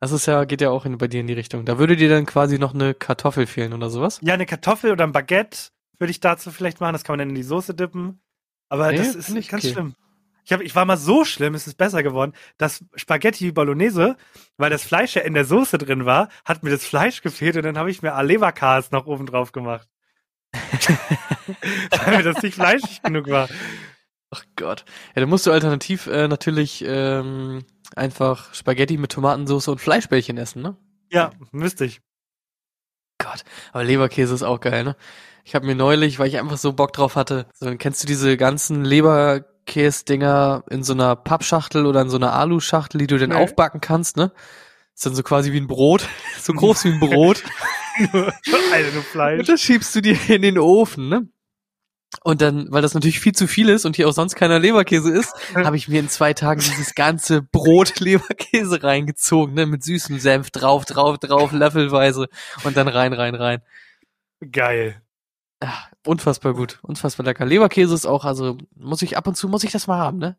Das 0.00 0.12
ist 0.12 0.26
ja, 0.26 0.44
geht 0.44 0.60
ja 0.60 0.70
auch 0.70 0.84
in, 0.84 0.98
bei 0.98 1.08
dir 1.08 1.20
in 1.20 1.26
die 1.26 1.32
Richtung. 1.32 1.64
Da 1.64 1.78
würde 1.78 1.96
dir 1.96 2.08
dann 2.08 2.26
quasi 2.26 2.58
noch 2.58 2.74
eine 2.74 2.94
Kartoffel 2.94 3.46
fehlen 3.46 3.72
oder 3.72 3.88
sowas? 3.88 4.20
Ja, 4.22 4.34
eine 4.34 4.46
Kartoffel 4.46 4.92
oder 4.92 5.04
ein 5.04 5.12
Baguette 5.12 5.70
würde 5.98 6.10
ich 6.10 6.20
dazu 6.20 6.50
vielleicht 6.50 6.80
machen. 6.80 6.92
Das 6.92 7.04
kann 7.04 7.14
man 7.14 7.20
dann 7.20 7.30
in 7.30 7.34
die 7.34 7.42
Soße 7.42 7.74
dippen. 7.74 8.20
Aber 8.68 8.90
nee, 8.90 8.98
das 8.98 9.14
ist 9.14 9.30
nicht 9.30 9.50
ganz 9.50 9.64
okay. 9.64 9.72
schlimm. 9.72 9.94
Ich, 10.44 10.52
hab, 10.52 10.60
ich 10.60 10.76
war 10.76 10.84
mal 10.84 10.96
so 10.96 11.24
schlimm, 11.24 11.54
es 11.54 11.66
ist 11.66 11.76
besser 11.76 12.04
geworden, 12.04 12.32
dass 12.56 12.84
Spaghetti 12.94 13.50
Bolognese, 13.50 14.16
weil 14.58 14.70
das 14.70 14.84
Fleisch 14.84 15.16
ja 15.16 15.22
in 15.22 15.34
der 15.34 15.44
Soße 15.44 15.76
drin 15.76 16.04
war, 16.04 16.28
hat 16.44 16.62
mir 16.62 16.70
das 16.70 16.84
Fleisch 16.84 17.20
gefehlt 17.20 17.56
und 17.56 17.64
dann 17.64 17.76
habe 17.76 17.90
ich 17.90 18.00
mir 18.00 18.14
Alevakas 18.14 18.92
noch 18.92 19.06
oben 19.06 19.26
drauf 19.26 19.50
gemacht. 19.50 19.88
weil 21.90 22.18
mir 22.18 22.22
das 22.22 22.42
nicht 22.42 22.54
fleischig 22.54 23.02
genug 23.02 23.28
war. 23.28 23.48
Ach 24.30 24.44
Gott. 24.56 24.84
Ja, 25.14 25.20
dann 25.20 25.28
musst 25.28 25.46
du 25.46 25.52
alternativ 25.52 26.06
äh, 26.06 26.28
natürlich 26.28 26.84
ähm, 26.86 27.64
einfach 27.94 28.52
Spaghetti 28.54 28.96
mit 28.96 29.12
Tomatensauce 29.12 29.68
und 29.68 29.80
Fleischbällchen 29.80 30.36
essen, 30.38 30.62
ne? 30.62 30.76
Ja, 31.10 31.30
müsste 31.52 31.84
ich. 31.84 32.00
Gott, 33.18 33.44
aber 33.72 33.84
Leberkäse 33.84 34.34
ist 34.34 34.42
auch 34.42 34.60
geil, 34.60 34.84
ne? 34.84 34.96
Ich 35.44 35.54
habe 35.54 35.66
mir 35.66 35.76
neulich, 35.76 36.18
weil 36.18 36.26
ich 36.28 36.38
einfach 36.38 36.58
so 36.58 36.72
Bock 36.72 36.92
drauf 36.92 37.14
hatte, 37.14 37.46
so, 37.54 37.72
kennst 37.76 38.02
du 38.02 38.06
diese 38.08 38.36
ganzen 38.36 38.84
Leberkäse-Dinger 38.84 40.64
in 40.68 40.82
so 40.82 40.92
einer 40.92 41.14
Pappschachtel 41.14 41.86
oder 41.86 42.00
in 42.00 42.10
so 42.10 42.16
einer 42.16 42.32
Aluschachtel, 42.32 42.98
die 42.98 43.06
du 43.06 43.18
dann 43.18 43.30
nee. 43.30 43.36
aufbacken 43.36 43.80
kannst, 43.80 44.16
ne? 44.16 44.32
Ist 44.94 45.06
dann 45.06 45.14
so 45.14 45.22
quasi 45.22 45.52
wie 45.52 45.60
ein 45.60 45.68
Brot, 45.68 46.08
so 46.40 46.52
groß 46.52 46.84
wie 46.84 46.92
ein 46.92 47.00
Brot. 47.00 47.44
also 48.12 49.00
Fleisch. 49.02 49.38
Und 49.38 49.48
das 49.48 49.60
schiebst 49.60 49.94
du 49.94 50.02
dir 50.02 50.18
in 50.28 50.42
den 50.42 50.58
Ofen, 50.58 51.08
ne? 51.08 51.28
Und 52.22 52.40
dann, 52.40 52.70
weil 52.70 52.82
das 52.82 52.94
natürlich 52.94 53.20
viel 53.20 53.32
zu 53.32 53.46
viel 53.46 53.68
ist 53.68 53.84
und 53.84 53.96
hier 53.96 54.08
auch 54.08 54.12
sonst 54.12 54.34
keiner 54.34 54.58
Leberkäse 54.58 55.10
ist, 55.10 55.32
habe 55.54 55.76
ich 55.76 55.88
mir 55.88 56.00
in 56.00 56.08
zwei 56.08 56.34
Tagen 56.34 56.60
dieses 56.60 56.94
ganze 56.94 57.42
Brot 57.42 58.00
Leberkäse 58.00 58.82
reingezogen, 58.82 59.54
ne, 59.54 59.66
mit 59.66 59.84
süßem 59.84 60.18
Senf 60.18 60.50
drauf, 60.50 60.84
drauf, 60.84 61.18
drauf, 61.18 61.52
löffelweise 61.52 62.28
und 62.64 62.76
dann 62.76 62.88
rein, 62.88 63.12
rein, 63.12 63.34
rein. 63.34 63.62
Geil. 64.52 65.00
Ach, 65.60 65.88
unfassbar 66.04 66.54
gut, 66.54 66.78
unfassbar 66.82 67.24
lecker. 67.24 67.46
Leberkäse 67.46 67.94
ist 67.94 68.06
auch, 68.06 68.24
also 68.24 68.58
muss 68.74 69.02
ich 69.02 69.16
ab 69.16 69.26
und 69.26 69.36
zu 69.36 69.48
muss 69.48 69.64
ich 69.64 69.72
das 69.72 69.86
mal 69.86 69.98
haben, 69.98 70.18
ne? 70.18 70.36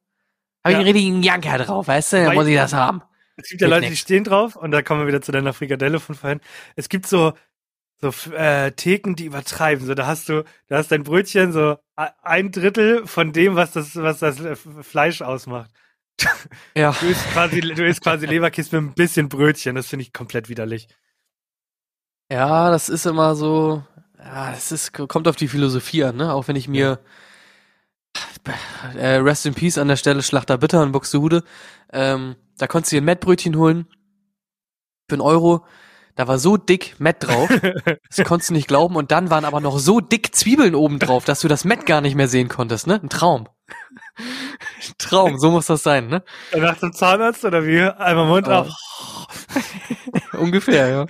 Habe 0.63 0.73
ja. 0.73 0.79
ich 0.79 0.85
einen 0.85 0.95
richtigen 0.95 1.23
Janker 1.23 1.57
drauf, 1.57 1.87
weißt 1.87 2.13
du? 2.13 2.25
Dann 2.25 2.35
muss 2.35 2.47
ich 2.47 2.55
das 2.55 2.73
haben. 2.73 3.01
Es 3.37 3.49
gibt 3.49 3.61
ja 3.61 3.67
Leute, 3.67 3.87
die 3.87 3.95
stehen 3.95 4.23
drauf 4.23 4.55
und 4.55 4.71
da 4.71 4.81
kommen 4.81 5.01
wir 5.01 5.07
wieder 5.07 5.21
zu 5.21 5.31
deiner 5.31 5.53
Frikadelle 5.53 5.99
von 5.99 6.15
vorhin. 6.15 6.41
Es 6.75 6.89
gibt 6.89 7.05
so 7.05 7.33
so 7.99 8.13
äh, 8.31 8.71
Theken, 8.71 9.15
die 9.15 9.25
übertreiben. 9.25 9.85
So, 9.85 9.95
da 9.95 10.05
hast 10.05 10.29
du, 10.29 10.43
da 10.67 10.77
hast 10.77 10.91
dein 10.91 11.03
Brötchen 11.03 11.51
so 11.51 11.77
ein 11.95 12.51
Drittel 12.51 13.07
von 13.07 13.33
dem, 13.33 13.55
was 13.55 13.71
das, 13.71 13.95
was 13.95 14.19
das 14.19 14.39
äh, 14.39 14.55
Fleisch 14.55 15.21
ausmacht. 15.21 15.71
Ja. 16.75 16.95
Du 16.99 17.07
isst 17.07 17.25
quasi, 17.31 17.61
du 17.61 17.85
isst 17.85 18.01
quasi 18.01 18.25
Leberkäse 18.25 18.79
mit 18.81 18.91
ein 18.91 18.95
bisschen 18.95 19.29
Brötchen. 19.29 19.75
Das 19.75 19.87
finde 19.87 20.03
ich 20.03 20.13
komplett 20.13 20.49
widerlich. 20.49 20.87
Ja, 22.31 22.69
das 22.71 22.89
ist 22.89 23.05
immer 23.05 23.35
so. 23.35 23.83
Ja, 24.17 24.51
das 24.51 24.71
ist 24.71 24.93
kommt 24.93 25.27
auf 25.27 25.35
die 25.35 25.47
Philosophie 25.47 26.03
an, 26.03 26.17
ne? 26.17 26.33
Auch 26.33 26.47
wenn 26.47 26.55
ich 26.55 26.67
mir 26.67 26.99
äh, 28.95 29.15
Rest 29.15 29.45
in 29.45 29.53
Peace 29.53 29.77
an 29.77 29.87
der 29.87 29.95
Stelle 29.95 30.23
Schlachter 30.23 30.57
Bitter 30.57 30.83
in 30.83 30.91
Buxtehude. 30.91 31.43
Ähm, 31.93 32.35
da 32.57 32.67
konntest 32.67 32.91
du 32.91 32.95
dir 32.95 33.01
ein 33.01 33.05
Mettbrötchen 33.05 33.55
holen 33.55 33.87
für 35.07 35.15
einen 35.15 35.21
Euro 35.21 35.65
Da 36.17 36.27
war 36.27 36.39
so 36.39 36.57
dick 36.57 36.95
Matt 36.99 37.17
drauf, 37.19 37.47
das 38.15 38.25
konntest 38.27 38.49
du 38.49 38.53
nicht 38.55 38.67
glauben. 38.67 38.95
Und 38.95 39.11
dann 39.11 39.29
waren 39.29 39.45
aber 39.45 39.61
noch 39.61 39.77
so 39.79 39.99
dick 40.01 40.35
Zwiebeln 40.35 40.75
oben 40.75 40.99
drauf, 40.99 41.25
dass 41.25 41.41
du 41.41 41.47
das 41.47 41.63
Matt 41.63 41.85
gar 41.85 42.01
nicht 42.01 42.15
mehr 42.15 42.27
sehen 42.27 42.49
konntest, 42.49 42.87
ne? 42.87 42.99
Ein 43.01 43.09
Traum. 43.09 43.47
Traum, 44.97 45.37
so 45.37 45.51
muss 45.51 45.67
das 45.67 45.83
sein, 45.83 46.07
ne? 46.07 46.23
Danach 46.51 46.77
zum 46.79 46.91
Zahnarzt 46.91 47.45
oder 47.45 47.65
wie? 47.65 47.81
Einmal 47.81 48.25
Mund 48.25 48.47
Oh. 48.47 48.51
auf. 48.51 48.67
Ungefähr, 50.33 50.89
ja. 50.89 51.05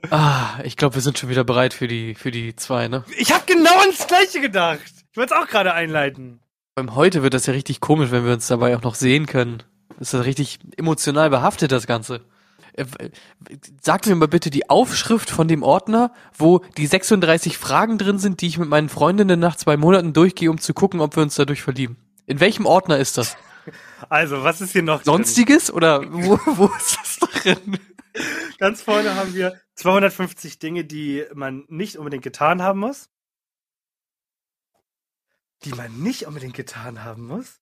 Ah, 0.10 0.58
ich 0.64 0.76
glaube, 0.76 0.96
wir 0.96 1.02
sind 1.02 1.18
schon 1.18 1.28
wieder 1.28 1.44
bereit 1.44 1.72
für 1.74 1.86
die, 1.88 2.14
für 2.14 2.30
die 2.30 2.56
zwei, 2.56 2.88
ne? 2.88 3.04
Ich 3.18 3.32
habe 3.32 3.44
genau 3.46 3.78
ans 3.80 4.06
Gleiche 4.06 4.40
gedacht. 4.40 4.80
Ich 5.12 5.16
wollte 5.16 5.34
es 5.34 5.40
auch 5.40 5.46
gerade 5.48 5.74
einleiten. 5.74 6.40
Beim 6.74 6.94
heute 6.94 7.22
wird 7.22 7.34
das 7.34 7.46
ja 7.46 7.52
richtig 7.52 7.80
komisch, 7.80 8.10
wenn 8.10 8.24
wir 8.24 8.32
uns 8.32 8.46
dabei 8.46 8.76
auch 8.76 8.82
noch 8.82 8.94
sehen 8.94 9.26
können. 9.26 9.62
Ist 9.98 10.14
das 10.14 10.24
richtig 10.24 10.58
emotional 10.76 11.30
behaftet, 11.30 11.72
das 11.72 11.86
Ganze. 11.86 12.22
Äh, 12.74 12.84
Sag 13.80 14.06
mir 14.06 14.14
mal 14.14 14.28
bitte 14.28 14.50
die 14.50 14.68
Aufschrift 14.70 15.30
von 15.30 15.48
dem 15.48 15.62
Ordner, 15.62 16.12
wo 16.36 16.58
die 16.76 16.86
36 16.86 17.58
Fragen 17.58 17.98
drin 17.98 18.18
sind, 18.18 18.40
die 18.40 18.46
ich 18.46 18.58
mit 18.58 18.68
meinen 18.68 18.88
Freundinnen 18.88 19.40
nach 19.40 19.56
zwei 19.56 19.76
Monaten 19.76 20.12
durchgehe, 20.12 20.50
um 20.50 20.58
zu 20.58 20.74
gucken, 20.74 21.00
ob 21.00 21.16
wir 21.16 21.22
uns 21.22 21.34
dadurch 21.34 21.62
verlieben. 21.62 21.96
In 22.26 22.40
welchem 22.40 22.66
Ordner 22.66 22.98
ist 22.98 23.18
das? 23.18 23.36
Also, 24.08 24.42
was 24.42 24.60
ist 24.60 24.72
hier 24.72 24.82
noch? 24.82 25.02
drin? 25.02 25.12
Sonstiges 25.12 25.72
oder 25.72 26.02
wo, 26.12 26.38
wo 26.46 26.66
ist 26.66 26.98
das 26.98 27.18
drin? 27.18 27.78
Ganz 28.58 28.82
vorne 28.82 29.14
haben 29.14 29.34
wir 29.34 29.60
250 29.76 30.58
Dinge, 30.58 30.84
die 30.84 31.24
man 31.34 31.64
nicht 31.68 31.96
unbedingt 31.96 32.24
getan 32.24 32.62
haben 32.62 32.80
muss. 32.80 33.08
Die 35.64 35.70
man 35.70 36.02
nicht 36.02 36.26
unbedingt 36.26 36.54
getan 36.54 37.04
haben 37.04 37.26
muss. 37.26 37.59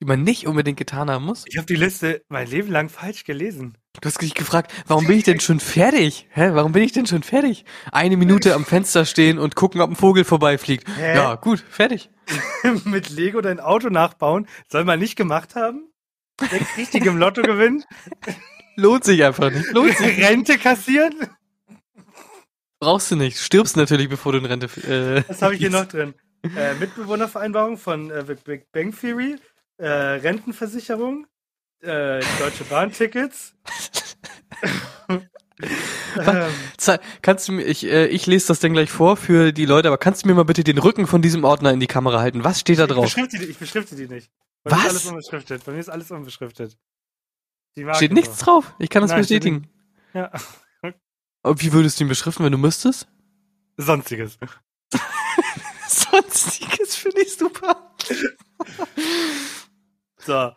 Die 0.00 0.06
man 0.06 0.22
nicht 0.22 0.46
unbedingt 0.46 0.76
getan 0.76 1.08
haben 1.08 1.24
muss. 1.24 1.44
Ich 1.46 1.56
habe 1.56 1.66
die 1.66 1.76
Liste 1.76 2.22
mein 2.28 2.48
Leben 2.48 2.70
lang 2.70 2.88
falsch 2.88 3.24
gelesen. 3.24 3.78
Du 4.00 4.06
hast 4.06 4.20
dich 4.20 4.34
gefragt, 4.34 4.72
warum 4.86 5.06
bin 5.06 5.16
ich 5.16 5.24
denn 5.24 5.38
schon 5.40 5.60
fertig? 5.60 6.26
Hä, 6.30 6.50
warum 6.52 6.72
bin 6.72 6.82
ich 6.82 6.92
denn 6.92 7.06
schon 7.06 7.22
fertig? 7.22 7.64
Eine 7.92 8.16
Minute 8.16 8.54
am 8.54 8.64
Fenster 8.64 9.04
stehen 9.04 9.38
und 9.38 9.54
gucken, 9.54 9.80
ob 9.80 9.90
ein 9.90 9.96
Vogel 9.96 10.24
vorbeifliegt. 10.24 10.88
Hä? 10.96 11.14
Ja, 11.14 11.36
gut, 11.36 11.60
fertig. 11.70 12.10
Mit 12.84 13.10
Lego 13.10 13.40
dein 13.40 13.60
Auto 13.60 13.88
nachbauen. 13.88 14.48
Soll 14.68 14.84
man 14.84 14.98
nicht 14.98 15.14
gemacht 15.16 15.54
haben? 15.54 15.90
Sechs 16.40 16.76
richtig 16.76 17.06
im 17.06 17.16
Lotto 17.16 17.42
gewinnen? 17.42 17.84
Lohnt 18.76 19.04
sich 19.04 19.22
einfach 19.22 19.50
nicht. 19.52 19.70
Lohnt 19.72 19.96
sich. 19.96 20.18
Rente 20.18 20.58
kassieren? 20.58 21.14
Brauchst 22.80 23.10
du 23.12 23.16
nicht. 23.16 23.38
Stirbst 23.38 23.76
natürlich, 23.76 24.08
bevor 24.08 24.32
du 24.32 24.38
in 24.38 24.44
Rente. 24.44 24.66
Äh, 24.82 25.22
Was 25.28 25.42
habe 25.42 25.54
ich 25.54 25.60
hier 25.60 25.70
noch 25.70 25.86
drin? 25.86 26.14
Äh, 26.56 26.74
Mitbewohnervereinbarung 26.74 27.78
von 27.78 28.10
äh, 28.10 28.24
Big 28.44 28.70
Bang 28.72 28.94
Theory, 28.94 29.36
äh, 29.78 29.88
Rentenversicherung, 29.88 31.26
äh, 31.80 32.20
Deutsche 32.38 32.64
Bahntickets. 32.68 33.54
ähm, 35.08 36.48
Kannst 37.22 37.48
du 37.48 37.52
mir, 37.52 37.64
ich, 37.64 37.84
äh, 37.84 38.06
ich 38.06 38.26
lese 38.26 38.48
das 38.48 38.60
dann 38.60 38.72
gleich 38.72 38.90
vor 38.90 39.16
für 39.16 39.52
die 39.52 39.66
Leute, 39.66 39.88
aber 39.88 39.98
kannst 39.98 40.24
du 40.24 40.28
mir 40.28 40.34
mal 40.34 40.44
bitte 40.44 40.64
den 40.64 40.78
Rücken 40.78 41.06
von 41.06 41.22
diesem 41.22 41.44
Ordner 41.44 41.72
in 41.72 41.80
die 41.80 41.86
Kamera 41.86 42.20
halten? 42.20 42.44
Was 42.44 42.60
steht 42.60 42.78
da 42.78 42.84
ich, 42.84 42.90
drauf? 42.90 43.04
beschrifte 43.04 43.38
die, 43.38 43.44
ich 43.44 43.58
beschrifte 43.58 43.96
die 43.96 44.08
nicht. 44.08 44.30
Bei 44.62 44.70
mir 44.70 44.76
Was? 44.76 44.84
ist 44.84 44.90
alles 44.90 45.06
unbeschriftet. 45.06 45.64
Bei 45.64 45.72
mir 45.72 45.80
ist 45.80 45.88
alles 45.88 46.10
unbeschriftet. 46.10 46.78
Steht 47.94 48.12
nichts 48.12 48.38
so. 48.38 48.44
drauf. 48.44 48.74
Ich 48.78 48.88
kann 48.88 49.02
das 49.02 49.10
Nein, 49.10 49.20
bestätigen. 49.20 49.68
Ja. 50.12 50.30
Und 51.42 51.62
wie 51.62 51.72
würdest 51.72 52.00
du 52.00 52.04
ihn 52.04 52.08
beschriften, 52.08 52.44
wenn 52.44 52.52
du 52.52 52.58
müsstest? 52.58 53.06
Sonstiges. 53.76 54.38
Sonstiges 55.88 56.94
finde 56.94 57.20
ich 57.22 57.36
super. 57.36 57.94
So. 60.24 60.52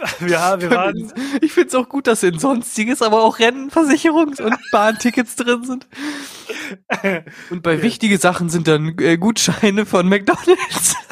Haben- 0.00 0.60
wir 0.60 0.70
waren. 0.70 1.12
Ich 1.40 1.52
finde 1.52 1.68
es 1.68 1.74
auch 1.74 1.88
gut, 1.88 2.06
dass 2.06 2.22
in 2.22 2.38
Sonstiges 2.38 3.02
aber 3.02 3.22
auch 3.22 3.38
Rennenversicherungs- 3.40 4.40
und 4.40 4.56
Bahntickets 4.72 5.34
drin 5.34 5.64
sind. 5.64 5.88
Und 7.50 7.62
bei 7.62 7.74
Okay. 7.74 7.82
wichtige 7.82 8.18
Sachen 8.18 8.48
sind 8.48 8.68
dann 8.68 8.96
äh, 8.98 9.16
Gutscheine 9.18 9.86
von 9.86 10.08
McDonalds. 10.08 10.94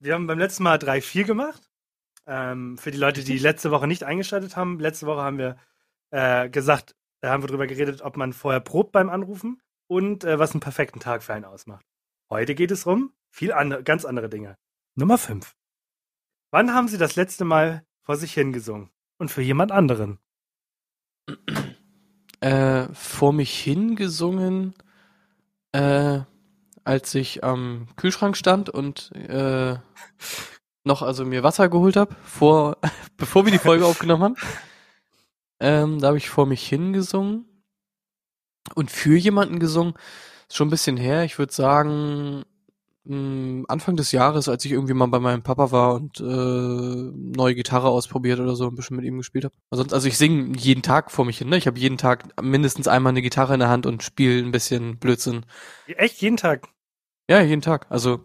Wir 0.00 0.14
haben 0.14 0.26
beim 0.26 0.38
letzten 0.38 0.62
Mal 0.64 0.78
3-4 0.78 1.24
gemacht. 1.24 1.62
Ähm, 2.26 2.78
für 2.78 2.90
die 2.90 2.98
Leute, 2.98 3.24
die 3.24 3.38
letzte 3.38 3.70
Woche 3.70 3.86
nicht 3.86 4.04
eingeschaltet 4.04 4.56
haben. 4.56 4.78
Letzte 4.78 5.06
Woche 5.06 5.22
haben 5.22 5.38
wir 5.38 5.56
äh, 6.10 6.48
gesagt, 6.48 6.94
da 7.20 7.30
haben 7.30 7.42
wir 7.42 7.48
drüber 7.48 7.66
geredet, 7.66 8.02
ob 8.02 8.16
man 8.16 8.32
vorher 8.32 8.60
probt 8.60 8.92
beim 8.92 9.08
Anrufen 9.10 9.60
und 9.88 10.22
äh, 10.24 10.38
was 10.38 10.52
einen 10.52 10.60
perfekten 10.60 11.00
Tag 11.00 11.22
für 11.22 11.34
einen 11.34 11.44
ausmacht. 11.44 11.84
Heute 12.30 12.54
geht 12.54 12.70
es 12.70 12.84
um 12.86 13.12
viel 13.30 13.52
andere, 13.52 13.82
ganz 13.82 14.04
andere 14.04 14.28
Dinge. 14.28 14.56
Nummer 14.94 15.18
5. 15.18 15.54
Wann 16.50 16.74
haben 16.74 16.88
Sie 16.88 16.98
das 16.98 17.16
letzte 17.16 17.44
Mal 17.44 17.86
vor 18.02 18.16
sich 18.16 18.34
hingesungen? 18.34 18.90
Und 19.18 19.30
für 19.30 19.42
jemand 19.42 19.72
anderen? 19.72 20.18
äh, 22.42 22.88
vor 22.92 23.32
mich 23.32 23.56
hingesungen, 23.58 24.74
äh, 25.72 26.20
als 26.84 27.14
ich 27.14 27.44
am 27.44 27.86
Kühlschrank 27.96 28.36
stand 28.36 28.68
und 28.68 29.12
äh, 29.12 29.76
noch 30.84 31.02
also 31.02 31.24
mir 31.24 31.44
Wasser 31.44 31.68
geholt 31.68 31.96
habe, 31.96 32.14
vor 32.24 32.78
bevor 33.16 33.44
wir 33.44 33.52
die 33.52 33.58
Folge 33.58 33.86
aufgenommen 33.86 34.22
haben. 34.24 34.36
Ähm, 35.60 36.00
da 36.00 36.08
habe 36.08 36.18
ich 36.18 36.28
vor 36.28 36.46
mich 36.46 36.66
hingesungen 36.66 37.46
und 38.74 38.90
für 38.90 39.16
jemanden 39.16 39.60
gesungen. 39.60 39.94
Ist 40.48 40.56
schon 40.56 40.66
ein 40.66 40.72
bisschen 40.72 40.96
her. 40.96 41.22
Ich 41.22 41.38
würde 41.38 41.52
sagen 41.52 42.44
mh, 43.04 43.64
Anfang 43.68 43.96
des 43.96 44.12
Jahres, 44.12 44.48
als 44.48 44.64
ich 44.64 44.72
irgendwie 44.72 44.94
mal 44.94 45.06
bei 45.06 45.18
meinem 45.18 45.42
Papa 45.42 45.72
war 45.72 45.94
und 45.94 46.20
äh, 46.20 46.24
neue 46.24 47.54
Gitarre 47.54 47.88
ausprobiert 47.88 48.40
oder 48.40 48.56
so, 48.56 48.68
ein 48.68 48.74
bisschen 48.74 48.96
mit 48.96 49.04
ihm 49.04 49.18
gespielt 49.18 49.44
habe. 49.44 49.54
Sonst, 49.70 49.92
also 49.92 50.08
ich 50.08 50.18
singe 50.18 50.56
jeden 50.56 50.82
Tag 50.82 51.10
vor 51.10 51.24
mich 51.24 51.38
hin. 51.38 51.48
Ne? 51.48 51.56
Ich 51.56 51.66
habe 51.66 51.78
jeden 51.78 51.98
Tag 51.98 52.40
mindestens 52.42 52.88
einmal 52.88 53.10
eine 53.10 53.22
Gitarre 53.22 53.54
in 53.54 53.60
der 53.60 53.68
Hand 53.68 53.86
und 53.86 54.02
spiele 54.02 54.38
ein 54.42 54.52
bisschen 54.52 54.98
Blödsinn. 54.98 55.44
Echt 55.86 56.20
jeden 56.22 56.36
Tag? 56.36 56.68
Ja, 57.28 57.40
jeden 57.40 57.62
Tag. 57.62 57.86
Also, 57.88 58.20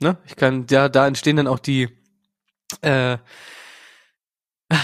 ne, 0.00 0.18
ich 0.26 0.36
kann, 0.36 0.66
ja, 0.70 0.88
da 0.88 1.06
entstehen 1.06 1.36
dann 1.36 1.46
auch 1.46 1.58
die 1.58 1.88
äh, 2.80 3.18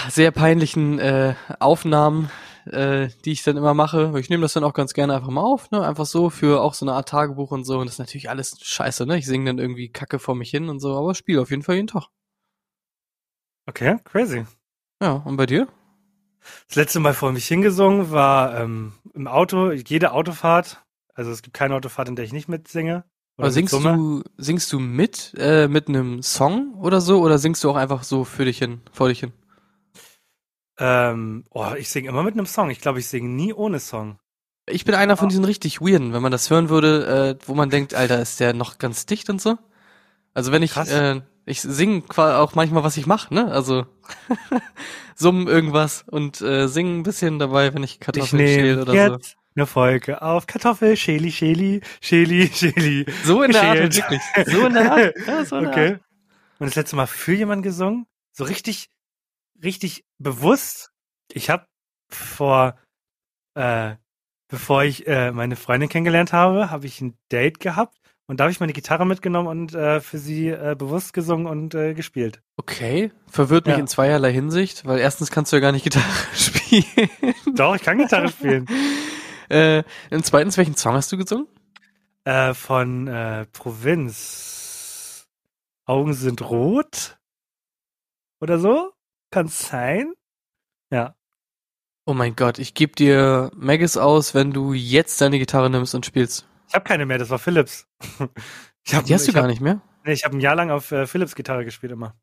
sehr 0.09 0.31
peinlichen 0.31 0.99
äh, 0.99 1.35
Aufnahmen, 1.59 2.29
äh, 2.69 3.09
die 3.25 3.31
ich 3.31 3.43
dann 3.43 3.57
immer 3.57 3.73
mache. 3.73 4.13
Ich 4.19 4.29
nehme 4.29 4.41
das 4.41 4.53
dann 4.53 4.63
auch 4.63 4.73
ganz 4.73 4.93
gerne 4.93 5.13
einfach 5.15 5.29
mal 5.29 5.41
auf, 5.41 5.71
ne? 5.71 5.85
Einfach 5.85 6.05
so 6.05 6.29
für 6.29 6.61
auch 6.61 6.73
so 6.73 6.85
eine 6.85 6.93
Art 6.93 7.09
Tagebuch 7.09 7.51
und 7.51 7.63
so. 7.65 7.79
Und 7.79 7.85
das 7.87 7.95
ist 7.95 7.99
natürlich 7.99 8.29
alles 8.29 8.57
scheiße, 8.61 9.05
ne? 9.05 9.17
Ich 9.17 9.25
singe 9.25 9.45
dann 9.45 9.59
irgendwie 9.59 9.89
Kacke 9.89 10.19
vor 10.19 10.35
mich 10.35 10.49
hin 10.49 10.69
und 10.69 10.79
so, 10.79 10.95
aber 10.97 11.15
spiele 11.15 11.41
auf 11.41 11.49
jeden 11.51 11.63
Fall 11.63 11.75
jeden 11.75 11.87
Tag. 11.87 12.07
Okay, 13.67 13.97
crazy. 14.03 14.45
Ja, 15.01 15.13
und 15.25 15.37
bei 15.37 15.45
dir? 15.45 15.67
Das 16.67 16.75
letzte 16.75 16.99
Mal 16.99 17.13
vor 17.13 17.31
mich 17.31 17.47
hingesungen 17.47 18.11
war 18.11 18.59
ähm, 18.59 18.93
im 19.13 19.27
Auto, 19.27 19.71
jede 19.71 20.11
Autofahrt. 20.13 20.81
Also 21.13 21.31
es 21.31 21.41
gibt 21.41 21.55
keine 21.55 21.75
Autofahrt, 21.75 22.07
in 22.09 22.15
der 22.15 22.25
ich 22.25 22.33
nicht 22.33 22.47
mitsinge. 22.47 23.03
Oder 23.37 23.45
Aber 23.45 23.51
singst 23.51 23.73
mitsumme. 23.73 23.97
du, 23.97 24.23
singst 24.37 24.71
du 24.73 24.79
mit, 24.79 25.33
äh, 25.37 25.67
mit 25.67 25.87
einem 25.87 26.21
Song 26.23 26.73
oder 26.75 27.01
so, 27.01 27.21
oder 27.21 27.37
singst 27.37 27.63
du 27.63 27.69
auch 27.69 27.75
einfach 27.75 28.03
so 28.03 28.23
für 28.23 28.45
dich 28.45 28.57
hin, 28.57 28.81
vor 28.91 29.09
dich 29.09 29.19
hin? 29.21 29.33
Ähm, 30.79 31.43
oh, 31.51 31.73
ich 31.77 31.89
singe 31.89 32.09
immer 32.09 32.23
mit 32.23 32.33
einem 32.33 32.45
Song. 32.45 32.69
Ich 32.69 32.79
glaube, 32.79 32.99
ich 32.99 33.07
singe 33.07 33.29
nie 33.29 33.53
ohne 33.53 33.79
Song. 33.79 34.17
Ich 34.67 34.85
bin 34.85 34.95
einer 34.95 35.17
von 35.17 35.29
diesen 35.29 35.45
richtig 35.45 35.81
weirden, 35.81 36.13
wenn 36.13 36.21
man 36.21 36.31
das 36.31 36.49
hören 36.49 36.69
würde, 36.69 37.37
äh, 37.39 37.45
wo 37.47 37.55
man 37.55 37.69
denkt, 37.69 37.95
Alter, 37.95 38.21
ist 38.21 38.39
der 38.39 38.53
noch 38.53 38.77
ganz 38.77 39.05
dicht 39.05 39.29
und 39.29 39.41
so. 39.41 39.57
Also 40.33 40.51
wenn 40.51 40.61
ich, 40.61 40.73
Krass. 40.73 40.91
äh, 40.91 41.21
ich 41.45 41.61
singe 41.61 42.03
auch 42.15 42.53
manchmal, 42.53 42.83
was 42.83 42.95
ich 42.95 43.07
mache, 43.07 43.33
ne? 43.33 43.51
Also 43.51 43.87
summen 45.15 45.47
irgendwas 45.47 46.05
und 46.07 46.39
äh, 46.41 46.67
singen 46.67 46.99
ein 46.99 47.03
bisschen 47.03 47.39
dabei, 47.39 47.73
wenn 47.73 47.83
ich 47.83 47.93
Ich 47.95 47.99
Kartoffeln 47.99 48.47
schäle 48.47 48.67
nehme 48.69 48.81
oder 48.83 48.93
jetzt 48.93 49.35
eine 49.55 49.65
Folge 49.65 50.21
auf 50.21 50.47
Kartoffel, 50.47 50.95
Schäli, 50.95 51.31
Schäli, 51.31 51.81
Schäli, 52.01 52.47
Schäli. 52.53 53.05
so. 53.23 53.35
So 53.35 53.43
in 53.43 53.51
der 53.51 53.63
Art, 53.63 53.79
wirklich. 53.79 54.21
So 54.45 54.65
in 54.65 54.73
der 54.73 54.91
Art. 54.91 55.15
Ja, 55.27 55.45
so 55.45 55.57
in 55.57 55.63
der 55.63 55.71
okay. 55.71 55.91
Art. 55.93 56.01
Und 56.59 56.67
das 56.67 56.75
letzte 56.75 56.95
Mal 56.95 57.07
für 57.07 57.33
jemanden 57.33 57.63
gesungen? 57.63 58.05
So 58.31 58.43
richtig, 58.43 58.89
richtig 59.63 60.05
bewusst. 60.17 60.91
Ich 61.31 61.49
habe 61.49 61.65
vor, 62.11 62.77
äh, 63.55 63.95
bevor 64.47 64.83
ich 64.83 65.07
äh, 65.07 65.31
meine 65.31 65.55
Freundin 65.55 65.89
kennengelernt 65.89 66.33
habe, 66.33 66.71
habe 66.71 66.85
ich 66.87 67.01
ein 67.01 67.17
Date 67.31 67.59
gehabt 67.59 67.97
und 68.27 68.39
da 68.39 68.43
habe 68.45 68.51
ich 68.51 68.59
meine 68.59 68.73
Gitarre 68.73 69.05
mitgenommen 69.05 69.47
und 69.47 69.73
äh, 69.75 70.01
für 70.01 70.17
sie 70.17 70.49
äh, 70.49 70.75
bewusst 70.77 71.13
gesungen 71.13 71.45
und 71.47 71.75
äh, 71.75 71.93
gespielt. 71.93 72.41
Okay, 72.57 73.11
verwirrt 73.27 73.65
mich 73.65 73.75
Ja. 73.75 73.79
in 73.79 73.87
zweierlei 73.87 74.31
Hinsicht, 74.31 74.85
weil 74.85 74.99
erstens 74.99 75.31
kannst 75.31 75.51
du 75.51 75.57
ja 75.57 75.61
gar 75.61 75.71
nicht 75.71 75.83
Gitarre 75.83 76.05
spielen. 76.35 77.09
Doch, 77.55 77.75
ich 77.75 77.81
kann 77.83 77.97
Gitarre 77.97 78.29
spielen. 78.29 78.65
äh, 79.49 79.83
und 80.11 80.25
zweitens, 80.25 80.57
welchen 80.57 80.75
Song 80.75 80.93
hast 80.93 81.11
du 81.11 81.17
gesungen? 81.17 81.47
Äh, 82.25 82.53
von 82.53 83.07
äh, 83.07 83.45
Provinz. 83.53 85.27
Augen 85.85 86.13
sind 86.13 86.41
rot. 86.47 87.17
Oder 88.41 88.59
so? 88.59 88.91
Kann's 89.31 89.69
sein? 89.69 90.13
Ja. 90.91 91.15
Oh 92.05 92.13
mein 92.13 92.35
Gott, 92.35 92.57
ich 92.57 92.73
geb 92.73 92.95
dir 92.95 93.51
Maggis 93.55 93.95
aus, 93.97 94.33
wenn 94.33 94.51
du 94.51 94.73
jetzt 94.73 95.21
deine 95.21 95.37
Gitarre 95.37 95.69
nimmst 95.69 95.93
und 95.93 96.05
spielst. 96.05 96.47
Ich 96.67 96.73
habe 96.73 96.83
keine 96.85 97.05
mehr, 97.05 97.17
das 97.17 97.29
war 97.29 97.39
Philips. 97.39 97.87
Ich 98.85 98.95
hab, 98.95 99.03
Die 99.05 99.13
hast 99.13 99.27
du 99.27 99.33
gar 99.33 99.43
hab, 99.43 99.49
nicht 99.49 99.61
mehr? 99.61 99.81
Nee, 100.05 100.13
ich 100.13 100.23
habe 100.23 100.35
ein 100.35 100.39
Jahr 100.39 100.55
lang 100.55 100.71
auf 100.71 100.91
äh, 100.91 101.05
Philips 101.05 101.35
Gitarre 101.35 101.65
gespielt 101.65 101.91
immer. 101.91 102.15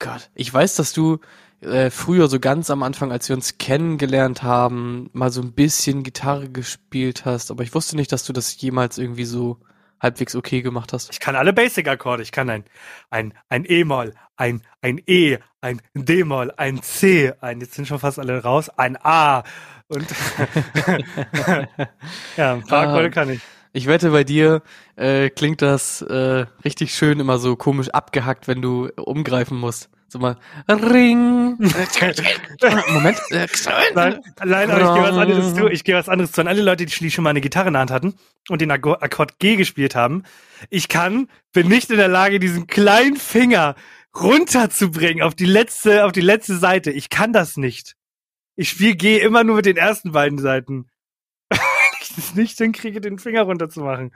Gott, 0.00 0.30
ich 0.34 0.52
weiß, 0.52 0.74
dass 0.74 0.92
du 0.92 1.20
äh, 1.60 1.88
früher 1.88 2.28
so 2.28 2.40
ganz 2.40 2.68
am 2.68 2.82
Anfang, 2.82 3.12
als 3.12 3.28
wir 3.28 3.36
uns 3.36 3.56
kennengelernt 3.56 4.42
haben, 4.42 5.08
mal 5.12 5.30
so 5.30 5.40
ein 5.40 5.52
bisschen 5.52 6.02
Gitarre 6.02 6.50
gespielt 6.50 7.24
hast, 7.24 7.50
aber 7.50 7.62
ich 7.62 7.74
wusste 7.74 7.96
nicht, 7.96 8.12
dass 8.12 8.24
du 8.24 8.34
das 8.34 8.60
jemals 8.60 8.98
irgendwie 8.98 9.24
so 9.24 9.60
halbwegs 10.00 10.34
okay 10.34 10.62
gemacht 10.62 10.92
hast. 10.92 11.10
Ich 11.10 11.20
kann 11.20 11.36
alle 11.36 11.52
Basic-Akkorde. 11.52 12.22
Ich 12.22 12.32
kann 12.32 12.50
ein, 12.50 12.64
ein, 13.10 13.34
ein 13.48 13.64
E-Moll, 13.66 14.14
ein, 14.36 14.62
ein 14.82 15.00
E, 15.06 15.38
ein 15.60 15.80
D-Moll, 15.94 16.52
ein 16.56 16.82
C, 16.82 17.32
ein, 17.40 17.60
jetzt 17.60 17.74
sind 17.74 17.88
schon 17.88 17.98
fast 17.98 18.18
alle 18.18 18.42
raus, 18.42 18.68
ein 18.70 18.96
A 19.02 19.44
und 19.88 20.06
ja, 22.36 22.54
ein 22.54 22.62
paar 22.66 22.88
Akkorde 22.88 23.06
Ah. 23.08 23.10
kann 23.10 23.30
ich. 23.30 23.40
Ich 23.72 23.86
wette, 23.88 24.10
bei 24.10 24.22
dir 24.22 24.62
äh, 24.96 25.30
klingt 25.30 25.60
das 25.60 26.00
äh, 26.02 26.46
richtig 26.64 26.94
schön 26.94 27.18
immer 27.18 27.38
so 27.38 27.56
komisch 27.56 27.88
abgehackt, 27.88 28.46
wenn 28.46 28.62
du 28.62 28.88
umgreifen 28.96 29.58
musst. 29.58 29.90
So 30.14 30.20
mal 30.20 30.36
Ring. 30.68 31.56
Moment. 32.92 33.20
Nein, 33.96 34.20
nein, 34.44 34.70
aber 34.70 34.80
ich 34.80 34.94
gehe 34.94 35.02
was 35.02 35.16
anderes 35.16 35.54
zu. 35.56 35.66
Ich 35.66 35.82
gehe 35.82 35.96
was 35.96 36.08
anderes 36.08 36.30
zu. 36.30 36.40
An 36.40 36.46
alle 36.46 36.62
Leute, 36.62 36.86
die 36.86 37.10
schon 37.10 37.24
mal 37.24 37.30
eine 37.30 37.40
Gitarre 37.40 37.66
in 37.66 37.72
der 37.72 37.80
Hand 37.80 37.90
hatten 37.90 38.14
und 38.48 38.60
den 38.60 38.70
Akko- 38.70 39.02
Akkord 39.02 39.40
G 39.40 39.56
gespielt 39.56 39.96
haben. 39.96 40.22
Ich 40.70 40.86
kann, 40.86 41.26
bin 41.52 41.66
nicht 41.66 41.90
in 41.90 41.96
der 41.96 42.06
Lage, 42.06 42.38
diesen 42.38 42.68
kleinen 42.68 43.16
Finger 43.16 43.74
runterzubringen 44.16 45.20
auf 45.20 45.34
die 45.34 45.46
letzte, 45.46 46.04
auf 46.04 46.12
die 46.12 46.20
letzte 46.20 46.58
Seite. 46.58 46.92
Ich 46.92 47.10
kann 47.10 47.32
das 47.32 47.56
nicht. 47.56 47.96
Ich 48.54 48.68
spiele 48.68 48.94
G 48.94 49.18
immer 49.18 49.42
nur 49.42 49.56
mit 49.56 49.66
den 49.66 49.76
ersten 49.76 50.12
beiden 50.12 50.38
Seiten. 50.38 50.86
Wenn 51.50 51.58
ich 52.00 52.14
das 52.14 52.36
nicht 52.36 52.56
hinkriege, 52.58 53.00
den 53.00 53.18
Finger 53.18 53.42
runterzumachen. 53.42 54.14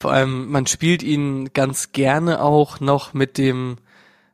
Vor 0.00 0.12
allem, 0.12 0.52
man 0.52 0.68
spielt 0.68 1.02
ihn 1.02 1.52
ganz 1.52 1.90
gerne 1.90 2.40
auch 2.42 2.78
noch 2.78 3.12
mit 3.12 3.38
dem, 3.38 3.78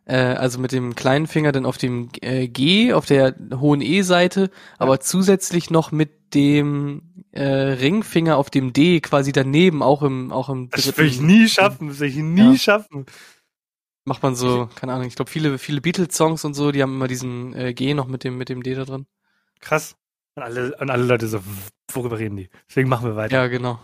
äh, 0.08 0.16
also 0.16 0.58
mit 0.58 0.72
dem 0.72 0.94
kleinen 0.96 1.26
Finger 1.28 1.52
dann 1.52 1.66
auf 1.66 1.78
dem 1.78 2.08
äh, 2.20 2.48
G, 2.48 2.92
auf 2.92 3.06
der 3.06 3.34
hohen 3.54 3.80
E-Seite, 3.80 4.50
aber 4.78 4.98
zusätzlich 5.00 5.70
noch 5.70 5.92
mit 5.92 6.34
dem 6.34 7.02
äh, 7.32 7.42
Ringfinger 7.44 8.36
auf 8.36 8.50
dem 8.50 8.72
D 8.72 9.00
quasi 9.00 9.32
daneben, 9.32 9.82
auch 9.82 10.02
im, 10.02 10.32
auch 10.32 10.48
im 10.48 10.70
Das 10.70 10.96
will 10.98 11.06
ich 11.06 11.20
nie 11.20 11.48
schaffen. 11.48 11.88
Das 11.88 12.00
will 12.00 12.08
ich 12.08 12.16
nie 12.16 12.52
Ja. 12.52 12.58
schaffen. 12.58 13.06
Macht 14.04 14.22
man 14.22 14.34
so, 14.34 14.68
keine 14.74 14.94
Ahnung, 14.94 15.06
ich 15.06 15.16
glaube 15.16 15.30
viele, 15.30 15.58
viele 15.58 15.82
Beatles-Songs 15.82 16.44
und 16.44 16.54
so, 16.54 16.72
die 16.72 16.82
haben 16.82 16.94
immer 16.94 17.08
diesen 17.08 17.54
äh, 17.54 17.74
G 17.74 17.92
noch 17.94 18.06
mit 18.06 18.24
dem, 18.24 18.38
mit 18.38 18.48
dem 18.48 18.62
D 18.62 18.74
da 18.74 18.84
drin. 18.84 19.06
Krass. 19.60 19.96
Und 20.34 20.42
alle, 20.44 20.74
und 20.76 20.88
alle 20.90 21.04
Leute 21.04 21.28
so, 21.28 21.40
worüber 21.92 22.18
reden 22.18 22.36
die? 22.36 22.48
Deswegen 22.68 22.88
machen 22.88 23.06
wir 23.06 23.16
weiter. 23.16 23.36
Ja, 23.36 23.46
genau. 23.48 23.78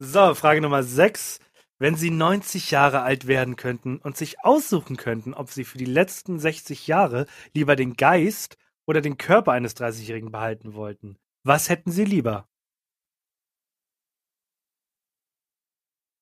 So, 0.00 0.34
Frage 0.34 0.60
Nummer 0.60 0.82
6. 0.82 1.38
Wenn 1.80 1.96
Sie 1.96 2.10
90 2.10 2.70
Jahre 2.70 3.02
alt 3.02 3.26
werden 3.26 3.56
könnten 3.56 3.98
und 3.98 4.16
sich 4.16 4.44
aussuchen 4.44 4.96
könnten, 4.96 5.34
ob 5.34 5.50
Sie 5.50 5.64
für 5.64 5.78
die 5.78 5.84
letzten 5.84 6.38
60 6.38 6.86
Jahre 6.86 7.26
lieber 7.52 7.74
den 7.76 7.94
Geist 7.94 8.56
oder 8.86 9.00
den 9.00 9.18
Körper 9.18 9.52
eines 9.52 9.74
30-Jährigen 9.76 10.30
behalten 10.30 10.74
wollten, 10.74 11.16
was 11.44 11.68
hätten 11.68 11.90
Sie 11.90 12.04
lieber? 12.04 12.46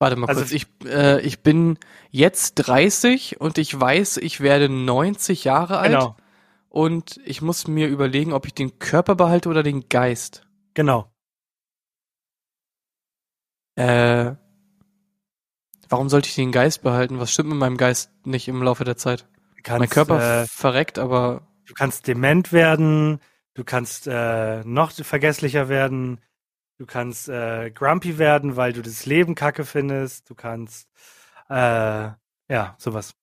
Warte 0.01 0.17
mal 0.17 0.27
Also- 0.27 0.41
kurz, 0.41 0.53
ich, 0.53 0.67
äh, 0.85 1.21
ich 1.21 1.43
bin 1.43 1.79
jetzt 2.11 2.55
30 2.55 3.41
und 3.41 3.57
ich 3.59 3.79
weiß, 3.79 4.17
ich 4.17 4.41
werde 4.41 4.69
90 4.69 5.45
Jahre 5.45 5.79
alt 5.79 5.93
Genau, 5.93 6.17
und 6.71 7.21
ich 7.25 7.41
muss 7.41 7.69
mir 7.69 7.87
überlegen, 7.89 8.33
ob 8.33 8.47
ich 8.47 8.55
den 8.55 8.79
Körper 8.81 9.15
behalte 9.15 9.49
oder 9.49 9.63
den 9.63 9.89
Geist. 9.89 10.47
genau. 10.75 11.09
Äh, 13.77 14.35
warum 15.93 16.09
sollte 16.09 16.29
ich 16.29 16.35
den 16.35 16.51
Geist 16.51 16.83
behalten? 16.83 17.21
Was 17.21 17.33
stimmt 17.33 17.51
mit 17.51 17.59
meinem 17.59 17.77
Geist 17.77 18.11
nicht 18.25 18.49
im 18.49 18.63
Laufe 18.63 18.85
der 18.85 18.97
Zeit? 18.97 19.29
Kannst, 19.63 19.79
mein 19.79 19.89
Körper 19.91 20.43
äh, 20.43 20.47
verreckt, 20.47 20.99
aber 20.99 21.43
du 21.67 21.75
kannst 21.75 22.09
dement 22.09 22.53
werden, 22.53 23.21
du 23.55 23.63
kannst 23.63 24.09
äh, 24.09 24.65
noch 24.65 24.91
vergesslicher 24.91 25.69
werden, 25.69 26.21
du 26.79 26.87
kannst 26.87 27.29
äh, 27.29 27.71
grumpy 27.71 28.19
werden, 28.19 28.57
weil 28.57 28.73
du 28.73 28.83
das 28.83 29.07
Leben 29.07 29.37
kacke 29.37 29.65
findest, 29.65 30.29
du 30.29 30.35
kannst, 30.35 30.89
äh, 31.49 31.55
ja, 32.49 32.75
sowas. 32.79 33.15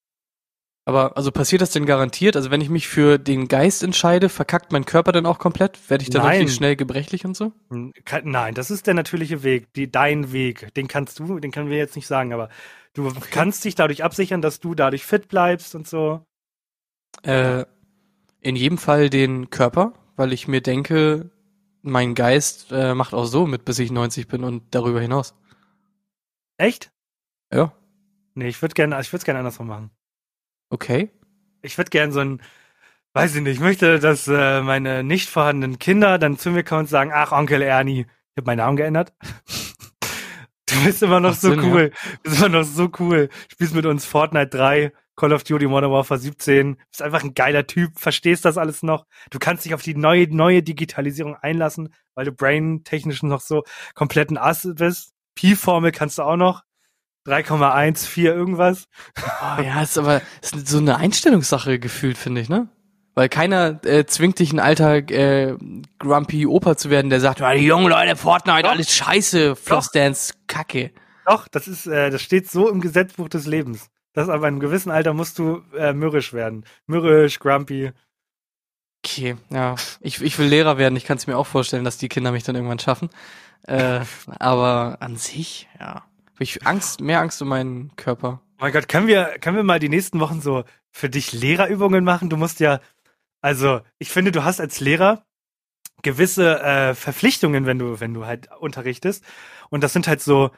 Aber 0.89 1.15
also 1.15 1.31
passiert 1.31 1.61
das 1.61 1.71
denn 1.71 1.85
garantiert? 1.85 2.35
Also 2.35 2.51
wenn 2.51 2.61
ich 2.61 2.69
mich 2.69 2.87
für 2.87 3.17
den 3.17 3.47
Geist 3.47 3.83
entscheide, 3.83 4.27
verkackt 4.27 4.71
mein 4.71 4.85
Körper 4.85 5.11
dann 5.11 5.25
auch 5.25 5.39
komplett? 5.39 5.79
Werde 5.89 6.03
ich 6.03 6.09
dann 6.09 6.23
Nein. 6.23 6.39
richtig 6.39 6.55
schnell 6.55 6.75
gebrechlich 6.75 7.25
und 7.25 7.37
so? 7.37 7.53
Hm, 7.69 7.93
nein, 8.23 8.53
das 8.55 8.71
ist 8.71 8.87
der 8.87 8.93
natürliche 8.93 9.43
Weg, 9.43 9.71
die, 9.73 9.91
dein 9.91 10.31
Weg. 10.33 10.73
Den 10.73 10.87
kannst 10.87 11.19
du, 11.19 11.39
den 11.39 11.51
können 11.51 11.69
wir 11.69 11.77
jetzt 11.77 11.95
nicht 11.95 12.07
sagen, 12.07 12.33
aber 12.33 12.49
du 12.93 13.11
kannst 13.31 13.63
dich 13.65 13.75
dadurch 13.75 14.03
absichern, 14.03 14.41
dass 14.41 14.59
du 14.59 14.75
dadurch 14.75 15.05
fit 15.05 15.27
bleibst 15.27 15.75
und 15.75 15.87
so. 15.87 16.25
Äh, 17.23 17.65
in 18.41 18.55
jedem 18.55 18.77
Fall 18.77 19.09
den 19.09 19.49
Körper, 19.49 19.93
weil 20.15 20.33
ich 20.33 20.47
mir 20.47 20.61
denke, 20.61 21.29
mein 21.81 22.15
Geist 22.15 22.71
äh, 22.71 22.93
macht 22.93 23.13
auch 23.13 23.25
so 23.25 23.45
mit, 23.45 23.63
bis 23.63 23.79
ich 23.79 23.91
90 23.91 24.27
bin 24.27 24.43
und 24.43 24.63
darüber 24.71 24.99
hinaus. 24.99 25.33
Echt? 26.57 26.91
Ja, 27.53 27.73
Nee, 28.39 28.47
ich 28.47 28.61
würde 28.61 28.73
gerne, 28.73 28.99
ich 29.01 29.11
würde 29.11 29.17
es 29.17 29.25
gerne 29.25 29.39
andersrum 29.39 29.67
machen. 29.67 29.91
Okay. 30.69 31.09
Ich 31.61 31.77
würde 31.77 31.89
gerne 31.89 32.13
so 32.13 32.19
ein, 32.19 32.41
weiß 33.13 33.35
ich 33.35 33.41
nicht, 33.41 33.55
ich 33.55 33.59
möchte, 33.59 33.99
dass 33.99 34.27
äh, 34.27 34.61
meine 34.61 35.03
nicht 35.03 35.29
vorhandenen 35.29 35.79
Kinder 35.79 36.17
dann 36.17 36.37
zu 36.37 36.51
mir 36.51 36.63
kommen 36.63 36.81
und 36.81 36.89
sagen, 36.89 37.11
ach, 37.13 37.31
Onkel 37.31 37.61
Ernie, 37.61 38.01
ich 38.01 38.37
habe 38.37 38.45
meinen 38.45 38.57
Namen 38.57 38.77
geändert. 38.77 39.13
Du 40.71 40.85
bist 40.85 41.01
immer 41.01 41.19
noch 41.19 41.31
Macht 41.31 41.41
so 41.41 41.49
Sinn, 41.49 41.61
ja. 41.61 41.65
cool. 41.65 41.91
Du 42.23 42.29
bist 42.29 42.37
immer 42.37 42.49
noch 42.49 42.63
so 42.63 42.89
cool. 42.99 43.29
Spielst 43.51 43.73
mit 43.73 43.87
uns 43.87 44.05
Fortnite 44.05 44.55
3, 44.55 44.93
Call 45.15 45.33
of 45.33 45.43
Duty 45.43 45.67
Modern 45.67 45.91
Warfare 45.91 46.19
17. 46.19 46.75
Bist 46.75 47.01
einfach 47.01 47.23
ein 47.23 47.33
geiler 47.33 47.65
Typ, 47.65 47.99
verstehst 47.99 48.45
das 48.45 48.57
alles 48.57 48.83
noch. 48.83 49.05
Du 49.31 49.39
kannst 49.39 49.65
dich 49.65 49.73
auf 49.73 49.81
die 49.81 49.95
neue, 49.95 50.27
neue 50.33 50.61
Digitalisierung 50.61 51.35
einlassen, 51.35 51.93
weil 52.13 52.25
du 52.25 52.31
brain-technisch 52.31 53.23
noch 53.23 53.41
so 53.41 53.63
kompletten 53.95 54.37
Ass 54.37 54.67
bist. 54.75 55.13
Pi-Formel 55.35 55.91
kannst 55.91 56.19
du 56.19 56.23
auch 56.23 56.37
noch. 56.37 56.63
3,14 57.25 58.23
irgendwas. 58.23 58.85
Oh, 59.17 59.61
ja, 59.61 59.81
ist 59.81 59.97
aber 59.97 60.21
ist 60.41 60.67
so 60.67 60.77
eine 60.77 60.97
Einstellungssache 60.97 61.79
gefühlt, 61.79 62.17
finde 62.17 62.41
ich, 62.41 62.49
ne? 62.49 62.69
Weil 63.15 63.27
keiner 63.29 63.83
äh, 63.85 64.05
zwingt 64.05 64.39
dich, 64.39 64.53
ein 64.53 64.59
alter 64.59 64.95
äh, 64.95 65.57
grumpy 65.99 66.47
Opa 66.47 66.77
zu 66.77 66.89
werden, 66.89 67.09
der 67.09 67.19
sagt, 67.19 67.39
"Ja, 67.41 67.53
die 67.53 67.65
jungen 67.65 67.89
Leute, 67.89 68.15
Fortnite, 68.15 68.63
Doch. 68.63 68.71
alles 68.71 68.95
scheiße, 68.95 69.55
Flossdance, 69.55 70.33
Kacke. 70.47 70.91
Doch, 71.25 71.47
das 71.47 71.67
ist, 71.67 71.85
äh, 71.85 72.09
das 72.09 72.21
steht 72.21 72.49
so 72.49 72.69
im 72.69 72.81
Gesetzbuch 72.81 73.29
des 73.29 73.45
Lebens. 73.45 73.89
Das 74.13 74.29
aber 74.29 74.47
in 74.47 74.55
einem 74.55 74.59
gewissen 74.59 74.89
Alter 74.89 75.13
musst 75.13 75.37
du 75.37 75.61
äh, 75.77 75.93
mürrisch 75.93 76.33
werden. 76.33 76.65
Mürrisch, 76.87 77.39
grumpy. 77.39 77.91
Okay, 79.05 79.37
ja. 79.49 79.75
Ich, 80.01 80.21
ich 80.21 80.37
will 80.39 80.47
Lehrer 80.47 80.77
werden, 80.77 80.95
ich 80.95 81.05
kann 81.05 81.17
es 81.17 81.27
mir 81.27 81.37
auch 81.37 81.47
vorstellen, 81.47 81.83
dass 81.83 81.97
die 81.97 82.09
Kinder 82.09 82.31
mich 82.31 82.43
dann 82.43 82.55
irgendwann 82.55 82.79
schaffen. 82.79 83.09
Äh, 83.67 84.01
aber 84.39 84.97
an 85.01 85.15
sich, 85.17 85.67
ja. 85.79 86.03
Hab 86.39 86.43
ich 86.43 86.65
Angst, 86.65 87.01
mehr 87.01 87.19
Angst 87.19 87.41
um 87.41 87.49
meinen 87.49 87.93
Körper. 87.97 88.39
Oh 88.53 88.61
mein 88.61 88.71
Gott, 88.71 88.87
können 88.87 89.07
wir, 89.07 89.39
können 89.41 89.57
wir 89.57 89.63
mal 89.65 89.79
die 89.79 89.89
nächsten 89.89 90.21
Wochen 90.21 90.39
so 90.39 90.63
für 90.89 91.09
dich 91.09 91.33
Lehrerübungen 91.33 92.05
machen? 92.05 92.29
Du 92.29 92.37
musst 92.37 92.61
ja, 92.61 92.79
also 93.41 93.81
ich 93.97 94.09
finde, 94.09 94.31
du 94.31 94.45
hast 94.45 94.61
als 94.61 94.79
Lehrer 94.79 95.25
gewisse 96.01 96.61
äh, 96.61 96.95
Verpflichtungen, 96.95 97.65
wenn 97.65 97.77
du, 97.77 97.99
wenn 97.99 98.13
du 98.13 98.25
halt 98.25 98.47
unterrichtest. 98.57 99.25
Und 99.69 99.83
das 99.83 99.91
sind 99.91 100.07
halt 100.07 100.21
so, 100.21 100.51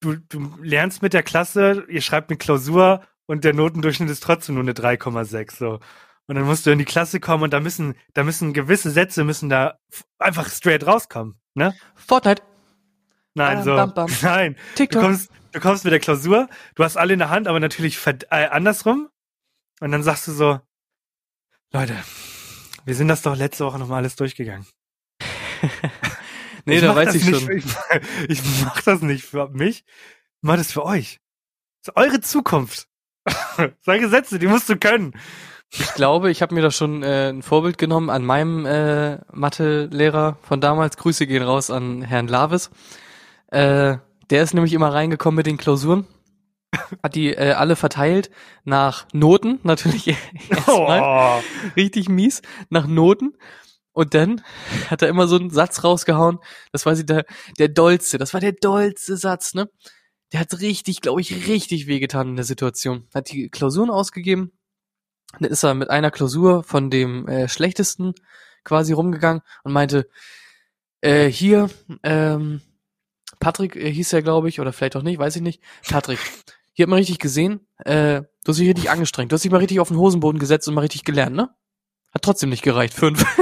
du, 0.00 0.16
du 0.16 0.52
lernst 0.60 1.00
mit 1.00 1.14
der 1.14 1.22
Klasse, 1.22 1.86
ihr 1.88 2.02
schreibt 2.02 2.28
eine 2.28 2.36
Klausur 2.36 3.02
und 3.24 3.44
der 3.44 3.54
Notendurchschnitt 3.54 4.10
ist 4.10 4.22
trotzdem 4.22 4.56
nur 4.56 4.64
eine 4.64 4.74
3,6. 4.74 5.56
So. 5.56 5.80
Und 6.26 6.34
dann 6.34 6.44
musst 6.44 6.66
du 6.66 6.70
in 6.70 6.78
die 6.78 6.84
Klasse 6.84 7.18
kommen 7.18 7.44
und 7.44 7.54
da 7.54 7.60
müssen, 7.60 7.94
da 8.12 8.24
müssen 8.24 8.52
gewisse 8.52 8.90
Sätze 8.90 9.24
müssen 9.24 9.48
da 9.48 9.78
einfach 10.18 10.50
straight 10.50 10.86
rauskommen. 10.86 11.40
Ne? 11.54 11.74
Fortnite, 11.94 12.42
Nein, 13.38 13.64
so. 13.64 13.74
bam, 13.74 13.94
bam. 13.94 14.10
Nein. 14.22 14.54
Du 14.54 14.74
TikTok. 14.76 15.02
kommst, 15.02 15.30
du 15.52 15.60
kommst 15.60 15.84
mit 15.84 15.92
der 15.92 16.00
Klausur, 16.00 16.48
du 16.74 16.84
hast 16.84 16.96
alle 16.96 17.12
in 17.12 17.18
der 17.18 17.30
Hand, 17.30 17.48
aber 17.48 17.60
natürlich 17.60 17.98
äh, 18.06 18.46
andersrum. 18.46 19.08
Und 19.80 19.92
dann 19.92 20.02
sagst 20.02 20.26
du 20.26 20.32
so, 20.32 20.60
Leute, 21.72 21.96
wir 22.84 22.94
sind 22.94 23.08
das 23.08 23.22
doch 23.22 23.36
letzte 23.36 23.64
Woche 23.64 23.78
nochmal 23.78 23.98
alles 23.98 24.16
durchgegangen. 24.16 24.66
nee, 26.64 26.80
da 26.80 26.94
weiß 26.94 27.14
ich 27.14 27.24
schon. 27.24 27.40
Für, 27.40 27.52
ich, 27.52 27.64
ich 28.28 28.42
mach 28.64 28.82
das 28.82 29.02
nicht 29.02 29.24
für 29.24 29.48
mich, 29.48 29.84
ich 29.86 30.42
mach 30.42 30.56
das 30.56 30.72
für 30.72 30.84
euch. 30.84 31.20
Das 31.82 31.94
ist 31.94 31.96
eure 31.96 32.20
Zukunft. 32.20 32.88
Solche 33.82 34.08
Sätze, 34.08 34.38
die 34.38 34.46
musst 34.46 34.68
du 34.68 34.76
können. 34.76 35.12
Ich 35.70 35.94
glaube, 35.94 36.30
ich 36.30 36.40
habe 36.40 36.54
mir 36.54 36.62
da 36.62 36.70
schon 36.70 37.02
äh, 37.02 37.28
ein 37.28 37.42
Vorbild 37.42 37.76
genommen 37.76 38.08
an 38.08 38.24
meinem 38.24 38.64
äh, 38.64 39.18
Mathelehrer 39.32 40.38
von 40.42 40.60
damals. 40.60 40.96
Grüße 40.96 41.26
gehen 41.26 41.42
raus 41.42 41.70
an 41.70 42.00
Herrn 42.02 42.26
Lavis. 42.26 42.70
Äh, 43.48 43.98
der 44.30 44.42
ist 44.42 44.54
nämlich 44.54 44.72
immer 44.74 44.92
reingekommen 44.92 45.36
mit 45.36 45.46
den 45.46 45.56
Klausuren, 45.56 46.06
hat 47.02 47.14
die 47.14 47.34
äh, 47.34 47.52
alle 47.52 47.76
verteilt 47.76 48.30
nach 48.64 49.06
Noten, 49.12 49.60
natürlich 49.62 50.08
erstmal 50.50 51.40
Oh. 51.40 51.42
richtig 51.76 52.08
mies, 52.08 52.42
nach 52.70 52.86
Noten. 52.86 53.34
Und 53.92 54.14
dann 54.14 54.42
hat 54.90 55.02
er 55.02 55.08
immer 55.08 55.26
so 55.26 55.36
einen 55.36 55.50
Satz 55.50 55.82
rausgehauen, 55.82 56.38
das 56.72 56.86
war 56.86 56.94
sie 56.94 57.06
der, 57.06 57.24
der 57.58 57.68
dollste, 57.68 58.18
das 58.18 58.32
war 58.34 58.40
der 58.40 58.52
dollste 58.52 59.16
Satz, 59.16 59.54
ne? 59.54 59.68
Der 60.32 60.40
hat 60.40 60.60
richtig, 60.60 61.00
glaube 61.00 61.20
ich, 61.22 61.48
richtig 61.48 61.86
wehgetan 61.86 62.28
in 62.30 62.36
der 62.36 62.44
Situation. 62.44 63.08
Hat 63.14 63.30
die 63.32 63.48
Klausuren 63.48 63.90
ausgegeben 63.90 64.52
Dann 65.40 65.50
ist 65.50 65.62
er 65.64 65.74
mit 65.74 65.90
einer 65.90 66.10
Klausur 66.10 66.62
von 66.64 66.90
dem 66.90 67.26
äh, 67.28 67.48
schlechtesten 67.48 68.14
quasi 68.64 68.92
rumgegangen 68.92 69.42
und 69.64 69.72
meinte, 69.72 70.08
äh, 71.00 71.26
hier, 71.28 71.70
ähm, 72.02 72.60
Patrick 73.40 73.76
äh, 73.76 73.90
hieß 73.92 74.12
er, 74.12 74.22
glaube 74.22 74.48
ich, 74.48 74.60
oder 74.60 74.72
vielleicht 74.72 74.96
auch 74.96 75.02
nicht, 75.02 75.18
weiß 75.18 75.36
ich 75.36 75.42
nicht. 75.42 75.62
Patrick, 75.88 76.18
hier 76.72 76.84
hat 76.84 76.90
man 76.90 76.98
richtig 76.98 77.18
gesehen, 77.18 77.66
äh, 77.84 78.22
du 78.22 78.48
hast 78.48 78.58
dich 78.58 78.68
richtig 78.68 78.90
angestrengt. 78.90 79.32
Du 79.32 79.34
hast 79.34 79.44
dich 79.44 79.50
mal 79.50 79.58
richtig 79.58 79.80
auf 79.80 79.88
den 79.88 79.96
Hosenboden 79.98 80.38
gesetzt 80.38 80.68
und 80.68 80.74
mal 80.74 80.82
richtig 80.82 81.04
gelernt, 81.04 81.34
ne? 81.36 81.50
Hat 82.12 82.22
trotzdem 82.22 82.50
nicht 82.50 82.62
gereicht. 82.62 82.94
Fünf. 82.94 83.20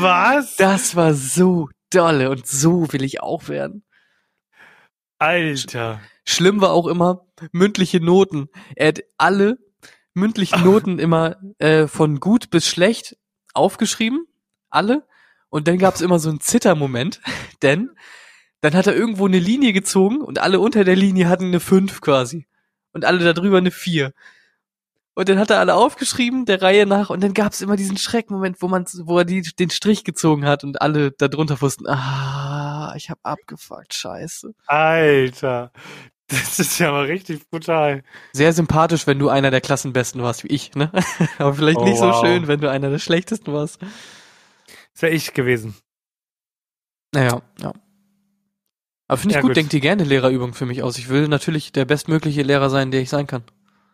Was? 0.00 0.56
Das 0.56 0.96
war 0.96 1.14
so 1.14 1.68
dolle 1.90 2.30
und 2.30 2.46
so 2.46 2.92
will 2.92 3.02
ich 3.02 3.22
auch 3.22 3.48
werden. 3.48 3.84
Alter. 5.18 6.00
Schlimm 6.24 6.60
war 6.60 6.72
auch 6.72 6.86
immer 6.86 7.26
mündliche 7.52 8.00
Noten. 8.00 8.48
Er 8.76 8.88
hat 8.88 9.00
alle 9.16 9.58
mündlichen 10.14 10.62
Noten 10.64 10.98
immer 10.98 11.36
äh, 11.58 11.86
von 11.86 12.20
gut 12.20 12.50
bis 12.50 12.68
schlecht 12.68 13.16
aufgeschrieben. 13.54 14.26
Alle. 14.70 15.06
Und 15.50 15.68
dann 15.68 15.78
gab 15.78 15.94
es 15.94 16.00
immer 16.00 16.18
so 16.18 16.28
einen 16.28 16.40
Zittermoment, 16.40 17.20
denn 17.62 17.90
dann 18.60 18.74
hat 18.74 18.86
er 18.86 18.94
irgendwo 18.96 19.26
eine 19.26 19.38
Linie 19.38 19.72
gezogen 19.72 20.20
und 20.20 20.38
alle 20.40 20.60
unter 20.60 20.84
der 20.84 20.96
Linie 20.96 21.28
hatten 21.28 21.46
eine 21.46 21.60
5 21.60 22.00
quasi. 22.00 22.46
Und 22.92 23.04
alle 23.04 23.32
darüber 23.32 23.58
eine 23.58 23.70
4. 23.70 24.12
Und 25.14 25.28
dann 25.28 25.38
hat 25.38 25.50
er 25.50 25.58
alle 25.58 25.74
aufgeschrieben, 25.74 26.44
der 26.44 26.62
Reihe 26.62 26.86
nach, 26.86 27.10
und 27.10 27.22
dann 27.22 27.34
gab 27.34 27.52
es 27.52 27.60
immer 27.60 27.76
diesen 27.76 27.96
Schreckmoment, 27.96 28.62
wo 28.62 28.68
man, 28.68 28.84
wo 29.02 29.18
er 29.18 29.24
die, 29.24 29.42
den 29.42 29.70
Strich 29.70 30.04
gezogen 30.04 30.44
hat 30.44 30.62
und 30.64 30.80
alle 30.80 31.10
darunter 31.12 31.60
wussten, 31.60 31.88
ah, 31.88 32.92
ich 32.96 33.10
hab 33.10 33.18
abgefuckt, 33.24 33.94
scheiße. 33.94 34.54
Alter. 34.66 35.72
Das 36.28 36.58
ist 36.58 36.78
ja 36.78 36.92
mal 36.92 37.06
richtig 37.06 37.48
brutal. 37.50 38.02
Sehr 38.32 38.52
sympathisch, 38.52 39.06
wenn 39.06 39.18
du 39.18 39.28
einer 39.28 39.50
der 39.50 39.60
Klassenbesten 39.60 40.22
warst, 40.22 40.44
wie 40.44 40.48
ich, 40.48 40.74
ne? 40.74 40.92
Aber 41.38 41.54
vielleicht 41.54 41.78
Oh, 41.78 41.84
nicht 41.84 42.00
wow. 42.00 42.14
so 42.16 42.24
schön, 42.24 42.46
wenn 42.48 42.60
du 42.60 42.70
einer 42.70 42.90
der 42.90 42.98
schlechtesten 42.98 43.52
warst. 43.52 43.80
Das 44.98 45.02
wäre 45.02 45.14
ich 45.14 45.32
gewesen. 45.32 45.76
Naja, 47.14 47.40
ja. 47.60 47.72
Aber 49.06 49.16
finde 49.16 49.32
ich 49.32 49.36
Ja, 49.36 49.42
gut, 49.42 49.50
gut. 49.50 49.56
denkt 49.56 49.72
dir 49.72 49.78
gerne 49.78 50.02
Lehrerübung 50.02 50.54
für 50.54 50.66
mich 50.66 50.82
aus. 50.82 50.98
Ich 50.98 51.08
will 51.08 51.28
natürlich 51.28 51.70
der 51.70 51.84
bestmögliche 51.84 52.42
Lehrer 52.42 52.68
sein, 52.68 52.90
der 52.90 53.00
ich 53.00 53.08
sein 53.08 53.28
kann. 53.28 53.44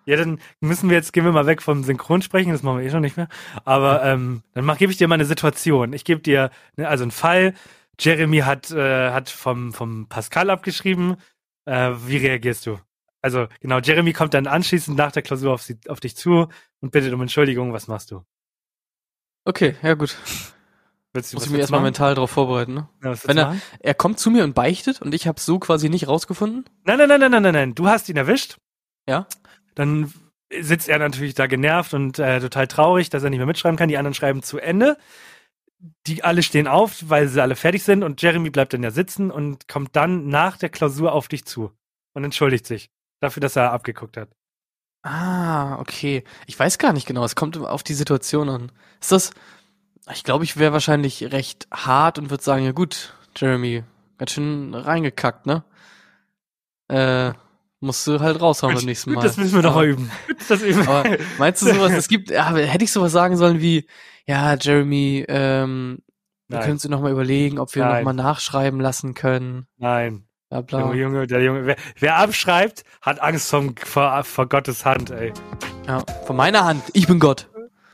Ja, 0.07 0.17
dann 0.17 0.41
müssen 0.61 0.89
wir 0.89 0.97
jetzt, 0.97 1.13
gehen 1.13 1.27
wir 1.27 1.33
mal 1.33 1.45
weg 1.45 1.61
vom 1.61 1.85
Synchronsprechen, 1.85 2.53
das 2.53 2.63
machen 2.63 2.79
wir 2.79 2.87
eh 2.87 2.91
schon 2.91 3.03
nicht 3.03 3.19
mehr. 3.19 3.29
Aber 3.67 4.03
ähm, 4.03 4.45
dann 4.55 4.67
gebe 4.79 4.93
ich 4.93 4.97
dir 4.97 5.07
mal 5.07 5.17
eine 5.17 5.27
Situation. 5.27 5.93
Ich 5.93 6.07
gebe 6.07 6.23
dir, 6.23 6.51
ne, 6.79 6.89
also 6.89 7.05
einen 7.05 7.11
Fall. 7.11 7.53
Jeremy 8.01 8.39
hat, 8.39 8.71
äh, 8.71 9.11
hat 9.11 9.29
vom, 9.29 9.75
vom 9.75 10.09
Pascal 10.09 10.49
abgeschrieben. 10.49 11.19
Äh, 11.67 11.91
wie 12.07 12.17
reagierst 12.17 12.65
du? 12.65 12.81
Also 13.21 13.47
genau, 13.61 13.79
Jeremy 13.81 14.15
kommt 14.15 14.33
dann 14.33 14.47
anschließend 14.47 14.97
nach 14.97 15.13
der 15.13 15.21
Klausur 15.23 15.53
auf, 15.53 15.61
sie, 15.61 15.77
auf 15.87 16.01
dich 16.01 16.17
zu 16.17 16.49
und 16.81 16.93
bittet 16.93 17.13
um 17.13 17.21
Entschuldigung. 17.21 17.75
Was 17.75 17.89
machst 17.89 18.11
du? 18.11 18.25
Okay, 19.45 19.77
ja 19.83 19.93
gut. 19.93 20.17
Willst 21.15 21.33
du 21.33 21.37
Muss 21.37 21.47
ich 21.47 21.51
mich 21.53 21.61
erstmal 21.61 21.81
mental 21.81 22.15
darauf 22.17 22.31
vorbereiten, 22.33 22.75
ne? 22.75 22.89
Ja, 23.03 23.15
Wenn 23.25 23.39
er- 23.39 23.47
machen? 23.47 23.63
Er 23.79 23.95
kommt 23.95 24.19
zu 24.19 24.31
mir 24.31 24.43
und 24.45 24.55
beichtet 24.55 25.01
und 25.01 25.15
ich 25.15 25.27
habe 25.29 25.41
so 25.41 25.59
quasi 25.61 25.89
nicht 25.89 26.09
rausgefunden. 26.09 26.65
Nein, 26.85 26.99
nein, 26.99 27.09
nein, 27.09 27.21
nein, 27.21 27.31
nein, 27.31 27.43
nein, 27.43 27.55
nein. 27.55 27.75
Du 27.75 27.87
hast 27.87 28.09
ihn 28.09 28.17
erwischt. 28.17 28.57
Ja. 29.09 29.27
Dann 29.77 30.13
sitzt 30.53 30.89
er 30.89 30.99
natürlich 30.99 31.35
da 31.35 31.47
genervt 31.47 31.95
und 31.95 32.19
äh, 32.19 32.41
total 32.41 32.67
traurig, 32.67 33.11
dass 33.11 33.23
er 33.23 33.31
nicht 33.31 33.39
mehr 33.39 33.47
mitschreiben 33.47 33.77
kann. 33.77 33.89
Die 33.89 33.97
anderen 33.97 34.15
schreiben 34.15 34.43
zu 34.43 34.59
Ende. 34.59 34.97
Die 36.07 36.25
alle 36.25 36.43
stehen 36.43 36.67
auf, 36.67 37.03
weil 37.09 37.29
sie 37.29 37.41
alle 37.43 37.57
fertig 37.57 37.83
sind 37.85 38.03
und 38.03 38.21
Jeremy 38.21 38.51
bleibt 38.51 38.73
dann 38.73 38.83
ja 38.83 38.91
sitzen 38.91 39.31
und 39.31 39.69
kommt 39.69 39.95
dann 39.95 40.29
nach 40.29 40.57
der 40.57 40.71
Klausur 40.71 41.13
auf 41.13 41.29
dich 41.29 41.45
zu 41.45 41.71
und 42.15 42.25
entschuldigt 42.25 42.67
sich 42.67 42.91
dafür, 43.21 43.41
dass 43.41 43.55
er 43.57 43.73
abgeguckt 43.73 44.17
hat. 44.17 44.31
Ah, 45.03 45.79
okay. 45.79 46.25
Ich 46.47 46.59
weiß 46.59 46.79
gar 46.79 46.93
nicht 46.95 47.07
genau. 47.07 47.25
Es 47.25 47.37
kommt 47.37 47.57
auf 47.59 47.83
die 47.83 47.95
Situation 47.95 48.49
an. 48.49 48.73
Ist 49.01 49.13
das? 49.13 49.31
Ich 50.13 50.25
glaube, 50.25 50.45
ich 50.45 50.57
wäre 50.57 50.73
wahrscheinlich 50.73 51.33
recht 51.33 51.67
hart 51.73 52.19
und 52.19 52.31
würde 52.31 52.43
sagen, 52.43 52.65
ja 52.65 52.73
gut, 52.73 53.15
Jeremy, 53.37 53.85
ganz 54.19 54.33
schön 54.33 54.75
reingekackt, 54.75 55.47
ne? 55.47 55.65
Äh, 56.89 57.33
musst 57.81 58.07
du 58.07 58.21
halt 58.21 58.41
raushauen 58.41 58.75
beim 58.75 58.85
nächsten 58.85 59.13
Mal. 59.13 59.23
Das 59.23 59.37
müssen 59.37 59.55
wir 59.55 59.63
doch 59.63 59.75
mal 59.75 59.87
üben. 59.87 60.11
Das 60.49 60.63
üben. 60.63 60.87
Aber 60.87 61.17
meinst 61.39 61.63
du 61.63 61.67
sowas? 61.67 61.93
Es 61.93 62.09
gibt, 62.09 62.31
ja, 62.31 62.55
hätte 62.55 62.85
ich 62.85 62.93
sowas 62.93 63.13
sagen 63.13 63.37
sollen 63.37 63.61
wie, 63.61 63.87
ja, 64.27 64.55
Jeremy, 64.55 65.25
ähm, 65.29 65.99
wir 66.49 66.61
können 66.61 66.73
uns 66.73 66.89
noch 66.89 67.01
mal 67.01 67.11
überlegen, 67.11 67.59
ob 67.59 67.75
wir 67.75 67.85
noch 67.85 67.93
Nein. 67.93 68.05
mal 68.05 68.13
nachschreiben 68.13 68.81
lassen 68.81 69.15
können. 69.15 69.67
Nein. 69.79 70.27
Bla 70.51 70.61
bla. 70.61 70.81
Junge, 70.81 70.97
Junge, 70.97 71.27
der 71.27 71.43
Junge. 71.43 71.67
Wer, 71.67 71.77
wer 71.99 72.17
abschreibt, 72.17 72.85
hat 73.01 73.21
Angst 73.21 73.51
vom, 73.51 73.75
vor, 73.77 74.23
vor 74.25 74.49
Gottes 74.49 74.85
Hand, 74.85 75.11
ey. 75.11 75.33
Ja, 75.87 76.05
von 76.27 76.37
meiner 76.37 76.65
Hand. 76.65 76.83
Ich 76.93 77.07
bin 77.07 77.19
Gott. 77.19 77.49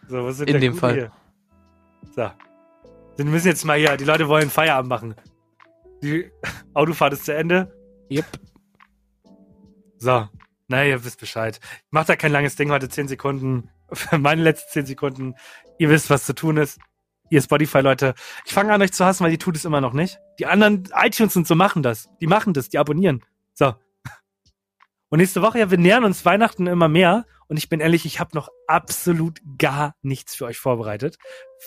So, 0.08 0.24
was 0.24 0.38
sind 0.38 0.50
In 0.50 0.61
dem 0.61 0.74
Fall. 0.74 0.94
Hier? 0.94 1.12
So. 2.11 2.30
Wir 3.16 3.24
müssen 3.24 3.48
jetzt 3.48 3.64
mal 3.64 3.78
hier, 3.78 3.96
die 3.96 4.04
Leute 4.04 4.28
wollen 4.28 4.50
Feierabend 4.50 4.88
machen. 4.88 5.14
Die 6.02 6.30
Autofahrt 6.74 7.12
ist 7.12 7.24
zu 7.24 7.34
Ende. 7.34 7.72
Yep. 8.11 8.26
So. 9.98 10.28
Na, 10.68 10.84
ihr 10.84 11.04
wisst 11.04 11.20
Bescheid. 11.20 11.58
Ich 11.62 11.88
mach 11.90 12.04
da 12.04 12.16
kein 12.16 12.32
langes 12.32 12.56
Ding 12.56 12.70
heute, 12.70 12.88
10 12.88 13.08
Sekunden. 13.08 13.70
Für 13.92 14.18
meine 14.18 14.42
letzten 14.42 14.70
10 14.70 14.86
Sekunden. 14.86 15.34
Ihr 15.78 15.90
wisst, 15.90 16.11
was 16.11 16.24
zu 16.24 16.34
tun 16.34 16.56
ist. 16.56 16.78
Ihr 17.28 17.42
Spotify-Leute. 17.42 18.14
Ich 18.44 18.52
fange 18.52 18.72
an, 18.72 18.82
euch 18.82 18.92
zu 18.92 19.04
hassen, 19.04 19.24
weil 19.24 19.30
die 19.30 19.38
tut 19.38 19.56
es 19.56 19.64
immer 19.64 19.80
noch 19.80 19.92
nicht. 19.92 20.18
Die 20.38 20.46
anderen 20.46 20.88
iTunes 20.94 21.36
und 21.36 21.46
so 21.46 21.54
machen 21.54 21.82
das. 21.82 22.08
Die 22.20 22.26
machen 22.26 22.52
das, 22.54 22.68
die 22.68 22.78
abonnieren. 22.78 23.24
So. 23.54 23.74
Und 25.11 25.18
nächste 25.18 25.42
Woche, 25.42 25.58
ja, 25.58 25.70
wir 25.70 25.78
nähern 25.78 26.04
uns 26.04 26.24
Weihnachten 26.24 26.66
immer 26.66 26.88
mehr. 26.88 27.26
Und 27.51 27.57
ich 27.57 27.68
bin 27.68 27.80
ehrlich, 27.80 28.07
ich 28.07 28.20
habe 28.20 28.30
noch 28.34 28.48
absolut 28.68 29.40
gar 29.59 29.96
nichts 30.03 30.36
für 30.36 30.44
euch 30.44 30.59
vorbereitet. 30.59 31.18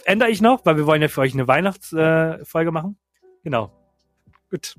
Ändere 0.05 0.29
ich 0.29 0.39
noch, 0.39 0.65
weil 0.65 0.77
wir 0.77 0.85
wollen 0.85 1.01
ja 1.01 1.09
für 1.09 1.19
euch 1.19 1.33
eine 1.33 1.45
Weihnachtsfolge 1.45 2.69
äh, 2.69 2.71
machen. 2.71 2.97
Genau. 3.43 3.69
Gut. 4.49 4.77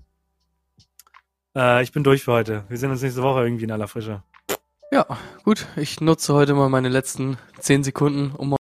Äh, 1.54 1.82
ich 1.82 1.92
bin 1.92 2.04
durch 2.04 2.24
für 2.24 2.32
heute. 2.32 2.64
Wir 2.70 2.78
sehen 2.78 2.90
uns 2.90 3.02
nächste 3.02 3.22
Woche 3.22 3.44
irgendwie 3.44 3.64
in 3.64 3.70
aller 3.70 3.86
Frische. 3.86 4.22
Ja, 4.90 5.06
gut. 5.44 5.66
Ich 5.76 6.00
nutze 6.00 6.32
heute 6.32 6.54
mal 6.54 6.70
meine 6.70 6.88
letzten 6.88 7.36
zehn 7.58 7.84
Sekunden, 7.84 8.30
um 8.30 8.48